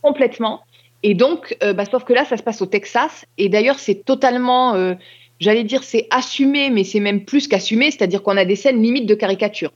complètement. 0.01 0.61
Et 1.03 1.13
donc, 1.13 1.55
euh, 1.63 1.73
bah, 1.73 1.85
sauf 1.85 2.03
que 2.03 2.13
là, 2.13 2.25
ça 2.25 2.37
se 2.37 2.43
passe 2.43 2.61
au 2.61 2.65
Texas. 2.65 3.25
Et 3.37 3.49
d'ailleurs, 3.49 3.79
c'est 3.79 4.03
totalement, 4.05 4.73
euh, 4.75 4.93
j'allais 5.39 5.63
dire, 5.63 5.83
c'est 5.83 6.07
assumé, 6.11 6.69
mais 6.69 6.83
c'est 6.83 6.99
même 6.99 7.23
plus 7.25 7.47
qu'assumé. 7.47 7.91
C'est-à-dire 7.91 8.21
qu'on 8.23 8.35
a 8.37 8.45
des 8.45 8.55
scènes 8.55 8.81
limites 8.81 9.05
de 9.05 9.15
caricature. 9.15 9.71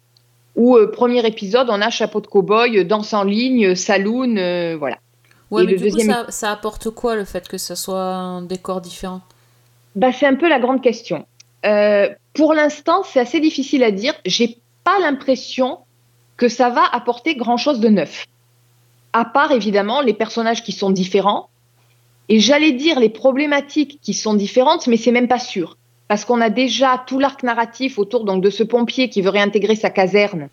Où, 0.56 0.76
euh, 0.78 0.92
premier 0.92 1.26
épisode, 1.26 1.68
on 1.70 1.82
a 1.82 1.90
chapeau 1.90 2.22
de 2.22 2.28
cow-boy, 2.28 2.78
euh, 2.80 2.84
danse 2.84 3.14
en 3.14 3.24
ligne, 3.24 3.74
saloon, 3.76 4.36
euh, 4.38 4.76
voilà. 4.78 4.98
Ouais, 5.52 5.64
Et 5.64 5.66
mais 5.68 5.76
coup, 5.76 5.82
deuxième- 5.84 6.12
ça, 6.12 6.26
ça 6.30 6.52
apporte 6.52 6.90
quoi 6.90 7.16
le 7.16 7.26
fait 7.26 7.48
que 7.48 7.58
ça 7.58 7.76
soit 7.76 8.02
un 8.04 8.42
décor 8.42 8.82
différent? 8.82 9.22
Bah, 9.96 10.12
c'est 10.12 10.26
un 10.26 10.36
peu 10.36 10.50
la 10.50 10.60
grande 10.60 10.82
question. 10.82 11.26
Pour 12.34 12.54
l'instant, 12.54 13.04
c'est 13.04 13.20
assez 13.20 13.40
difficile 13.40 13.84
à 13.84 13.92
dire. 13.92 14.14
J'ai 14.26 14.58
pas 14.84 15.00
l'impression 15.00 15.80
que 16.38 16.48
ça 16.48 16.70
va 16.70 16.84
apporter 16.92 17.36
grand-chose 17.36 17.80
de 17.80 17.90
neuf. 17.90 18.26
À 19.14 19.26
part, 19.26 19.52
évidemment, 19.52 20.02
les 20.02 20.14
personnages 20.14 20.64
qui 20.64 20.72
sont 20.72 20.90
différents. 20.90 21.50
Et 22.30 22.40
j'allais 22.40 22.72
dire 22.72 23.00
les 23.00 23.10
problématiques 23.10 24.00
qui 24.02 24.14
sont 24.14 24.34
différentes, 24.34 24.88
mais 24.88 24.98
c'est 24.98 25.12
même 25.12 25.28
pas 25.28 25.40
sûr. 25.40 25.78
Parce 26.08 26.26
qu'on 26.26 26.42
a 26.42 26.50
déjà 26.50 27.04
tout 27.06 27.20
l'arc 27.20 27.44
narratif 27.44 28.00
autour 28.00 28.24
donc, 28.24 28.44
de 28.44 28.50
ce 28.50 28.64
pompier 28.64 29.10
qui 29.10 29.22
veut 29.22 29.30
réintégrer 29.30 29.76
sa 29.76 29.90
caserne 29.90 30.50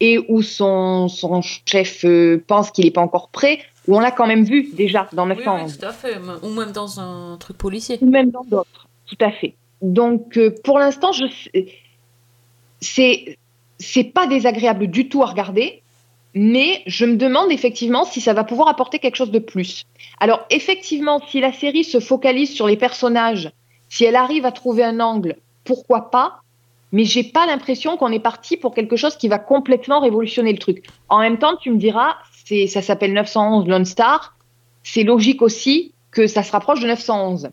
et 0.00 0.18
où 0.28 0.42
son, 0.42 1.08
son 1.08 1.40
chef 1.42 2.04
euh, 2.04 2.42
pense 2.46 2.70
qu'il 2.70 2.84
n'est 2.84 2.90
pas 2.90 3.00
encore 3.00 3.28
prêt, 3.28 3.60
où 3.86 3.96
on 3.96 4.00
l'a 4.00 4.10
quand 4.10 4.26
même 4.26 4.44
vu 4.44 4.70
déjà 4.72 5.08
dans 5.12 5.28
Oui, 5.28 5.36
911 5.36 5.72
oui, 5.72 5.78
tout 5.78 5.86
à 5.86 5.92
fait. 5.92 6.16
Ou 6.42 6.48
même 6.50 6.72
dans 6.72 7.00
un 7.00 7.36
truc 7.38 7.56
policier. 7.56 7.98
ou 8.00 8.06
même 8.06 8.30
dans 8.30 8.44
d'autres. 8.44 8.88
Tout 9.06 9.18
à 9.20 9.30
fait. 9.30 9.54
Donc, 9.84 10.38
euh, 10.38 10.54
pour 10.64 10.78
l'instant, 10.78 11.12
je 11.12 11.26
c'est 12.80 13.38
c'est 13.78 14.04
pas 14.04 14.26
désagréable 14.26 14.86
du 14.86 15.10
tout 15.10 15.22
à 15.22 15.26
regarder, 15.26 15.82
mais 16.34 16.82
je 16.86 17.04
me 17.04 17.16
demande 17.16 17.52
effectivement 17.52 18.06
si 18.06 18.22
ça 18.22 18.32
va 18.32 18.44
pouvoir 18.44 18.68
apporter 18.68 18.98
quelque 18.98 19.16
chose 19.16 19.30
de 19.30 19.38
plus. 19.38 19.84
Alors, 20.20 20.46
effectivement, 20.48 21.20
si 21.28 21.40
la 21.40 21.52
série 21.52 21.84
se 21.84 22.00
focalise 22.00 22.54
sur 22.54 22.66
les 22.66 22.78
personnages, 22.78 23.52
si 23.90 24.06
elle 24.06 24.16
arrive 24.16 24.46
à 24.46 24.52
trouver 24.52 24.84
un 24.84 25.00
angle, 25.00 25.36
pourquoi 25.64 26.10
pas 26.10 26.40
mais 26.92 27.04
j'ai 27.04 27.24
pas 27.24 27.44
l'impression 27.44 27.96
qu'on 27.96 28.12
est 28.12 28.20
parti 28.20 28.56
pour 28.56 28.72
quelque 28.72 28.94
chose 28.94 29.16
qui 29.16 29.26
va 29.26 29.40
complètement 29.40 29.98
révolutionner 29.98 30.52
le 30.52 30.60
truc. 30.60 30.84
En 31.08 31.18
même 31.18 31.38
temps, 31.38 31.56
tu 31.56 31.72
me 31.72 31.76
diras, 31.76 32.14
c'est, 32.46 32.68
ça 32.68 32.82
s'appelle 32.82 33.12
911 33.12 33.66
Lone 33.66 33.84
Star, 33.84 34.36
c'est 34.84 35.02
logique 35.02 35.42
aussi 35.42 35.92
que 36.12 36.28
ça 36.28 36.44
se 36.44 36.52
rapproche 36.52 36.78
de 36.78 36.86
911. 36.86 37.50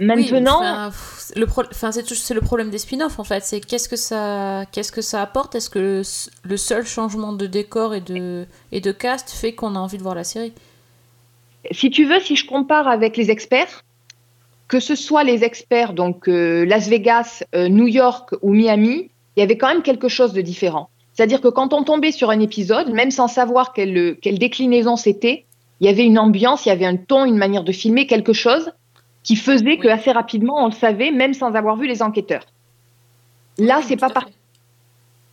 Maintenant, 0.00 0.60
Oui, 0.60 0.66
enfin, 0.68 0.90
pff, 0.90 1.32
le 1.34 1.46
pro- 1.46 1.64
enfin, 1.70 1.90
c'est 1.92 2.34
le 2.34 2.40
problème 2.40 2.70
des 2.70 2.78
spin-offs 2.78 3.18
en 3.18 3.24
fait. 3.24 3.42
C'est 3.44 3.60
qu'est-ce 3.60 3.88
que 3.88 3.96
ça, 3.96 4.64
qu'est-ce 4.70 4.92
que 4.92 5.02
ça 5.02 5.20
apporte? 5.22 5.54
Est-ce 5.56 5.70
que 5.70 6.02
le 6.42 6.56
seul 6.56 6.86
changement 6.86 7.32
de 7.32 7.46
décor 7.46 7.94
et 7.94 8.00
de 8.00 8.46
et 8.70 8.80
de 8.80 8.92
cast 8.92 9.30
fait 9.30 9.54
qu'on 9.54 9.74
a 9.74 9.78
envie 9.78 9.98
de 9.98 10.02
voir 10.02 10.14
la 10.14 10.24
série? 10.24 10.52
Si 11.72 11.90
tu 11.90 12.04
veux, 12.04 12.20
si 12.20 12.36
je 12.36 12.46
compare 12.46 12.86
avec 12.86 13.16
les 13.16 13.30
experts, 13.30 13.84
que 14.68 14.78
ce 14.80 14.94
soit 14.94 15.24
les 15.24 15.42
experts, 15.42 15.92
donc 15.94 16.28
euh, 16.28 16.64
Las 16.64 16.88
Vegas, 16.88 17.42
euh, 17.54 17.68
New 17.68 17.88
York 17.88 18.34
ou 18.42 18.52
Miami, 18.52 19.10
il 19.36 19.40
y 19.40 19.42
avait 19.42 19.58
quand 19.58 19.68
même 19.68 19.82
quelque 19.82 20.08
chose 20.08 20.32
de 20.32 20.40
différent. 20.40 20.90
C'est-à-dire 21.14 21.40
que 21.40 21.48
quand 21.48 21.72
on 21.72 21.82
tombait 21.82 22.12
sur 22.12 22.30
un 22.30 22.38
épisode, 22.38 22.90
même 22.92 23.10
sans 23.10 23.26
savoir 23.26 23.72
quelle, 23.72 24.16
quelle 24.22 24.38
déclinaison 24.38 24.94
c'était, 24.94 25.46
il 25.80 25.86
y 25.86 25.90
avait 25.90 26.04
une 26.04 26.18
ambiance, 26.18 26.64
il 26.66 26.68
y 26.68 26.72
avait 26.72 26.86
un 26.86 26.96
ton, 26.96 27.24
une 27.24 27.36
manière 27.36 27.64
de 27.64 27.72
filmer, 27.72 28.06
quelque 28.06 28.32
chose 28.32 28.70
qui 29.28 29.36
faisait 29.36 29.76
que 29.76 29.88
assez 29.88 30.10
rapidement 30.10 30.56
on 30.64 30.66
le 30.66 30.72
savait, 30.72 31.10
même 31.10 31.34
sans 31.34 31.52
avoir 31.54 31.76
vu 31.76 31.86
les 31.86 32.00
enquêteurs. 32.02 32.44
Là, 33.58 33.80
c'est 33.82 33.98
pas 33.98 34.08
parti. 34.08 34.32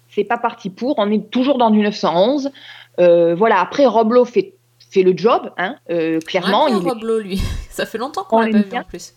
C'est 0.10 0.26
pas 0.26 0.38
parti 0.38 0.70
pour. 0.70 0.96
On 1.00 1.10
est 1.10 1.32
toujours 1.32 1.58
dans 1.58 1.70
du 1.70 1.80
911. 1.80 2.52
Euh, 3.00 3.36
voilà. 3.36 3.62
Après, 3.62 3.86
Roblo 3.86 4.26
fait 4.26 4.54
fait 4.89 5.02
le 5.04 5.14
job, 5.16 5.50
hein, 5.58 5.78
euh, 5.89 6.20
clairement. 6.20 6.68
Il 6.68 6.74
est- 6.76 6.89
Rob 6.89 7.04
Lowe, 7.04 7.20
lui. 7.20 7.41
Ça 7.70 7.86
fait 7.86 7.98
longtemps 7.98 8.26
qu'on 8.26 8.38
On 8.38 8.41
l'a 8.41 8.52
pas 8.52 8.58
vu 8.58 8.70
bien. 8.70 8.82
en 8.82 8.84
plus. 8.84 9.14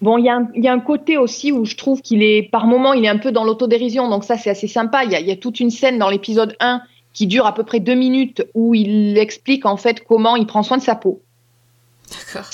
Bon, 0.00 0.16
il 0.16 0.24
y, 0.24 0.30
a 0.30 0.36
un- 0.36 0.48
il 0.54 0.64
y 0.64 0.68
a 0.68 0.72
un 0.72 0.80
côté 0.80 1.18
aussi 1.18 1.52
où 1.52 1.66
je 1.66 1.76
trouve 1.76 2.00
qu'il 2.00 2.22
est, 2.22 2.42
par 2.50 2.66
moment, 2.66 2.94
il 2.94 3.04
est 3.04 3.08
un 3.08 3.18
peu 3.18 3.30
dans 3.32 3.44
l'autodérision, 3.44 4.08
donc 4.08 4.24
ça, 4.24 4.38
c'est 4.38 4.48
assez 4.48 4.68
sympa. 4.68 5.04
Il 5.04 5.12
y, 5.12 5.22
y 5.22 5.30
a 5.30 5.36
toute 5.36 5.60
une 5.60 5.70
scène 5.70 5.98
dans 5.98 6.08
l'épisode 6.08 6.56
1 6.60 6.80
qui 7.12 7.26
dure 7.26 7.44
à 7.44 7.52
peu 7.54 7.64
près 7.64 7.80
deux 7.80 7.94
minutes 7.94 8.42
où 8.54 8.74
il 8.74 9.18
explique 9.18 9.66
en 9.66 9.76
fait 9.76 10.02
comment 10.02 10.36
il 10.36 10.46
prend 10.46 10.62
soin 10.62 10.78
de 10.78 10.82
sa 10.82 10.94
peau. 10.94 11.20
D'accord. 12.10 12.48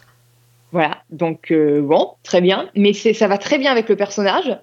Voilà, 0.76 0.98
donc 1.08 1.52
euh, 1.52 1.80
bon, 1.80 2.12
très 2.22 2.42
bien, 2.42 2.68
mais 2.74 2.92
ça 2.92 3.26
va 3.28 3.38
très 3.38 3.56
bien 3.56 3.72
avec 3.72 3.88
le 3.88 3.96
personnage. 3.96 4.58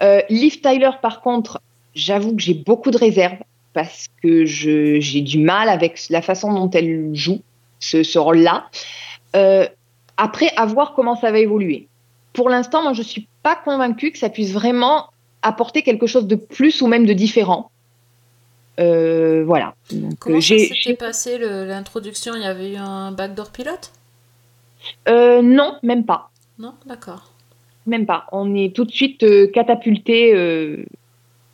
Euh, 0.00 0.20
Liv 0.30 0.60
Tyler, 0.60 0.90
par 1.02 1.22
contre, 1.22 1.60
j'avoue 1.92 2.36
que 2.36 2.40
j'ai 2.40 2.54
beaucoup 2.54 2.92
de 2.92 2.98
réserves 2.98 3.38
parce 3.72 4.06
que 4.22 4.44
je- 4.46 5.00
j'ai 5.00 5.22
du 5.22 5.38
mal 5.40 5.68
avec 5.68 6.00
la 6.08 6.22
façon 6.22 6.52
dont 6.52 6.70
elle 6.70 7.10
joue 7.14 7.40
ce, 7.80 8.04
ce 8.04 8.16
rôle-là. 8.16 8.66
Euh, 9.34 9.66
après, 10.16 10.50
à 10.56 10.66
voir 10.66 10.92
comment 10.94 11.16
ça 11.16 11.32
va 11.32 11.40
évoluer. 11.40 11.88
Pour 12.32 12.48
l'instant, 12.48 12.82
moi, 12.84 12.92
je 12.92 13.02
suis 13.02 13.26
pas 13.42 13.56
convaincue 13.56 14.12
que 14.12 14.18
ça 14.18 14.28
puisse 14.28 14.52
vraiment 14.52 15.06
apporter 15.42 15.82
quelque 15.82 16.06
chose 16.06 16.28
de 16.28 16.36
plus 16.36 16.80
ou 16.80 16.86
même 16.86 17.06
de 17.06 17.12
différent. 17.12 17.70
Euh, 18.78 19.42
voilà. 19.44 19.74
Donc, 19.90 20.12
Comment 20.20 20.40
ça 20.40 20.46
j'ai- 20.46 20.68
s'était 20.68 20.94
passé 20.94 21.38
l'introduction? 21.38 22.34
Il 22.36 22.42
y 22.42 22.46
avait 22.46 22.70
eu 22.74 22.76
un 22.76 23.10
backdoor 23.10 23.50
pilote? 23.50 23.90
Euh, 25.08 25.42
non, 25.42 25.76
même 25.82 26.04
pas. 26.04 26.30
Non, 26.58 26.74
d'accord. 26.86 27.32
Même 27.86 28.06
pas. 28.06 28.26
On 28.32 28.54
est 28.54 28.74
tout 28.74 28.84
de 28.84 28.90
suite 28.92 29.22
euh, 29.22 29.46
catapulté 29.48 30.34
euh, 30.34 30.84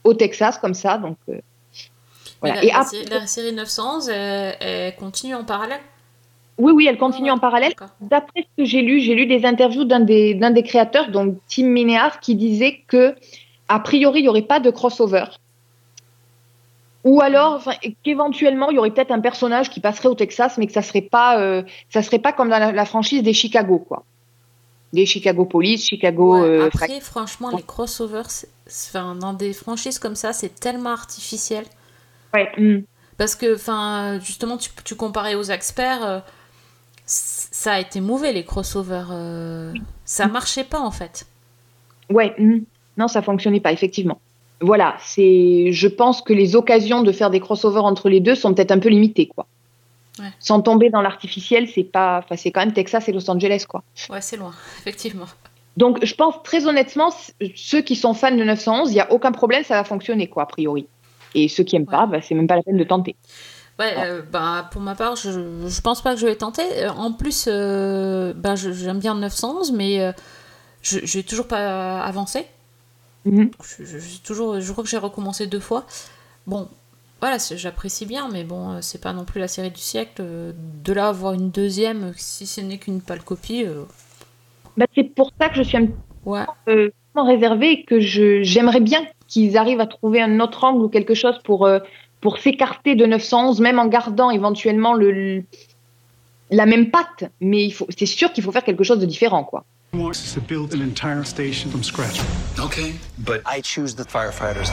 au 0.05 0.15
Texas 0.15 0.59
comme 0.59 0.75
ça. 0.75 0.99
Donc, 0.99 1.17
voilà. 2.41 2.61
Mais 2.61 2.67
Et 2.67 2.71
la, 2.71 2.79
après- 2.81 2.91
série, 2.97 3.07
la 3.11 3.27
série 3.27 3.53
911, 3.53 4.09
elle, 4.09 4.95
continue 4.97 5.35
en 5.35 5.45
parallèle? 5.45 5.81
Oui, 6.59 6.73
oui, 6.73 6.87
elle 6.89 6.99
continue 6.99 7.31
en 7.31 7.39
parallèle. 7.39 7.73
D'après 8.01 8.43
ce 8.43 8.63
que 8.63 8.65
j'ai 8.65 8.83
lu, 8.83 9.01
j'ai 9.01 9.15
lu 9.15 9.27
des 9.27 9.45
interviews 9.47 9.85
d'un 9.85 10.01
des, 10.01 10.35
d'un 10.35 10.51
des 10.51 10.63
créateurs, 10.63 11.11
donc 11.11 11.37
Tim 11.49 11.65
Minear, 11.67 12.21
qui 12.21 12.35
disait 12.37 12.81
que 12.87 13.15
a 13.69 13.81
priori 13.81 14.21
il 14.21 14.23
n'y 14.25 14.29
aurait 14.29 14.43
pas 14.43 14.61
de 14.61 14.71
crossover. 14.71 15.25
Ou 17.05 17.21
alors, 17.21 17.69
qu'éventuellement, 18.05 18.71
il 18.71 18.77
y 18.77 18.79
aurait 18.79 18.93
peut-être 18.93 19.11
un 19.11 19.21
personnage 19.21 19.71
qui 19.71 19.81
passerait 19.81 20.09
au 20.09 20.15
Texas, 20.15 20.57
mais 20.59 20.67
que 20.67 20.73
ça 20.73 20.83
serait 20.83 21.03
pas, 21.03 21.41
euh, 21.41 21.63
ça 21.91 22.03
serait 22.03 22.21
pas 22.21 22.33
comme 22.33 22.49
dans 22.49 22.59
la, 22.59 22.71
la 22.71 22.85
franchise 22.85 23.23
des 23.23 23.33
Chicago, 23.33 23.79
quoi. 23.81 24.05
Des 24.93 25.07
Chicago 25.07 25.45
Police, 25.45 25.87
Chicago. 25.87 26.37
euh, 26.37 26.67
Après, 26.67 27.01
franchement, 27.01 27.51
les 27.57 27.63
crossovers, 27.63 28.45
enfin, 28.69 29.17
dans 29.17 29.33
des 29.33 29.53
franchises 29.53 29.99
comme 29.99 30.15
ça, 30.15 30.33
c'est 30.33 30.61
tellement 30.61 30.91
artificiel. 30.91 31.65
Ouais. 32.35 32.49
hmm. 32.57 32.83
Parce 33.19 33.35
que, 33.35 33.57
enfin, 33.57 34.21
justement, 34.21 34.57
tu, 34.57 34.71
tu 34.85 34.95
comparais 34.95 35.35
aux 35.35 35.45
experts, 35.45 36.05
euh, 36.05 36.21
ça 37.07 37.73
a 37.73 37.81
été 37.81 38.01
mauvais 38.01 38.33
les 38.33 38.45
crossovers. 38.45 39.09
euh, 39.11 39.73
ça 40.05 40.27
marchait 40.29 40.65
pas 40.65 40.81
en 40.81 40.91
fait. 40.91 41.27
Ouais, 42.11 42.35
hmm. 42.39 42.61
non, 42.97 43.09
ça 43.09 43.23
fonctionnait 43.23 43.61
pas, 43.61 43.73
effectivement. 43.73 44.21
Voilà, 44.63 44.97
c'est. 45.01 45.73
Je 45.73 45.89
pense 45.89 46.23
que 46.23 46.33
les 46.33 46.57
occasions 46.57 47.03
de 47.03 47.13
faire 47.13 47.31
des 47.31 47.41
crossovers 47.41 47.85
entre 47.85 48.09
les 48.09 48.21
deux 48.21 48.35
sont 48.37 48.55
peut-être 48.55 48.71
un 48.71 48.79
peu 48.79 48.89
limitées, 48.89 49.27
quoi. 49.27 49.47
Ouais. 50.19 50.31
Sans 50.39 50.61
tomber 50.63 50.89
dans 50.89 51.03
l'artificiel, 51.03 51.69
c'est 51.69 51.85
pas. 51.85 52.21
Enfin, 52.25 52.37
c'est 52.37 52.53
quand 52.53 52.61
même 52.61 52.73
Texas 52.73 53.09
et 53.09 53.13
Los 53.13 53.29
Angeles, 53.29 53.65
quoi. 53.69 53.83
Ouais, 54.09 54.21
c'est 54.21 54.37
loin, 54.37 54.53
effectivement. 54.79 55.27
Donc, 55.77 56.05
je 56.05 56.15
pense 56.15 56.43
très 56.45 56.67
honnêtement, 56.67 57.11
ceux 57.57 57.81
qui 57.81 57.97
sont 57.97 58.15
fans 58.15 58.31
de 58.31 58.45
911, 58.45 58.93
il 58.93 58.97
y 58.97 59.01
a 59.01 59.11
aucun 59.11 59.33
problème, 59.33 59.65
ça 59.65 59.75
va 59.75 59.85
fonctionner, 59.85 60.29
quoi, 60.29 60.45
a 60.45 60.47
priori. 60.47 60.87
Et 61.35 61.49
ceux 61.49 61.65
qui 61.65 61.77
aiment 61.77 61.87
pas, 61.87 62.07
bah, 62.07 62.21
c'est 62.21 62.35
même 62.35 62.47
pas 62.47 62.57
la 62.57 62.63
peine 62.63 62.77
de 62.77 62.85
tenter. 62.85 63.17
Ouais, 63.79 63.95
euh, 63.99 64.21
bah, 64.31 64.69
pour 64.71 64.83
ma 64.83 64.95
part, 64.95 65.17
je, 65.17 65.31
je 65.67 65.81
pense 65.81 66.03
pas 66.03 66.15
que 66.15 66.21
je 66.21 66.27
vais 66.27 66.37
tenter. 66.37 66.63
Euh, 66.77 66.91
En 66.91 67.13
plus, 67.13 67.47
euh, 67.49 68.35
bah, 68.37 68.55
j'aime 68.55 68.99
bien 68.99 69.15
911, 69.15 69.73
mais 69.73 70.01
euh, 70.03 70.13
je 70.83 70.99
vais 71.17 71.23
toujours 71.23 71.49
pas 71.49 72.03
avancé. 72.03 72.47
Mhm. 73.25 73.51
Je, 73.63 73.85
je- 73.85 73.99
je- 73.99 74.19
toujours, 74.21 74.61
je 74.61 74.73
crois 74.73 74.85
que 74.85 74.91
j'ai 74.91 74.99
recommencé 74.99 75.47
deux 75.47 75.61
fois. 75.61 75.87
Bon, 76.47 76.69
voilà, 77.21 77.39
j'apprécie 77.39 78.05
bien, 78.07 78.29
mais 78.33 78.43
bon, 78.45 78.73
euh, 78.73 78.79
c'est 78.81 79.01
pas 79.01 79.13
non 79.13 79.25
plus 79.25 79.39
la 79.41 79.49
série 79.49 79.71
du 79.71 79.81
siècle. 79.81 80.21
Euh, 80.21 80.53
De 80.85 80.93
là, 80.93 81.09
avoir 81.09 81.33
une 81.35 81.51
deuxième, 81.51 82.13
si 82.17 82.47
ce 82.47 82.61
n'est 82.61 82.79
qu'une 82.79 83.01
pâle 83.01 83.23
copie. 83.23 83.65
euh, 83.65 83.85
Bah, 84.77 84.87
c'est 84.95 85.05
pour 85.15 85.31
ça 85.41 85.49
que 85.49 85.57
je 85.57 85.63
suis 85.63 85.77
un 85.77 85.87
Ouais. 86.25 86.45
euh, 86.69 86.91
réservée 87.15 87.73
et 87.73 87.85
que 87.85 88.01
j'aimerais 88.01 88.81
bien 88.81 89.05
qu'ils 89.29 89.57
arrivent 89.57 89.81
à 89.81 89.87
trouver 89.87 90.21
un 90.21 90.41
autre 90.41 90.65
angle 90.65 90.83
ou 90.83 90.89
quelque 90.89 91.15
chose 91.15 91.39
pour, 91.45 91.67
euh, 91.67 91.79
pour 92.21 92.39
s'écarter 92.39 92.95
de 92.97 93.07
911, 93.07 93.61
même 93.61 93.79
en 93.79 93.87
gardant 93.87 94.31
éventuellement 94.31 94.95
le, 94.95 95.11
le- 95.13 95.45
la 96.51 96.67
même 96.67 96.91
patte. 96.91 97.31
Mais 97.41 97.69
c'est 97.97 98.07
sûr 98.07 98.33
qu'il 98.33 98.43
faut 98.43 98.53
faire 98.53 98.65
quelque 98.65 98.85
chose 98.85 98.99
de 98.99 99.07
différent, 99.07 99.45
quoi. 99.45 99.65
Wants 99.95 100.25
us 100.25 100.33
to 100.33 100.41
build 100.41 100.73
an 100.73 100.81
entire 100.81 101.23
station 101.23 101.71
from 101.71 101.83
scratch. 101.83 102.19
Okay, 102.59 102.95
but 103.19 103.43
I 103.45 103.61
choose 103.61 103.95
the 103.95 104.05
firefighters. 104.05 104.71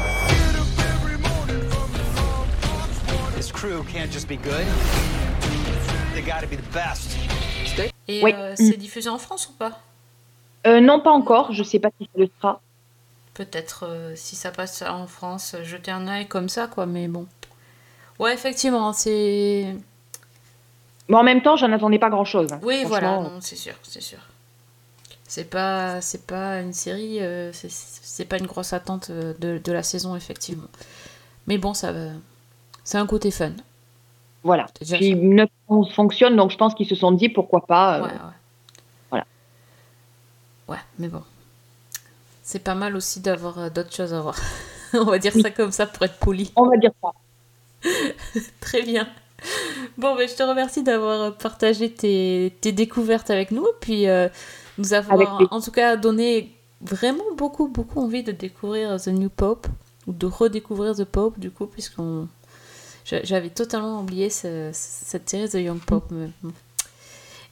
crew 3.51 3.84
can't 3.91 4.09
just 4.09 4.30
be 4.30 4.38
good. 4.38 4.65
They 6.13 6.22
gotta 6.22 6.47
be 6.47 6.55
the 6.55 6.72
best. 6.74 7.17
Et 8.07 8.24
Oui. 8.24 8.32
euh, 8.34 8.53
c'est 8.55 8.78
diffusé 8.78 9.09
en 9.09 9.17
France 9.17 9.49
ou 9.49 9.53
pas? 9.53 9.80
Euh, 10.65 10.80
non, 10.80 11.01
pas 11.01 11.11
encore. 11.11 11.51
Je 11.51 11.63
sais 11.63 11.80
pas 11.80 11.89
si 11.99 12.05
ça 12.05 12.20
le 12.22 12.30
sera. 12.39 12.61
Peut-être 13.34 13.86
euh, 13.86 14.13
si 14.15 14.38
ça 14.38 14.51
passe 14.51 14.82
en 14.84 15.05
France, 15.07 15.55
jeter 15.63 15.91
un 15.91 16.07
œil 16.07 16.28
comme 16.28 16.47
ça, 16.47 16.67
quoi, 16.67 16.86
mais 16.86 17.09
bon. 17.09 17.28
Ouais, 18.17 18.34
effectivement, 18.34 18.93
c'est. 18.93 19.76
Mais 21.09 21.15
en 21.17 21.24
même 21.24 21.41
temps, 21.41 21.57
j'en 21.57 21.72
attendais 21.74 21.99
pas 21.99 22.09
grand-chose. 22.09 22.53
hein. 22.53 22.59
Oui, 22.63 22.86
voilà, 22.86 23.17
non, 23.17 23.39
c'est 23.41 23.57
sûr, 23.57 23.74
c'est 23.84 24.01
sûr. 24.01 24.20
C'est 25.30 25.45
pas, 25.47 26.01
c'est 26.01 26.25
pas 26.25 26.59
une 26.59 26.73
série, 26.73 27.19
euh, 27.21 27.51
c'est- 27.53 28.25
pas 28.25 28.39
une 28.39 28.47
grosse 28.47 28.73
attente 28.73 29.11
euh, 29.11 29.36
de, 29.39 29.59
de 29.63 29.71
la 29.71 29.84
saison, 29.84 30.15
effectivement. 30.15 30.67
Mais 31.45 31.59
bon, 31.59 31.75
ça. 31.75 31.93
C'est 32.84 32.97
un 32.97 33.05
côté 33.05 33.30
fun. 33.30 33.51
Voilà. 34.43 34.65
Puis 34.73 34.88
ça. 34.88 34.97
9 34.99 35.47
fonctionne, 35.93 36.36
donc 36.36 36.49
je 36.49 36.57
pense 36.57 36.73
qu'ils 36.73 36.88
se 36.88 36.95
sont 36.95 37.11
dit 37.11 37.30
pourquoi 37.30 37.67
pas. 37.67 37.97
euh, 37.97 38.01
Ouais, 38.01 38.07
ouais. 38.07 38.17
Voilà. 39.11 39.25
Ouais, 40.67 40.84
mais 40.97 41.07
bon. 41.09 41.21
C'est 42.41 42.63
pas 42.63 42.73
mal 42.75 42.95
aussi 42.95 43.19
d'avoir 43.19 43.59
euh, 43.59 43.69
d'autres 43.69 43.93
choses 43.95 44.13
à 44.15 44.21
voir. 44.21 44.36
On 44.93 45.03
va 45.03 45.19
dire 45.19 45.34
ça 45.39 45.51
comme 45.51 45.71
ça 45.71 45.86
pour 45.86 46.03
être 46.05 46.17
poli. 46.17 46.51
On 46.55 46.67
va 46.67 46.77
dire 46.77 46.91
ça. 47.03 47.11
Très 48.61 48.82
bien. 48.82 49.07
Bon, 49.97 50.15
ben, 50.15 50.27
je 50.27 50.34
te 50.36 50.43
remercie 50.43 50.84
d'avoir 50.84 51.36
partagé 51.38 51.91
tes, 51.93 52.55
tes 52.61 52.71
découvertes 52.71 53.30
avec 53.30 53.51
nous, 53.51 53.67
puis 53.80 54.07
euh, 54.09 54.27
nous 54.80 54.93
avoir 54.93 55.39
en 55.51 55.61
tout 55.61 55.71
cas 55.71 55.95
donné 55.95 56.55
vraiment 56.82 57.23
beaucoup, 57.38 57.67
beaucoup 57.67 57.99
envie 58.01 58.23
de 58.23 58.32
découvrir 58.32 58.99
The 58.99 59.07
New 59.09 59.30
Pope, 59.30 59.67
ou 60.07 60.13
de 60.13 60.25
redécouvrir 60.25 60.95
The 60.95 61.03
Pope, 61.03 61.38
du 61.39 61.51
coup, 61.51 61.65
puisqu'on. 61.67 62.27
j'a- 63.05 63.23
J'avais 63.23 63.49
totalement 63.49 63.99
oublié 64.01 64.30
ce- 64.30 64.71
cette 64.73 65.30
série 65.30 65.49
The 65.49 65.55
Young 65.55 65.80
Pope. 65.86 66.05
mais. 66.11 66.30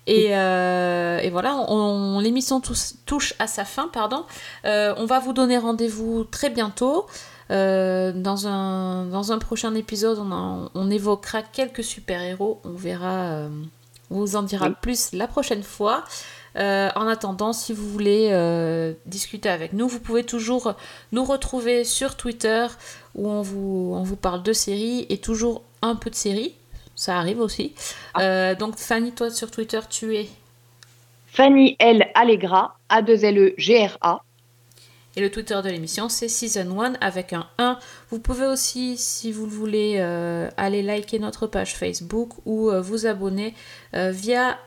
Et, 0.10 0.30
euh, 0.38 1.20
et 1.20 1.30
voilà, 1.30 1.58
on, 1.68 2.20
l'émission 2.22 2.62
touche 3.06 3.34
à 3.40 3.48
sa 3.48 3.66
fin, 3.66 3.90
pardon. 3.90 4.24
Euh, 4.64 4.94
on 4.98 5.06
va 5.06 5.20
vous 5.20 5.34
donner 5.34 5.58
rendez-vous 5.58 6.24
très 6.24 6.50
bientôt. 6.50 7.06
Euh, 7.52 8.14
dans, 8.14 8.48
un, 8.48 9.06
dans 9.06 9.32
un 9.34 9.38
prochain 9.38 9.76
épisode, 9.76 10.18
on, 10.20 10.32
en- 10.32 10.70
on 10.76 10.90
évoquera 10.90 11.42
quelques 11.42 11.84
super-héros. 11.84 12.62
On 12.64 12.72
verra, 12.72 13.48
on 14.10 14.20
vous 14.20 14.36
en 14.38 14.44
dira 14.44 14.68
Oui. 14.68 14.76
plus 14.82 15.12
la 15.12 15.28
prochaine 15.28 15.64
fois. 15.64 16.06
Euh, 16.58 16.90
en 16.96 17.08
attendant, 17.08 17.54
si 17.54 17.74
vous 17.74 17.88
voulez 17.88 18.30
euh, 18.32 18.94
discuter 19.06 19.50
avec 19.50 19.74
nous, 19.74 19.88
vous 19.88 20.00
pouvez 20.00 20.24
toujours 20.24 20.74
nous 21.12 21.24
retrouver 21.24 21.84
sur 21.84 22.16
Twitter 22.16 22.68
où 23.16 23.30
on 23.30 23.42
vous, 23.42 23.94
on 23.94 24.04
vous 24.04 24.16
parle 24.16 24.44
de 24.44 24.54
séries 24.54 25.06
et 25.10 25.18
toujours 25.18 25.62
un 25.82 25.96
peu 25.96 26.10
de 26.10 26.16
séries. 26.16 26.54
Ça 26.96 27.18
arrive 27.18 27.40
aussi. 27.40 27.76
Euh, 28.18 28.56
donc 28.56 28.78
Fanny, 28.78 29.12
toi 29.12 29.30
sur 29.30 29.52
Twitter, 29.52 29.80
tu 29.88 30.16
es 30.16 30.28
Fanny 31.28 31.76
L. 31.78 32.08
Allegra, 32.16 32.78
A2LE-G-R-A. 32.90 34.24
Et 35.18 35.20
le 35.20 35.32
Twitter 35.32 35.60
de 35.64 35.70
l'émission, 35.70 36.10
c'est 36.10 36.28
Season 36.28 36.80
1 36.80 36.94
avec 37.02 37.34
un 37.34 37.48
1. 37.58 37.80
Vous 38.12 38.20
pouvez 38.20 38.46
aussi, 38.46 38.98
si 38.98 39.32
vous 39.32 39.48
le 39.48 39.52
voulez, 39.52 39.96
euh, 39.98 40.48
aller 40.58 40.84
liker 40.84 41.18
notre 41.18 41.48
page 41.48 41.76
Facebook 41.76 42.34
ou 42.46 42.70
euh, 42.70 42.82
vous 42.82 43.08
abonner 43.08 43.56
euh, 43.96 44.12
via 44.12 44.60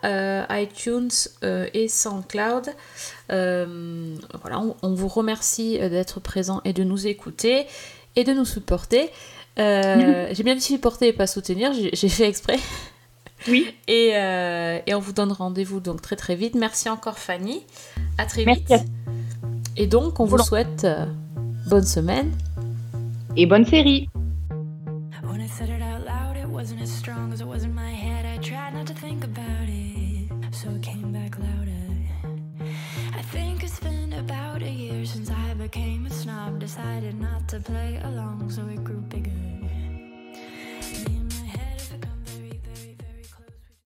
iTunes 0.50 1.12
et 1.42 1.86
SoundCloud. 1.86 2.70
Voilà, 3.28 4.58
on, 4.58 4.74
on 4.82 4.92
vous 4.92 5.06
remercie 5.06 5.78
d'être 5.78 6.18
présent 6.18 6.60
et 6.64 6.72
de 6.72 6.82
nous 6.82 7.06
écouter 7.06 7.66
et 8.16 8.24
de 8.24 8.32
nous 8.32 8.44
supporter. 8.44 9.08
J'ai 9.56 10.42
bien 10.42 10.56
dit 10.56 10.60
supporter 10.60 11.06
et 11.06 11.12
pas 11.12 11.28
soutenir, 11.28 11.72
j'ai 11.74 11.90
j'ai 11.92 12.08
fait 12.08 12.26
exprès. 12.26 12.58
Oui. 13.48 13.72
Et, 13.88 14.12
euh, 14.14 14.78
et 14.86 14.94
on 14.94 15.00
vous 15.00 15.12
donne 15.12 15.32
rendez-vous 15.32 15.80
donc 15.80 16.02
très 16.02 16.16
très 16.16 16.34
vite. 16.34 16.54
Merci 16.54 16.88
encore 16.88 17.18
Fanny. 17.18 17.64
À 18.18 18.26
très 18.26 18.44
Merci 18.44 18.64
vite. 18.68 18.84
Et 19.80 19.86
donc, 19.86 20.20
on 20.20 20.26
vous 20.26 20.36
souhaite 20.36 20.84
euh, 20.84 21.06
bonne 21.70 21.86
semaine. 21.86 22.32
Et 23.34 23.46
bonne 23.46 23.64
série. 23.64 24.10
When 25.22 25.40
I 25.40 25.48
said 25.48 25.70
it 25.70 25.80
out 25.80 26.04
loud, 26.04 26.36
it 26.36 26.46
wasn't 26.46 26.82
as 26.82 26.90
strong 26.90 27.32
as 27.32 27.40
it 27.40 27.46
was 27.46 27.64
in 27.64 27.74
my 27.74 27.90
head. 27.90 28.26
I 28.26 28.36
tried 28.42 28.74
not 28.74 28.86
to 28.88 28.92
think 28.92 29.24
about 29.24 29.70
it, 29.70 30.28
so 30.52 30.68
it 30.68 30.82
came 30.82 31.12
back 31.12 31.38
louder. 31.38 31.72
I 33.16 33.22
think 33.32 33.64
it's 33.64 33.80
been 33.80 34.12
about 34.18 34.60
a 34.60 34.70
year 34.70 35.06
since 35.06 35.30
I 35.30 35.54
became 35.54 36.04
a 36.04 36.10
snob. 36.10 36.60
Decided 36.60 37.18
not 37.18 37.48
to 37.48 37.60
play 37.60 37.98
along, 38.04 38.50
so 38.50 38.60
it 38.68 38.84
grew 38.84 39.00
bigger. 39.08 39.49